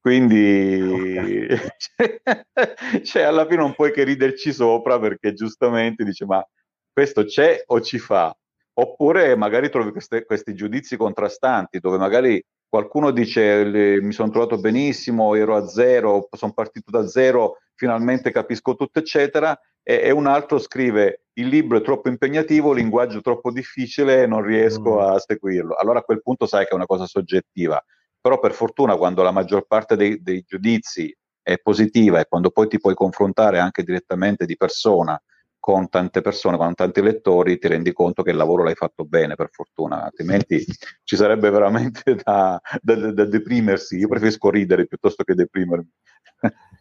Quindi 0.00 1.46
cioè, 3.04 3.22
alla 3.22 3.44
fine 3.44 3.60
non 3.60 3.74
puoi 3.74 3.92
che 3.92 4.04
riderci 4.04 4.52
sopra 4.52 4.98
perché 4.98 5.34
giustamente 5.34 6.02
dice 6.02 6.24
ma 6.24 6.44
questo 6.92 7.24
c'è 7.24 7.62
o 7.66 7.80
ci 7.82 7.98
fa? 7.98 8.34
Oppure 8.74 9.36
magari 9.36 9.68
trovi 9.68 9.92
queste, 9.92 10.24
questi 10.24 10.54
giudizi 10.54 10.96
contrastanti 10.96 11.78
dove 11.78 11.98
magari 11.98 12.42
qualcuno 12.68 13.10
dice 13.10 14.00
mi 14.00 14.12
sono 14.12 14.30
trovato 14.30 14.58
benissimo, 14.58 15.34
ero 15.34 15.56
a 15.56 15.68
zero, 15.68 16.26
sono 16.30 16.54
partito 16.54 16.90
da 16.90 17.06
zero, 17.06 17.58
finalmente 17.74 18.30
capisco 18.30 18.74
tutto, 18.74 18.98
eccetera, 18.98 19.58
e, 19.82 20.00
e, 20.04 20.10
un 20.10 20.26
altro 20.26 20.58
scrive 20.58 21.24
il 21.34 21.48
libro 21.48 21.78
è 21.78 21.82
troppo 21.82 22.08
impegnativo, 22.08 22.72
linguaggio 22.72 23.20
troppo 23.20 23.50
difficile, 23.50 24.26
non 24.26 24.42
riesco 24.42 24.96
mm. 24.96 24.98
a 24.98 25.18
seguirlo. 25.18 25.74
Allora 25.74 26.00
a 26.00 26.02
quel 26.02 26.22
punto 26.22 26.46
sai 26.46 26.64
che 26.64 26.70
è 26.70 26.74
una 26.74 26.86
cosa 26.86 27.06
soggettiva, 27.06 27.82
però 28.20 28.38
per 28.38 28.52
fortuna 28.52 28.96
quando 28.96 29.22
la 29.22 29.32
maggior 29.32 29.66
parte 29.66 29.96
dei, 29.96 30.22
dei 30.22 30.44
giudizi 30.46 31.14
è 31.42 31.58
positiva 31.58 32.20
e 32.20 32.26
quando 32.28 32.50
poi 32.50 32.68
ti 32.68 32.78
puoi 32.78 32.94
confrontare 32.94 33.58
anche 33.58 33.82
direttamente 33.82 34.46
di 34.46 34.56
persona 34.56 35.20
con 35.62 35.88
tante 35.88 36.22
persone, 36.22 36.56
con 36.56 36.74
tanti 36.74 37.00
lettori, 37.00 37.56
ti 37.56 37.68
rendi 37.68 37.92
conto 37.92 38.24
che 38.24 38.30
il 38.30 38.36
lavoro 38.36 38.64
l'hai 38.64 38.74
fatto 38.74 39.04
bene, 39.04 39.36
per 39.36 39.48
fortuna, 39.52 40.02
altrimenti 40.02 40.64
ci 41.04 41.14
sarebbe 41.14 41.50
veramente 41.50 42.16
da, 42.20 42.60
da, 42.80 43.12
da 43.12 43.24
deprimersi. 43.24 43.96
Io 43.96 44.08
preferisco 44.08 44.50
ridere 44.50 44.88
piuttosto 44.88 45.22
che 45.22 45.34
deprimermi. 45.34 45.88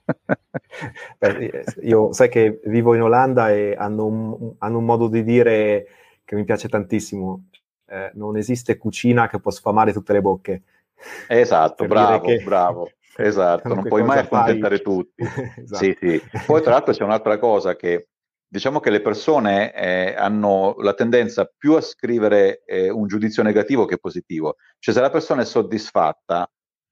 Beh, 1.18 1.64
io 1.82 2.12
sai 2.14 2.30
che 2.30 2.60
vivo 2.66 2.94
in 2.94 3.02
Olanda 3.02 3.52
e 3.52 3.76
hanno 3.78 4.06
un, 4.06 4.54
hanno 4.60 4.78
un 4.78 4.86
modo 4.86 5.08
di 5.08 5.24
dire 5.24 5.88
che 6.26 6.36
mi 6.36 6.44
piace 6.44 6.68
tantissimo. 6.68 7.50
Eh, 7.88 8.12
non 8.16 8.38
esiste 8.38 8.78
cucina 8.78 9.28
che 9.28 9.40
può 9.40 9.52
sfamare 9.52 9.94
tutte 9.94 10.14
le 10.14 10.22
bocche. 10.22 10.64
Esatto, 11.28 11.86
bravo, 11.88 12.26
che... 12.26 12.42
bravo. 12.44 12.90
Esatto, 13.18 13.68
non 13.68 13.84
puoi 13.84 14.04
mai 14.04 14.20
accontentare 14.20 14.78
fai... 14.78 14.84
tutti. 14.84 15.24
esatto. 15.62 15.84
sì, 15.84 15.96
sì. 16.00 16.22
Poi 16.46 16.62
tra 16.62 16.72
l'altro 16.72 16.94
c'è 16.94 17.04
un'altra 17.04 17.38
cosa 17.38 17.76
che 17.76 18.08
diciamo 18.48 18.80
che 18.80 18.90
le 18.90 19.02
persone 19.02 19.74
eh, 19.74 20.14
hanno 20.16 20.76
la 20.80 20.94
tendenza 20.94 21.46
più 21.46 21.74
a 21.74 21.82
scrivere 21.82 22.64
eh, 22.66 22.90
un 22.90 23.08
giudizio 23.08 23.44
negativo 23.44 23.86
che 23.86 23.98
positivo. 23.98 24.56
Cioè 24.80 24.94
se 24.94 25.02
la 25.02 25.10
persona 25.10 25.42
è 25.42 25.46
soddisfatta, 25.46 26.50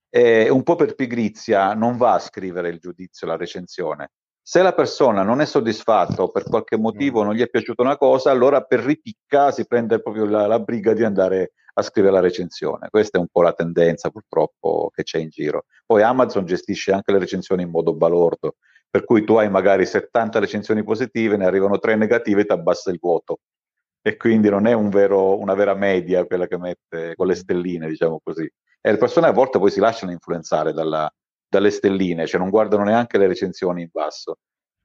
eh, 0.10 0.50
un 0.50 0.64
po' 0.64 0.76
per 0.76 0.96
pigrizia 0.96 1.74
non 1.74 1.98
va 1.98 2.14
a 2.14 2.20
scrivere 2.20 2.70
il 2.70 2.80
giudizio, 2.80 3.28
la 3.28 3.38
recensione. 3.38 4.12
Se 4.42 4.62
la 4.64 4.74
persona 4.74 5.22
non 5.22 5.42
è 5.42 5.46
soddisfatta 5.46 6.24
o 6.24 6.32
per 6.32 6.44
qualche 6.44 6.76
motivo 6.76 7.22
non 7.22 7.36
gli 7.36 7.42
è 7.42 7.50
piaciuta 7.50 7.84
una 7.84 7.98
cosa, 7.98 8.32
allora 8.32 8.64
per 8.64 8.80
ripicca 8.80 9.52
si 9.52 9.68
prende 9.68 10.02
proprio 10.02 10.26
la, 10.26 10.48
la 10.48 10.60
briga 10.60 10.94
di 10.94 11.04
andare 11.04 11.52
a 11.76 11.82
scrivere 11.84 12.14
la 12.14 12.20
recensione. 12.20 12.90
Questa 12.90 13.18
è 13.18 13.22
un 13.22 13.28
po' 13.32 13.44
la 13.44 13.54
tendenza 13.54 14.10
purtroppo 14.10 14.90
che 14.94 15.04
c'è 15.04 15.20
in 15.20 15.30
giro. 15.30 15.66
Poi 15.86 16.02
Amazon 16.02 16.46
gestisce 16.46 16.92
anche 16.92 17.12
le 17.12 17.20
recensioni 17.20 17.62
in 17.62 17.70
modo 17.70 17.94
balordo, 17.94 18.56
per 18.90 19.06
cui 19.06 19.24
tu 19.24 19.36
hai 19.36 19.50
magari 19.50 19.86
70 19.86 20.40
recensioni 20.40 20.84
positive, 20.84 21.38
ne 21.38 21.46
arrivano 21.46 21.78
3 21.78 21.96
negative 21.96 22.42
e 22.42 22.46
ti 22.46 22.52
abbassa 22.52 22.90
il 22.90 22.98
voto. 23.00 23.40
E 24.02 24.18
quindi 24.18 24.50
non 24.50 24.66
è 24.66 24.74
un 24.74 24.90
vero, 24.90 25.38
una 25.38 25.54
vera 25.54 25.76
media 25.76 26.26
quella 26.26 26.48
che 26.48 26.58
mette 26.58 27.14
con 27.16 27.28
le 27.28 27.36
stelline, 27.36 27.88
diciamo 27.88 28.20
così. 28.24 28.50
E 28.82 28.92
le 28.92 28.98
persone 28.98 29.28
a 29.28 29.32
volte 29.32 29.60
poi 29.60 29.72
si 29.72 29.80
lasciano 29.80 30.12
influenzare 30.12 30.74
dalla, 30.74 31.12
dalle 31.48 31.72
stelline, 31.72 32.28
cioè 32.28 32.40
non 32.40 32.50
guardano 32.50 32.84
neanche 32.84 33.18
le 33.18 33.28
recensioni 33.28 33.82
in 33.82 33.90
basso, 33.92 34.38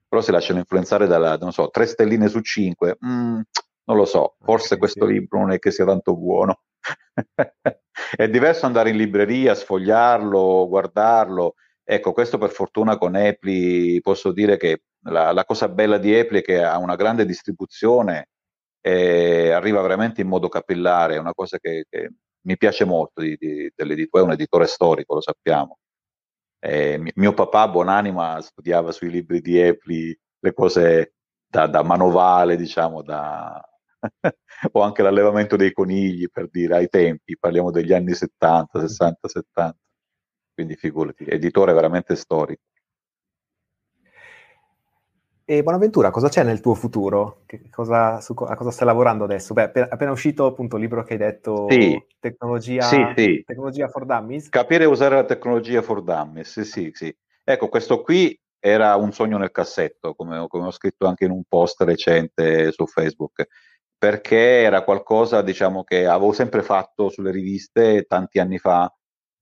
però 0.07 0.21
si 0.21 0.31
lasciano 0.31 0.59
influenzare 0.59 1.07
dalla, 1.07 1.37
non 1.37 1.51
so, 1.51 1.69
3 1.69 1.85
stelline 1.85 2.27
su 2.27 2.41
5. 2.41 2.97
Mm, 3.05 3.39
non 3.87 3.97
lo 3.97 4.05
so, 4.05 4.35
forse 4.41 4.77
questo 4.77 5.05
libro 5.05 5.39
non 5.39 5.51
è 5.51 5.59
che 5.59 5.71
sia 5.71 5.85
tanto 5.85 6.15
buono. 6.15 6.61
è 8.15 8.29
diverso 8.29 8.65
andare 8.65 8.89
in 8.89 8.97
libreria, 8.97 9.55
sfogliarlo, 9.55 10.67
guardarlo 10.67 11.55
Ecco, 11.87 12.13
questo 12.13 12.39
per 12.39 12.49
fortuna 12.49 12.97
con 12.97 13.13
Apple 13.13 13.99
posso 14.01 14.31
dire 14.31 14.57
che 14.57 14.85
la, 15.03 15.31
la 15.31 15.45
cosa 15.45 15.69
bella 15.69 15.99
di 15.99 16.17
Apple 16.17 16.39
è 16.39 16.41
che 16.41 16.63
ha 16.63 16.79
una 16.79 16.95
grande 16.95 17.25
distribuzione 17.27 18.29
e 18.81 19.51
arriva 19.51 19.81
veramente 19.81 20.21
in 20.21 20.27
modo 20.27 20.49
capillare, 20.49 21.15
è 21.15 21.19
una 21.19 21.33
cosa 21.33 21.59
che, 21.59 21.85
che 21.87 22.09
mi 22.45 22.57
piace 22.57 22.85
molto 22.85 23.21
di, 23.21 23.35
di, 23.37 23.71
dell'editore, 23.75 24.23
è 24.23 24.25
un 24.27 24.33
editore 24.33 24.65
storico, 24.67 25.15
lo 25.15 25.21
sappiamo. 25.21 25.79
Eh, 26.59 26.99
mio 27.15 27.33
papà, 27.33 27.67
buonanima, 27.67 28.41
studiava 28.41 28.91
sui 28.91 29.09
libri 29.09 29.41
di 29.41 29.61
Apple 29.61 30.19
le 30.39 30.53
cose 30.53 31.13
da, 31.47 31.67
da 31.67 31.83
manovale, 31.83 32.55
diciamo, 32.55 33.01
da... 33.01 33.61
o 34.71 34.81
anche 34.81 35.01
l'allevamento 35.01 35.55
dei 35.55 35.71
conigli, 35.73 36.27
per 36.29 36.49
dire, 36.49 36.75
ai 36.75 36.89
tempi, 36.89 37.37
parliamo 37.37 37.71
degli 37.71 37.93
anni 37.93 38.13
70, 38.13 38.79
60, 38.79 39.27
70 39.27 39.77
quindi 40.55 40.75
figurati, 40.75 41.25
editore 41.25 41.73
veramente 41.73 42.15
storico. 42.15 42.63
E 45.47 45.61
Buonaventura, 45.61 46.09
cosa 46.09 46.27
c'è 46.27 46.41
nel 46.41 46.59
tuo 46.59 46.73
futuro? 46.73 47.43
Cosa, 47.69 48.19
su, 48.19 48.33
a 48.33 48.55
cosa 48.55 48.71
stai 48.71 48.87
lavorando 48.87 49.25
adesso? 49.25 49.53
Beh, 49.53 49.71
appena, 49.89 50.09
uscito 50.09 50.47
appunto 50.47 50.75
il 50.75 50.81
libro 50.81 51.03
che 51.03 51.13
hai 51.13 51.19
detto, 51.19 51.67
sì, 51.69 52.03
tecnologia, 52.19 52.81
sì, 52.81 53.05
sì. 53.15 53.43
tecnologia 53.45 53.87
for 53.87 54.05
Dummies. 54.05 54.49
Capire 54.49 54.85
usare 54.85 55.13
la 55.13 55.23
tecnologia 55.23 55.83
for 55.83 56.01
Dummies, 56.01 56.61
sì, 56.61 56.89
sì. 56.93 57.15
Ecco, 57.43 57.69
questo 57.69 58.01
qui 58.01 58.35
era 58.59 58.95
un 58.95 59.11
sogno 59.11 59.37
nel 59.37 59.51
cassetto, 59.51 60.15
come, 60.15 60.47
come 60.47 60.65
ho 60.65 60.71
scritto 60.71 61.05
anche 61.05 61.25
in 61.25 61.31
un 61.31 61.43
post 61.47 61.79
recente 61.83 62.71
su 62.71 62.87
Facebook, 62.87 63.45
perché 63.95 64.61
era 64.63 64.83
qualcosa, 64.83 65.43
diciamo, 65.43 65.83
che 65.83 66.07
avevo 66.07 66.31
sempre 66.31 66.63
fatto 66.63 67.09
sulle 67.09 67.29
riviste 67.29 68.05
tanti 68.07 68.39
anni 68.39 68.57
fa, 68.57 68.91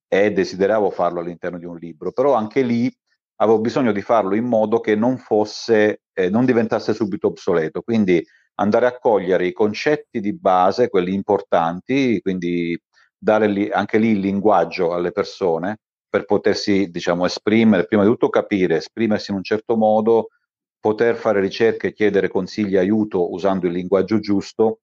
e 0.09 0.33
desideravo 0.33 0.89
farlo 0.89 1.21
all'interno 1.21 1.57
di 1.57 1.65
un 1.65 1.77
libro, 1.77 2.11
però 2.11 2.33
anche 2.33 2.61
lì 2.61 2.93
avevo 3.37 3.59
bisogno 3.59 3.91
di 3.91 4.01
farlo 4.01 4.35
in 4.35 4.45
modo 4.45 4.79
che 4.79 4.95
non 4.95 5.17
fosse, 5.17 6.01
eh, 6.13 6.29
non 6.29 6.45
diventasse 6.45 6.93
subito 6.93 7.27
obsoleto, 7.27 7.81
quindi 7.81 8.23
andare 8.55 8.85
a 8.85 8.97
cogliere 8.97 9.47
i 9.47 9.53
concetti 9.53 10.19
di 10.19 10.33
base, 10.33 10.89
quelli 10.89 11.13
importanti, 11.13 12.19
quindi 12.21 12.79
dare 13.17 13.47
lì, 13.47 13.69
anche 13.71 13.97
lì 13.97 14.09
il 14.09 14.19
linguaggio 14.19 14.93
alle 14.93 15.11
persone 15.11 15.79
per 16.09 16.25
potersi, 16.25 16.89
diciamo, 16.91 17.25
esprimere, 17.25 17.85
prima 17.87 18.03
di 18.03 18.09
tutto 18.09 18.29
capire, 18.29 18.75
esprimersi 18.75 19.31
in 19.31 19.37
un 19.37 19.43
certo 19.43 19.75
modo, 19.75 20.27
poter 20.79 21.15
fare 21.15 21.39
ricerche, 21.39 21.93
chiedere 21.93 22.27
consigli, 22.27 22.77
aiuto 22.77 23.31
usando 23.31 23.65
il 23.67 23.73
linguaggio 23.73 24.19
giusto 24.19 24.81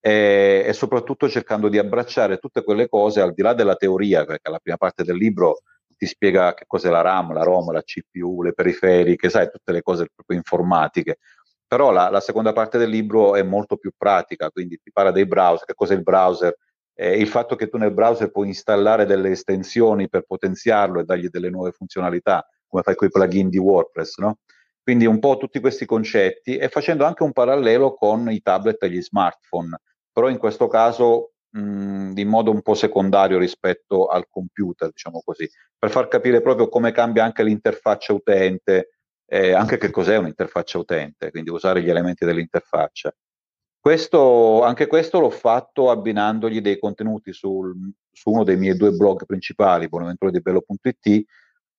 e, 0.00 0.64
e, 0.66 0.72
soprattutto 0.72 1.28
cercando 1.28 1.68
di 1.68 1.76
abbracciare 1.76 2.38
tutte 2.38 2.62
quelle 2.64 2.88
cose 2.88 3.20
al 3.20 3.34
di 3.34 3.42
là 3.42 3.52
della 3.52 3.74
teoria, 3.76 4.24
perché 4.24 4.48
la 4.48 4.58
prima 4.58 4.78
parte 4.78 5.04
del 5.04 5.16
libro 5.16 5.58
ti 6.00 6.06
spiega 6.06 6.54
che 6.54 6.64
cos'è 6.66 6.88
la 6.88 7.02
RAM, 7.02 7.34
la 7.34 7.42
ROM, 7.42 7.72
la 7.72 7.82
CPU, 7.82 8.42
le 8.42 8.54
periferiche, 8.54 9.28
sai, 9.28 9.50
tutte 9.50 9.70
le 9.70 9.82
cose 9.82 10.06
proprio 10.14 10.38
informatiche. 10.38 11.18
Però 11.66 11.90
la, 11.90 12.08
la 12.08 12.20
seconda 12.20 12.54
parte 12.54 12.78
del 12.78 12.88
libro 12.88 13.36
è 13.36 13.42
molto 13.42 13.76
più 13.76 13.92
pratica, 13.94 14.48
quindi 14.48 14.80
ti 14.82 14.90
parla 14.90 15.10
dei 15.10 15.26
browser, 15.26 15.66
che 15.66 15.74
cos'è 15.74 15.92
il 15.92 16.02
browser, 16.02 16.56
eh, 16.94 17.18
il 17.18 17.28
fatto 17.28 17.54
che 17.54 17.68
tu 17.68 17.76
nel 17.76 17.92
browser 17.92 18.30
puoi 18.30 18.46
installare 18.46 19.04
delle 19.04 19.32
estensioni 19.32 20.08
per 20.08 20.22
potenziarlo 20.22 21.00
e 21.00 21.04
dargli 21.04 21.28
delle 21.28 21.50
nuove 21.50 21.72
funzionalità, 21.72 22.48
come 22.66 22.82
fai 22.82 22.94
con 22.94 23.08
i 23.08 23.10
plugin 23.10 23.50
di 23.50 23.58
WordPress, 23.58 24.16
no? 24.20 24.38
Quindi 24.82 25.04
un 25.04 25.18
po' 25.18 25.36
tutti 25.36 25.60
questi 25.60 25.84
concetti 25.84 26.56
e 26.56 26.70
facendo 26.70 27.04
anche 27.04 27.24
un 27.24 27.32
parallelo 27.32 27.92
con 27.92 28.30
i 28.30 28.40
tablet 28.40 28.82
e 28.82 28.90
gli 28.90 29.02
smartphone 29.02 29.78
però 30.12 30.28
in 30.28 30.38
questo 30.38 30.66
caso 30.66 31.29
mh, 31.50 32.12
in 32.16 32.28
modo 32.28 32.50
un 32.50 32.62
po' 32.62 32.74
secondario 32.74 33.38
rispetto 33.38 34.06
al 34.06 34.26
computer, 34.28 34.90
diciamo 34.90 35.22
così, 35.24 35.48
per 35.78 35.90
far 35.90 36.08
capire 36.08 36.40
proprio 36.40 36.68
come 36.68 36.92
cambia 36.92 37.24
anche 37.24 37.42
l'interfaccia 37.42 38.12
utente, 38.12 38.90
eh, 39.26 39.52
anche 39.52 39.78
che 39.78 39.90
cos'è 39.90 40.16
un'interfaccia 40.16 40.78
utente, 40.78 41.30
quindi 41.30 41.50
usare 41.50 41.82
gli 41.82 41.90
elementi 41.90 42.24
dell'interfaccia. 42.24 43.14
Questo, 43.78 44.62
anche 44.62 44.86
questo 44.86 45.20
l'ho 45.20 45.30
fatto 45.30 45.90
abbinandogli 45.90 46.60
dei 46.60 46.78
contenuti 46.78 47.32
sul, 47.32 47.74
su 48.12 48.30
uno 48.30 48.44
dei 48.44 48.58
miei 48.58 48.76
due 48.76 48.90
blog 48.90 49.24
principali, 49.24 49.88
bonaventuradibello.it, 49.88 51.24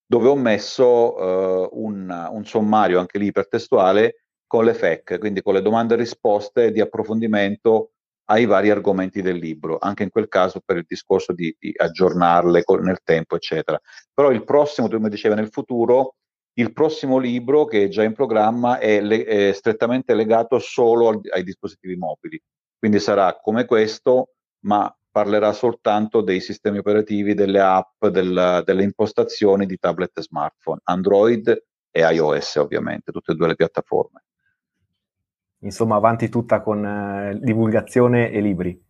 dove 0.03 0.27
ho 0.27 0.36
messo 0.36 1.15
uh, 1.15 1.69
un, 1.73 2.29
un, 2.31 2.43
sommario 2.43 2.99
anche 2.99 3.19
lì 3.19 3.27
ipertestuale 3.27 4.23
con 4.47 4.65
le 4.65 4.73
FEC, 4.73 5.19
quindi 5.19 5.43
con 5.43 5.53
le 5.53 5.62
domande 5.62 5.93
e 5.93 5.97
risposte 5.97 6.71
di 6.71 6.81
approfondimento 6.81 7.91
ai 8.25 8.45
vari 8.45 8.69
argomenti 8.69 9.21
del 9.21 9.38
libro, 9.38 9.77
anche 9.79 10.03
in 10.03 10.10
quel 10.10 10.27
caso 10.27 10.62
per 10.63 10.77
il 10.77 10.86
discorso 10.88 11.34
di, 11.34 11.55
di 11.60 11.73
aggiornarle 11.75 12.63
col, 12.63 12.81
nel 12.84 12.99
tempo, 13.03 13.36
eccetera. 13.36 13.79
Però 14.13 14.31
il 14.31 14.43
prossimo, 14.43 14.88
tu 14.88 14.97
mi 14.99 15.10
dicevi 15.10 15.36
nel 15.36 15.49
futuro, 15.49 16.15
il 16.53 16.73
prossimo 16.73 17.17
libro 17.17 17.65
che 17.65 17.86
è 17.86 17.88
già 17.88 18.03
in 18.03 18.13
programma 18.13 18.77
è, 18.77 19.01
le, 19.01 19.23
è 19.23 19.51
strettamente 19.53 20.13
legato 20.13 20.60
solo 20.60 21.07
al, 21.07 21.21
ai 21.31 21.43
dispositivi 21.43 21.95
mobili, 21.95 22.41
quindi 22.77 22.99
sarà 22.99 23.39
come 23.41 23.65
questo, 23.65 24.36
ma 24.65 24.93
parlerà 25.12 25.51
soltanto 25.51 26.21
dei 26.21 26.39
sistemi 26.39 26.77
operativi, 26.77 27.34
delle 27.34 27.60
app, 27.60 28.05
del, 28.07 28.63
delle 28.65 28.84
impostazioni 28.84 29.65
di 29.65 29.77
tablet 29.77 30.17
e 30.17 30.21
smartphone, 30.21 30.79
Android 30.84 31.63
e 31.91 32.01
iOS 32.01 32.55
ovviamente, 32.55 33.12
tutte 33.12 33.34
e 33.34 33.36
due 33.36 33.47
le 33.47 33.55
piattaforme. 33.55 34.23
Insomma, 35.62 35.95
avanti 35.95 36.30
tutta 36.30 36.62
con 36.62 36.86
eh, 36.86 37.38
divulgazione 37.39 38.32
e 38.32 38.41
libri. 38.41 38.86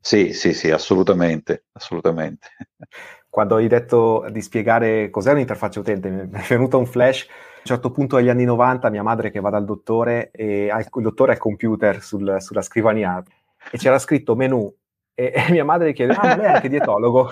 Sì, 0.00 0.32
sì, 0.32 0.52
sì, 0.52 0.70
assolutamente, 0.70 1.64
assolutamente. 1.72 2.48
Quando 3.28 3.56
hai 3.56 3.66
detto 3.66 4.26
di 4.30 4.40
spiegare 4.40 5.10
cos'è 5.10 5.32
un'interfaccia 5.32 5.80
utente, 5.80 6.08
mi 6.08 6.30
è 6.30 6.46
venuto 6.48 6.78
un 6.78 6.86
flash. 6.86 7.26
A 7.28 7.58
un 7.58 7.64
certo 7.64 7.90
punto 7.90 8.16
degli 8.16 8.28
anni 8.28 8.44
90 8.44 8.90
mia 8.90 9.02
madre 9.02 9.30
che 9.30 9.40
va 9.40 9.50
dal 9.50 9.64
dottore 9.64 10.30
e 10.30 10.70
ha 10.70 10.78
il, 10.78 10.86
il 10.92 11.02
dottore 11.02 11.32
al 11.32 11.38
computer 11.38 12.02
sul, 12.02 12.36
sulla 12.40 12.62
scrivania 12.62 13.22
e 13.70 13.78
c'era 13.78 13.98
scritto 13.98 14.36
menu 14.36 14.72
e, 15.14 15.32
e 15.34 15.50
mia 15.50 15.64
madre 15.64 15.92
chiede, 15.92 16.12
ah, 16.12 16.36
lei 16.36 16.46
è 16.46 16.52
anche 16.54 16.68
dietologo? 16.68 17.30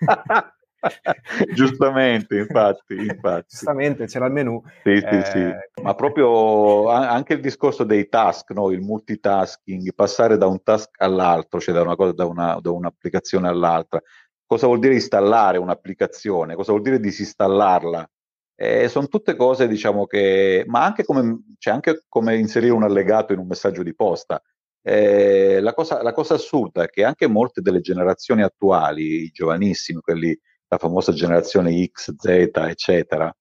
Giustamente, 1.54 2.36
infatti, 2.36 2.94
infatti. 2.94 3.46
Giustamente, 3.48 4.06
c'era 4.06 4.26
il 4.26 4.32
menu. 4.32 4.62
Sì, 4.82 4.96
sì, 4.96 5.04
eh... 5.04 5.24
sì. 5.24 5.82
Ma 5.82 5.94
proprio 5.94 6.88
anche 6.88 7.34
il 7.34 7.40
discorso 7.40 7.84
dei 7.84 8.08
task, 8.08 8.50
no? 8.50 8.70
il 8.70 8.80
multitasking, 8.80 9.94
passare 9.94 10.36
da 10.36 10.46
un 10.46 10.62
task 10.62 10.90
all'altro, 10.98 11.60
cioè 11.60 11.74
da, 11.74 11.82
una 11.82 11.96
cosa, 11.96 12.12
da, 12.12 12.26
una, 12.26 12.58
da 12.60 12.70
un'applicazione 12.70 13.48
all'altra. 13.48 14.00
Cosa 14.46 14.66
vuol 14.66 14.78
dire 14.78 14.94
installare 14.94 15.58
un'applicazione? 15.58 16.54
Cosa 16.54 16.72
vuol 16.72 16.84
dire 16.84 17.00
disinstallarla? 17.00 18.08
Eh, 18.56 18.88
sono 18.88 19.08
tutte 19.08 19.34
cose, 19.34 19.66
diciamo 19.66 20.06
che, 20.06 20.64
ma 20.68 20.84
anche 20.84 21.04
come, 21.04 21.42
cioè 21.58 21.74
anche 21.74 22.04
come 22.08 22.36
inserire 22.36 22.72
un 22.72 22.84
allegato 22.84 23.32
in 23.32 23.40
un 23.40 23.46
messaggio 23.46 23.82
di 23.82 23.94
posta. 23.94 24.40
Eh, 24.86 25.60
la, 25.60 25.72
cosa, 25.72 26.02
la, 26.02 26.12
cosa, 26.12 26.34
assurda 26.34 26.84
è 26.84 26.88
che 26.88 27.04
anche 27.04 27.26
molte 27.26 27.62
delle 27.62 27.80
generazioni 27.80 28.42
attuali, 28.42 29.22
i 29.24 29.30
giovanissimi, 29.30 30.00
quelli 30.00 30.38
la 30.74 30.78
famosa 30.78 31.12
generazione 31.12 31.84
X, 31.86 32.14
Z, 32.16 32.50
eccetera, 32.68 33.34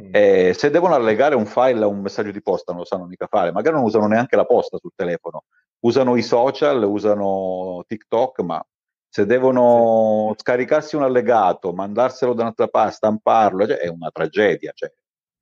mm. 0.00 0.10
eh, 0.12 0.52
se 0.56 0.70
devono 0.70 0.94
allegare 0.94 1.34
un 1.34 1.46
file 1.46 1.84
a 1.84 1.86
un 1.86 2.00
messaggio 2.00 2.30
di 2.30 2.42
posta 2.42 2.72
non 2.72 2.82
lo 2.82 2.86
sanno 2.86 3.06
mica 3.06 3.26
fare, 3.26 3.52
magari 3.52 3.76
non 3.76 3.84
usano 3.84 4.06
neanche 4.06 4.36
la 4.36 4.44
posta 4.44 4.78
sul 4.78 4.92
telefono, 4.94 5.44
usano 5.80 6.16
i 6.16 6.22
social, 6.22 6.82
usano 6.82 7.84
TikTok, 7.86 8.40
ma 8.40 8.64
se 9.08 9.26
devono 9.26 10.32
scaricarsi 10.36 10.94
un 10.94 11.02
allegato, 11.02 11.72
mandarselo 11.72 12.32
da 12.32 12.42
un'altra 12.42 12.68
parte, 12.68 12.94
stamparlo, 12.94 13.66
cioè, 13.66 13.78
è 13.78 13.88
una 13.88 14.10
tragedia. 14.10 14.70
Cioè, 14.72 14.92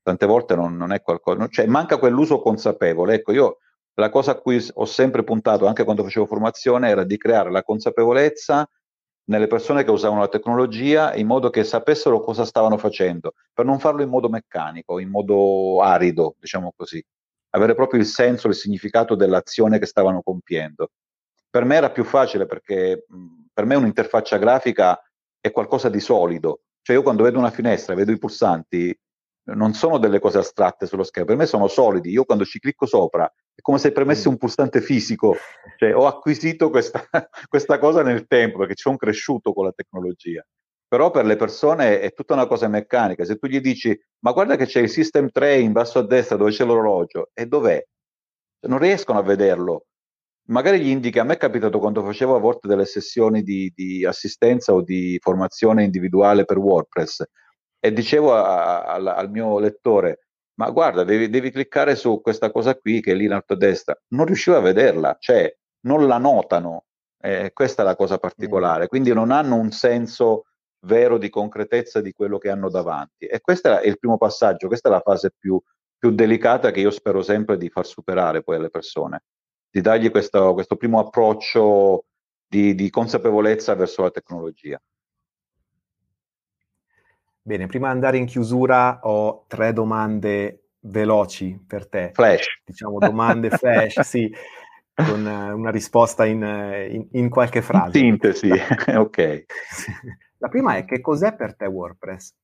tante 0.03 0.25
volte 0.25 0.55
non, 0.55 0.75
non 0.77 0.93
è 0.93 1.03
qualcosa, 1.03 1.47
cioè, 1.49 1.67
manca 1.67 1.99
quell'uso 1.99 2.41
consapevole. 2.41 3.15
Ecco, 3.15 3.33
io 3.33 3.59
la 3.95 4.09
cosa 4.09 4.31
a 4.31 4.35
cui 4.37 4.65
ho 4.73 4.85
sempre 4.87 5.23
puntato 5.23 5.67
anche 5.67 5.85
quando 5.85 6.03
facevo 6.03 6.25
formazione 6.25 6.89
era 6.89 7.05
di 7.05 7.19
creare 7.19 7.51
la 7.51 7.63
consapevolezza 7.63 8.67
nelle 9.29 9.47
persone 9.47 9.85
che 9.85 9.91
usavano 9.91 10.21
la 10.21 10.29
tecnologia 10.29 11.15
in 11.15 11.27
modo 11.27 11.51
che 11.51 11.65
sapessero 11.65 12.21
cosa 12.21 12.45
stavano 12.45 12.77
facendo, 12.79 13.35
per 13.53 13.65
non 13.65 13.79
farlo 13.79 14.03
in 14.03 14.09
modo 14.09 14.29
meccanico, 14.29 14.99
in 14.99 15.11
modo 15.11 15.81
arido, 15.83 16.35
diciamo 16.39 16.73
così, 16.75 17.03
avere 17.51 17.75
proprio 17.75 18.01
il 18.01 18.07
senso, 18.07 18.49
il 18.49 18.55
significato 18.55 19.15
dell'azione 19.15 19.79
che 19.79 19.87
stavano 19.87 20.23
compiendo. 20.23 20.91
Per 21.51 21.65
me 21.65 21.77
era 21.77 21.91
più 21.91 22.05
facile 22.05 22.47
perché 22.47 23.05
per 23.53 23.65
me 23.65 23.75
un'interfaccia 23.75 24.39
grafica 24.39 25.01
è 25.41 25.51
qualcosa 25.51 25.89
di 25.89 26.01
solido, 26.01 26.61
cioè 26.83 26.97
io 26.97 27.03
quando 27.03 27.23
vedo 27.23 27.39
una 27.39 27.51
finestra, 27.51 27.95
vedo 27.95 28.13
i 28.13 28.19
pulsanti, 28.19 28.99
non 29.55 29.73
sono 29.75 29.99
delle 29.99 30.19
cose 30.19 30.39
astratte 30.39 30.87
sullo 30.87 31.05
schermo, 31.05 31.29
per 31.29 31.37
me 31.37 31.47
sono 31.47 31.69
solidi. 31.69 32.11
Io 32.11 32.25
quando 32.25 32.45
ci 32.45 32.59
clicco 32.59 32.87
sopra 32.87 33.31
è 33.55 33.61
come 33.61 33.79
se 33.79 33.93
premessi 33.93 34.29
mm. 34.29 34.33
un 34.33 34.37
pulsante 34.37 34.81
fisico, 34.81 35.37
cioè 35.77 35.95
ho 35.95 36.07
acquisito 36.07 36.71
questa, 36.71 37.05
questa 37.49 37.79
cosa 37.79 38.03
nel 38.03 38.27
tempo 38.27 38.59
perché 38.59 38.75
ci 38.75 38.83
sono 38.83 38.97
cresciuto 38.97 39.53
con 39.53 39.65
la 39.65 39.73
tecnologia. 39.73 40.45
Però 40.87 41.11
per 41.11 41.27
le 41.27 41.37
persone 41.37 42.01
è 42.01 42.13
tutta 42.13 42.33
una 42.35 42.47
cosa 42.47 42.67
meccanica. 42.67 43.25
Se 43.25 43.37
tu 43.37 43.47
gli 43.47 43.61
dici, 43.61 43.99
ma 44.21 44.33
guarda 44.33 44.57
che 44.57 44.65
c'è 44.65 44.81
il 44.81 44.89
system 44.89 45.29
tray 45.31 45.63
in 45.63 45.73
basso 45.73 45.99
a 45.99 46.07
destra 46.07 46.37
dove 46.37 46.51
c'è 46.51 46.65
l'orologio, 46.65 47.31
e 47.35 47.47
dov'è? 47.47 47.83
Non 48.61 48.79
riescono 48.79 49.19
a 49.19 49.23
vederlo. 49.23 49.85
Magari 50.49 50.81
gli 50.81 50.89
indichi, 50.89 51.19
a 51.19 51.25
me 51.25 51.35
è 51.35 51.37
capitato 51.37 51.79
quando 51.79 52.03
facevo 52.03 52.37
a 52.37 52.39
volte 52.39 52.69
delle 52.69 52.87
sessioni 52.87 53.43
di, 53.43 53.71
di 53.75 54.07
assistenza 54.07 54.73
o 54.73 54.83
di 54.83 55.19
formazione 55.21 55.85
individuale 55.85 56.47
per 56.47 56.57
WordPress, 56.57 57.23
e 57.81 57.93
dicevo 57.93 58.35
a, 58.35 58.85
a, 58.85 58.95
al 58.95 59.31
mio 59.31 59.59
lettore, 59.59 60.29
ma 60.59 60.71
guarda, 60.71 61.05
devi, 61.05 61.29
devi, 61.29 61.51
cliccare 61.51 61.95
su 61.95 62.21
questa 62.21 62.51
cosa 62.51 62.77
qui 62.77 63.01
che 63.01 63.13
è 63.13 63.15
lì 63.15 63.25
in 63.27 63.33
alto 63.33 63.53
a 63.53 63.57
destra. 63.57 63.97
Non 64.09 64.27
riuscivo 64.27 64.57
a 64.57 64.61
vederla, 64.61 65.17
cioè 65.19 65.55
non 65.83 66.07
la 66.07 66.19
notano. 66.19 66.87
Eh, 67.21 67.53
questa 67.53 67.83
è 67.83 67.85
la 67.85 67.97
cosa 67.97 68.19
particolare. 68.19 68.85
Mm. 68.85 68.87
Quindi 68.87 69.13
non 69.13 69.31
hanno 69.31 69.55
un 69.55 69.71
senso 69.71 70.45
vero 70.81 71.19
di 71.19 71.29
concretezza 71.29 72.01
di 72.01 72.13
quello 72.13 72.39
che 72.39 72.51
hanno 72.51 72.71
davanti. 72.71 73.27
E 73.27 73.41
questo 73.41 73.79
è 73.79 73.87
il 73.87 73.99
primo 73.99 74.19
passaggio, 74.19 74.67
questa 74.67 74.89
è 74.89 74.93
la 74.93 75.01
fase 75.01 75.33
più, 75.37 75.61
più 75.97 76.11
delicata 76.11 76.71
che 76.71 76.81
io 76.81 76.91
spero 76.91 77.23
sempre 77.23 77.57
di 77.57 77.69
far 77.69 77.87
superare 77.87 78.43
poi 78.43 78.57
alle 78.57 78.71
persone, 78.71 79.25
di 79.71 79.81
dargli 79.81 80.11
questo, 80.11 80.55
questo 80.55 80.77
primo 80.77 80.99
approccio 81.01 82.05
di, 82.47 82.75
di 82.75 82.91
consapevolezza 82.91 83.75
verso 83.75 84.03
la 84.03 84.11
tecnologia. 84.11 84.81
Bene, 87.49 87.67
prima 87.67 87.87
di 87.87 87.95
andare 87.95 88.19
in 88.19 88.27
chiusura 88.27 89.01
ho 89.05 89.47
tre 89.47 89.73
domande 89.73 90.73
veloci 90.81 91.59
per 91.67 91.89
te. 91.89 92.11
Flash. 92.13 92.61
Diciamo 92.63 92.99
domande 92.99 93.49
flash, 93.49 94.01
sì, 94.05 94.31
con 94.93 95.25
uh, 95.25 95.57
una 95.57 95.71
risposta 95.71 96.27
in, 96.27 96.43
in, 96.43 97.09
in, 97.13 97.31
qualche 97.31 97.63
frase. 97.63 98.01
Sintesi, 98.01 98.51
ok. 98.95 99.45
La 100.41 100.49
prima 100.49 100.77
è 100.77 100.85
che 100.85 101.01
cos'è 101.01 101.35
per 101.37 101.57
te 101.57 101.65
WordPress? 101.65 102.35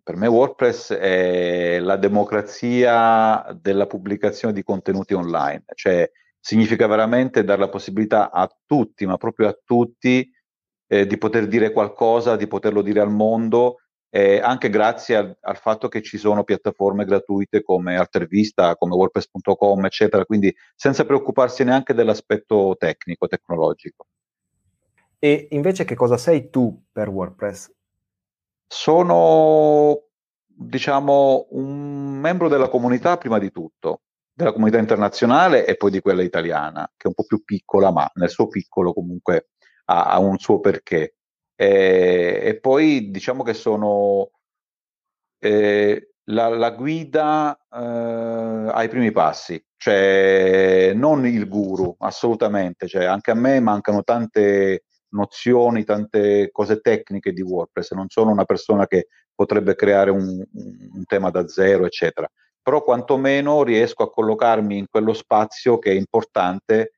Per 0.00 0.14
me 0.14 0.28
WordPress 0.28 0.92
è 0.92 1.80
la 1.80 1.96
democrazia 1.96 3.44
della 3.60 3.88
pubblicazione 3.88 4.54
di 4.54 4.62
contenuti 4.62 5.12
online, 5.12 5.64
cioè 5.74 6.08
significa 6.38 6.86
veramente 6.86 7.42
dare 7.42 7.58
la 7.58 7.68
possibilità 7.68 8.30
a 8.30 8.48
tutti, 8.64 9.06
ma 9.06 9.16
proprio 9.16 9.48
a 9.48 9.58
tutti, 9.64 10.30
eh, 10.86 11.04
di 11.04 11.18
poter 11.18 11.48
dire 11.48 11.72
qualcosa, 11.72 12.36
di 12.36 12.46
poterlo 12.46 12.80
dire 12.80 13.00
al 13.00 13.10
mondo 13.10 13.78
eh, 14.14 14.40
anche 14.40 14.68
grazie 14.68 15.16
al, 15.16 15.36
al, 15.40 15.56
fatto 15.56 15.88
che 15.88 16.02
ci 16.02 16.18
sono 16.18 16.44
piattaforme 16.44 17.06
gratuite 17.06 17.62
come 17.62 17.96
Altervista, 17.96 18.76
come 18.76 18.94
WordPress.com, 18.94 19.86
eccetera, 19.86 20.26
quindi 20.26 20.54
senza 20.74 21.06
preoccuparsi 21.06 21.64
neanche 21.64 21.94
dell'aspetto 21.94 22.76
tecnico, 22.78 23.26
tecnologico. 23.26 24.04
E 25.18 25.48
invece 25.52 25.86
che 25.86 25.94
cosa 25.94 26.18
sei 26.18 26.50
tu 26.50 26.78
per 26.92 27.08
WordPress? 27.08 27.72
Sono, 28.66 30.02
diciamo, 30.44 31.46
un 31.52 32.18
membro 32.18 32.48
della 32.48 32.68
comunità 32.68 33.16
prima 33.16 33.38
di 33.38 33.50
tutto, 33.50 34.02
della 34.30 34.52
comunità 34.52 34.76
internazionale 34.76 35.64
e 35.64 35.76
poi 35.76 35.90
di 35.90 36.00
quella 36.02 36.22
italiana, 36.22 36.86
che 36.98 37.04
è 37.04 37.06
un 37.06 37.14
po' 37.14 37.24
più 37.24 37.42
piccola, 37.44 37.90
ma 37.90 38.10
nel 38.16 38.28
suo 38.28 38.48
piccolo 38.48 38.92
comunque 38.92 39.48
ha, 39.86 40.04
ha 40.04 40.18
un 40.18 40.36
suo 40.36 40.60
perché. 40.60 41.14
Eh, 41.54 42.40
e 42.44 42.60
poi 42.60 43.10
diciamo 43.10 43.42
che 43.42 43.54
sono 43.54 44.30
eh, 45.38 46.14
la, 46.24 46.48
la, 46.48 46.70
guida 46.70 47.56
eh, 47.70 48.70
ai 48.72 48.88
primi 48.88 49.10
passi, 49.10 49.62
cioè 49.76 50.92
non 50.94 51.26
il 51.26 51.48
guru, 51.48 51.94
assolutamente, 51.98 52.86
cioè, 52.86 53.04
anche 53.04 53.30
a 53.32 53.34
me 53.34 53.60
mancano 53.60 54.02
tante 54.02 54.84
nozioni, 55.10 55.84
tante 55.84 56.50
cose 56.50 56.80
tecniche 56.80 57.32
di 57.32 57.42
WordPress, 57.42 57.92
non 57.92 58.08
sono 58.08 58.30
una 58.30 58.44
persona 58.44 58.86
che 58.86 59.08
potrebbe 59.34 59.74
creare 59.74 60.10
un, 60.10 60.42
un 60.52 61.04
tema 61.06 61.30
da 61.30 61.46
zero, 61.48 61.84
eccetera, 61.84 62.28
però 62.62 62.82
quantomeno 62.82 63.62
riesco 63.64 64.04
a 64.04 64.10
collocarmi 64.10 64.78
in 64.78 64.86
quello 64.88 65.12
spazio 65.12 65.78
che 65.78 65.90
è 65.90 65.94
importante 65.94 66.92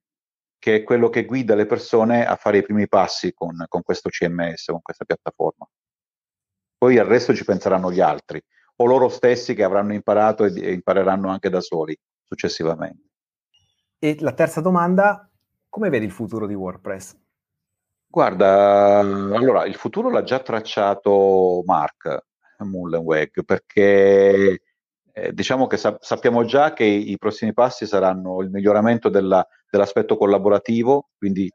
che 0.65 0.77
è 0.77 0.83
quello 0.83 1.11
che 1.11 1.27
guida 1.27 1.55
le 1.55 1.67
persone 1.67 2.25
a 2.25 2.37
fare 2.37 2.57
i 2.57 2.63
primi 2.63 2.89
passi 2.89 3.35
con, 3.35 3.67
con 3.69 3.83
questo 3.83 4.09
CMS, 4.09 4.65
con 4.69 4.81
questa 4.81 5.05
piattaforma. 5.05 5.69
Poi 6.79 6.97
al 6.97 7.05
resto 7.05 7.35
ci 7.35 7.45
penseranno 7.45 7.93
gli 7.93 8.01
altri, 8.01 8.43
o 8.77 8.87
loro 8.87 9.11
stessi 9.11 9.53
che 9.53 9.63
avranno 9.63 9.93
imparato 9.93 10.47
e, 10.47 10.55
e 10.59 10.73
impareranno 10.73 11.29
anche 11.29 11.51
da 11.51 11.61
soli 11.61 11.95
successivamente. 12.23 13.11
E 13.99 14.17
la 14.21 14.33
terza 14.33 14.63
domanda, 14.63 15.31
come 15.69 15.91
vedi 15.91 16.07
il 16.07 16.13
futuro 16.13 16.47
di 16.47 16.55
WordPress? 16.55 17.15
Guarda, 18.07 19.01
allora 19.01 19.67
il 19.67 19.75
futuro 19.75 20.09
l'ha 20.09 20.23
già 20.23 20.39
tracciato 20.41 21.63
Mark 21.67 22.25
Mullenweg 22.61 23.45
perché 23.45 24.63
eh, 25.17 25.33
diciamo 25.33 25.69
che 25.69 25.77
sa- 25.77 25.97
sappiamo 26.01 26.45
già 26.45 26.73
che 26.73 26.85
i 26.85 27.17
prossimi 27.19 27.53
passi 27.53 27.87
saranno 27.87 28.43
il 28.43 28.51
miglioramento 28.51 29.09
della, 29.09 29.47
dell'aspetto 29.71 30.17
collaborativo, 30.17 31.11
quindi 31.17 31.51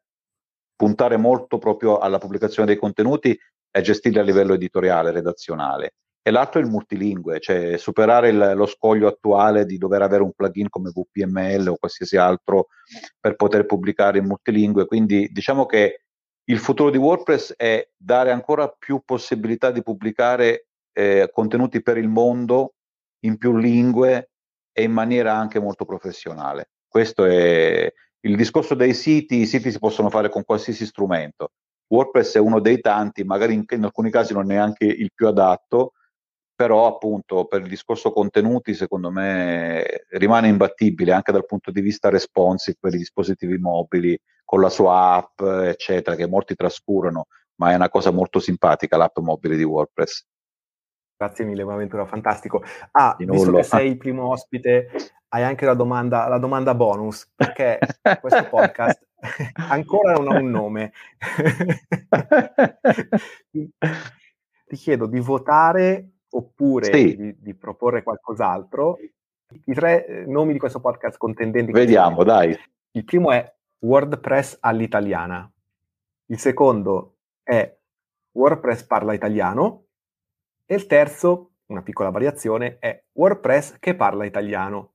puntare 0.76 1.18
molto 1.18 1.58
proprio 1.58 1.98
alla 1.98 2.20
pubblicazione 2.20 2.70
dei 2.70 2.78
contenuti 2.78 3.38
e 3.70 3.82
gestirli 3.82 4.18
a 4.18 4.24
livello 4.24 4.54
editoriale, 4.54 5.12
redazionale. 5.12 5.96
E 6.22 6.32
l'altro 6.32 6.62
è 6.62 6.64
il 6.64 6.70
multilingue, 6.70 7.40
cioè 7.42 7.76
superare 7.78 8.30
il, 8.30 8.54
lo 8.56 8.66
scoglio 8.66 9.08
attuale 9.08 9.66
di 9.66 9.78
dover 9.78 10.04
avere 10.04 10.24
un 10.24 10.32
plugin 10.32 10.70
come 10.70 10.92
VPML 10.92 11.68
o 11.68 11.78
qualsiasi 11.78 12.16
altro 12.16 12.68
per 13.20 13.36
poter 13.36 13.66
pubblicare 13.66 14.20
in 14.20 14.26
multilingue. 14.26 14.86
Quindi 14.86 15.28
diciamo 15.32 15.66
che 15.66 16.04
il 16.46 16.60
futuro 16.60 16.90
di 16.92 16.98
WordPress 16.98 17.56
è 17.58 17.90
dare 17.96 18.32
ancora 18.32 18.70
più 18.70 19.02
possibilità 19.04 19.72
di 19.72 19.84
pubblicare 19.84 20.68
eh, 20.94 21.30
contenuti 21.32 21.82
per 21.82 21.98
il 21.98 22.08
mondo 22.08 22.76
in 23.22 23.38
più 23.38 23.56
lingue 23.58 24.32
e 24.72 24.84
in 24.84 24.92
maniera 24.92 25.36
anche 25.36 25.60
molto 25.60 25.86
professionale. 25.86 26.72
Questo 26.88 27.26
è 27.26 27.92
il 28.22 28.36
discorso 28.36 28.76
dei 28.76 28.94
siti, 28.94 29.38
i 29.38 29.46
siti 29.46 29.72
si 29.72 29.80
possono 29.80 30.10
fare 30.10 30.30
con 30.30 30.44
qualsiasi 30.44 30.86
strumento. 30.86 31.52
WordPress 31.88 32.36
è 32.36 32.40
uno 32.40 32.60
dei 32.60 32.80
tanti, 32.80 33.24
magari 33.24 33.54
in, 33.54 33.64
in 33.68 33.84
alcuni 33.84 34.12
casi 34.12 34.34
non 34.34 34.44
è 34.44 34.56
neanche 34.56 34.86
il 34.86 35.12
più 35.14 35.28
adatto, 35.28 35.94
però 36.54 36.88
appunto 36.88 37.46
per 37.46 37.62
il 37.62 37.70
discorso 37.70 38.12
contenuti 38.12 38.74
secondo 38.74 39.10
me 39.10 40.06
rimane 40.10 40.50
imbattibile 40.50 41.14
anche 41.14 41.32
dal 41.32 41.46
punto 41.46 41.72
di 41.72 41.80
vista 41.80 42.10
responsive 42.10 42.78
per 42.80 42.94
i 42.94 42.98
dispositivi 42.98 43.58
mobili, 43.58 44.20
con 44.44 44.62
la 44.62 44.70
sua 44.70 45.14
app, 45.14 45.42
eccetera, 45.42 46.16
che 46.16 46.28
molti 46.28 46.56
trascurano, 46.56 47.28
ma 47.56 47.72
è 47.72 47.76
una 47.76 47.90
cosa 47.90 48.12
molto 48.12 48.40
simpatica 48.40 48.98
l'app 48.98 49.20
mobile 49.20 49.56
di 49.56 49.64
WordPress. 49.64 50.26
Grazie 51.22 51.44
mille, 51.44 51.66
Bonaventura, 51.66 52.06
fantastico. 52.06 52.64
Ah, 52.92 53.14
visto 53.20 53.52
che 53.52 53.64
sei 53.64 53.90
il 53.90 53.98
primo 53.98 54.30
ospite, 54.30 54.90
hai 55.28 55.44
anche 55.44 55.66
la 55.66 55.74
domanda, 55.74 56.30
la 56.30 56.38
domanda 56.38 56.74
bonus, 56.74 57.30
perché 57.36 57.78
questo 58.22 58.48
podcast 58.48 59.06
ancora 59.70 60.14
non 60.14 60.30
ha 60.30 60.40
un 60.40 60.50
nome. 60.50 60.94
Ti 63.52 64.76
chiedo 64.78 65.08
di 65.08 65.20
votare 65.20 66.12
oppure 66.30 66.86
sì. 66.86 67.18
di, 67.18 67.36
di, 67.38 67.54
proporre 67.54 68.02
qualcos'altro. 68.02 68.98
I 69.66 69.74
tre 69.74 70.06
eh, 70.06 70.26
nomi 70.26 70.54
di 70.54 70.60
questo 70.60 70.80
podcast 70.80 71.18
contendenti. 71.18 71.74
Vediamo, 71.74 72.24
dai. 72.24 72.58
Il 72.92 73.04
primo 73.04 73.34
è 73.34 73.56
WordPress 73.80 74.56
all'italiana. 74.62 75.52
Il 76.28 76.40
secondo 76.40 77.18
è 77.44 77.78
WordPress 78.38 78.84
parla 78.84 79.12
italiano. 79.12 79.88
E 80.72 80.76
il 80.76 80.86
terzo, 80.86 81.54
una 81.72 81.82
piccola 81.82 82.12
variazione, 82.12 82.78
è 82.78 83.06
WordPress 83.14 83.80
che 83.80 83.96
parla 83.96 84.24
italiano. 84.24 84.94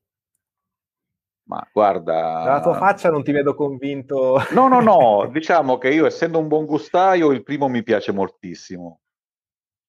Ma 1.49 1.69
guarda... 1.73 2.45
Dalla 2.45 2.61
tua 2.61 2.75
faccia 2.75 3.11
non 3.11 3.25
ti 3.25 3.33
vedo 3.33 3.57
convinto. 3.57 4.41
No, 4.53 4.69
no, 4.69 4.81
no, 4.81 5.29
diciamo 5.35 5.77
che 5.79 5.89
io 5.89 6.07
essendo 6.07 6.39
un 6.39 6.47
buon 6.47 6.65
gustaio 6.65 7.33
il 7.33 7.43
primo 7.43 7.67
mi 7.67 7.83
piace 7.83 8.13
moltissimo. 8.13 9.01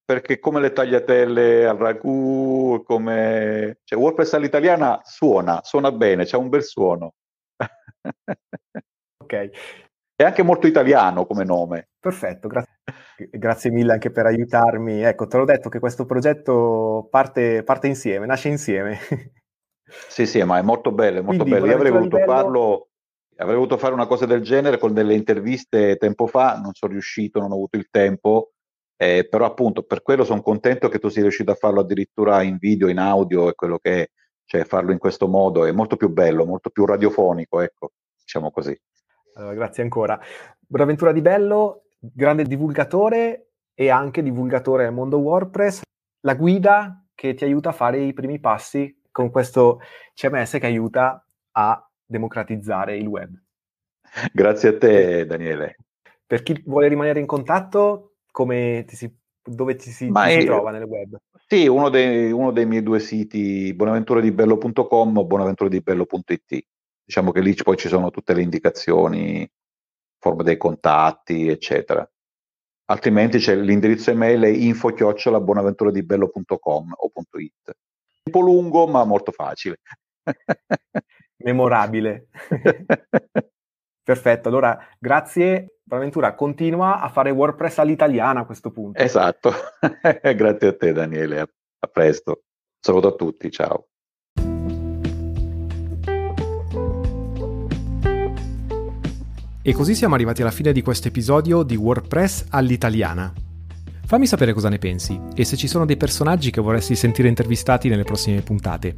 Perché 0.04 0.40
come 0.40 0.60
le 0.60 0.72
tagliatelle 0.72 1.68
al 1.68 1.78
ragù, 1.78 2.82
come... 2.84 3.82
Cioè, 3.84 4.00
WordPress 4.00 4.34
all'italiana 4.34 5.02
suona, 5.04 5.62
suona 5.62 5.92
bene, 5.92 6.26
c'è 6.26 6.38
un 6.38 6.50
bel 6.50 6.64
suono. 6.64 7.14
ok. 9.24 9.50
È 10.16 10.24
anche 10.24 10.42
molto 10.42 10.66
italiano 10.66 11.28
come 11.28 11.44
nome. 11.44 11.90
Perfetto, 12.06 12.48
grazie. 12.48 12.74
Grazie 13.32 13.72
mille 13.72 13.94
anche 13.94 14.12
per 14.12 14.28
aiutarmi. 14.28 15.02
Ecco, 15.02 15.26
te 15.26 15.38
l'ho 15.38 15.46
detto 15.46 15.70
che 15.70 15.80
questo 15.80 16.06
progetto 16.06 17.08
parte, 17.10 17.64
parte 17.64 17.88
insieme, 17.88 18.28
nasce 18.28 18.50
insieme. 18.50 19.00
Sì, 20.08 20.28
sì, 20.28 20.44
ma 20.44 20.60
è 20.60 20.62
molto 20.62 20.92
bello, 20.92 21.18
è 21.18 21.22
molto 21.24 21.42
Quindi, 21.42 21.62
bello. 21.62 21.72
Io 21.72 21.76
avrei 21.78 21.92
voluto 21.92 22.18
livello... 22.18 22.32
farlo, 22.32 22.90
avrei 23.38 23.56
voluto 23.56 23.78
fare 23.78 23.96
una 23.96 24.06
cosa 24.06 24.28
del 24.28 24.44
genere 24.44 24.78
con 24.78 24.94
delle 24.94 25.16
interviste 25.16 25.98
tempo 25.98 26.28
fa, 26.28 26.60
non 26.62 26.74
sono 26.74 26.92
riuscito, 26.92 27.40
non 27.40 27.52
ho 27.52 27.56
avuto 27.56 27.78
il 27.78 27.88
tempo, 27.90 28.52
eh, 28.98 29.28
però 29.28 29.46
appunto 29.46 29.82
per 29.82 30.04
quello 30.04 30.24
sono 30.24 30.44
contento 30.44 30.88
che 30.88 31.00
tu 31.00 31.10
sia 31.10 31.24
riuscito 31.24 31.50
a 31.50 31.56
farlo 31.56 31.80
addirittura 31.80 32.44
in 32.44 32.58
video, 32.60 32.88
in 32.88 33.00
audio 33.00 33.50
e 33.50 33.56
quello 33.56 33.80
che 33.80 34.02
è, 34.04 34.08
cioè 34.46 34.64
farlo 34.66 34.92
in 34.92 35.00
questo 35.00 35.28
modo 35.28 35.66
è 35.66 35.72
molto 35.72 35.96
più 35.96 36.10
bello, 36.10 36.46
molto 36.46 36.70
più 36.70 36.86
radiofonico, 36.86 37.62
ecco, 37.62 37.94
diciamo 38.16 38.52
così. 38.52 38.80
Allora, 39.38 39.54
grazie 39.54 39.84
ancora. 39.84 40.20
Buonavventura 40.60 41.12
di 41.12 41.22
Bello, 41.22 41.85
grande 42.14 42.44
divulgatore 42.44 43.52
e 43.74 43.90
anche 43.90 44.24
divulgatore 44.24 44.84
del 44.84 44.94
mondo 44.94 45.18
WordPress, 45.18 45.82
la 46.22 46.36
guida 46.36 47.06
che 47.14 47.34
ti 47.34 47.44
aiuta 47.44 47.70
a 47.70 47.74
fare 47.74 48.00
i 48.00 48.14
primi 48.14 48.40
passi 48.40 49.02
con 49.12 49.30
questo 49.30 49.80
CMS 50.14 50.58
che 50.60 50.66
aiuta 50.66 51.26
a 51.52 51.90
democratizzare 52.06 52.98
il 52.98 53.08
web. 53.08 53.34
Grazie 54.32 54.70
a 54.70 54.78
te 54.78 55.26
Daniele. 55.26 55.78
Per 56.26 56.44
chi 56.44 56.62
vuole 56.66 56.88
rimanere 56.88 57.20
in 57.20 57.26
contatto, 57.26 58.16
si, 58.88 59.16
dove 59.44 59.76
ti 59.76 59.90
si, 59.92 60.12
ti 60.12 60.40
si 60.40 60.46
trova 60.46 60.72
nel 60.72 60.84
web? 60.84 61.18
Sì, 61.48 61.68
uno 61.68 61.90
dei, 61.90 62.32
uno 62.32 62.52
dei 62.52 62.66
miei 62.66 62.82
due 62.82 63.00
siti, 63.00 63.74
bonaventuradibello.com 63.74 65.18
o 65.18 65.26
bonaventuradibello.it. 65.26 66.66
Diciamo 67.06 67.32
che 67.32 67.42
lì 67.42 67.54
poi 67.54 67.78
ci 67.78 67.88
sono 67.88 68.10
tutte 68.10 68.34
le 68.34 68.42
indicazioni 68.42 69.48
forma 70.26 70.42
dei 70.42 70.58
contatti, 70.58 71.48
eccetera. 71.48 72.04
Altrimenti 72.86 73.38
c'è 73.38 73.54
l'indirizzo 73.56 74.10
email 74.10 74.42
è 74.42 74.48
info-bonaventuradibello.com 74.48 76.94
o 76.98 77.12
.it. 77.40 77.76
Un 78.24 78.32
po' 78.32 78.40
lungo, 78.40 78.88
ma 78.88 79.06
molto 79.06 79.32
facile. 79.32 79.82
Memorabile. 81.44 82.30
Perfetto, 84.04 84.50
allora 84.50 84.80
grazie 85.00 85.78
Bonaventura, 85.84 86.34
continua 86.34 87.00
a 87.00 87.10
fare 87.10 87.30
WordPress 87.30 87.78
all'italiana 87.80 88.40
a 88.42 88.46
questo 88.46 88.72
punto. 88.72 89.00
Esatto, 89.00 89.52
grazie 90.36 90.68
a 90.68 90.76
te 90.76 90.92
Daniele, 90.92 91.40
a 91.40 91.48
presto. 91.92 92.46
Saluto 92.80 93.10
a 93.10 93.14
tutti, 93.14 93.52
ciao. 93.52 93.90
E 99.68 99.74
così 99.74 99.96
siamo 99.96 100.14
arrivati 100.14 100.44
alla 100.44 100.52
fine 100.52 100.72
di 100.72 100.84
questo 100.84 101.08
episodio 101.08 101.64
di 101.64 101.76
WordPress 101.76 102.46
all'italiana. 102.50 103.34
Fammi 104.06 104.28
sapere 104.28 104.54
cosa 104.54 104.70
ne 104.70 104.78
pensi 104.78 105.20
e 105.34 105.44
se 105.44 105.58
ci 105.58 105.68
sono 105.68 105.88
dei 105.88 105.98
personaggi 105.98 106.52
che 106.52 106.62
vorresti 106.62 106.96
sentire 106.96 107.30
intervistati 107.30 107.90
nelle 107.90 108.04
prossime 108.04 108.42
puntate. 108.42 108.96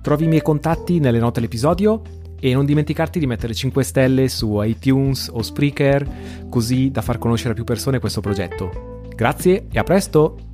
Trovi 0.00 0.24
i 0.24 0.28
miei 0.28 0.40
contatti 0.40 1.00
nelle 1.00 1.18
note 1.18 1.40
dell'episodio 1.40 2.00
e 2.40 2.54
non 2.54 2.64
dimenticarti 2.64 3.18
di 3.18 3.26
mettere 3.26 3.52
5 3.52 3.84
stelle 3.84 4.28
su 4.30 4.58
iTunes 4.62 5.28
o 5.30 5.42
Spreaker 5.42 6.46
così 6.48 6.90
da 6.90 7.02
far 7.02 7.18
conoscere 7.18 7.50
a 7.50 7.54
più 7.54 7.64
persone 7.64 7.98
questo 7.98 8.22
progetto. 8.22 9.02
Grazie 9.14 9.66
e 9.70 9.78
a 9.78 9.82
presto! 9.82 10.49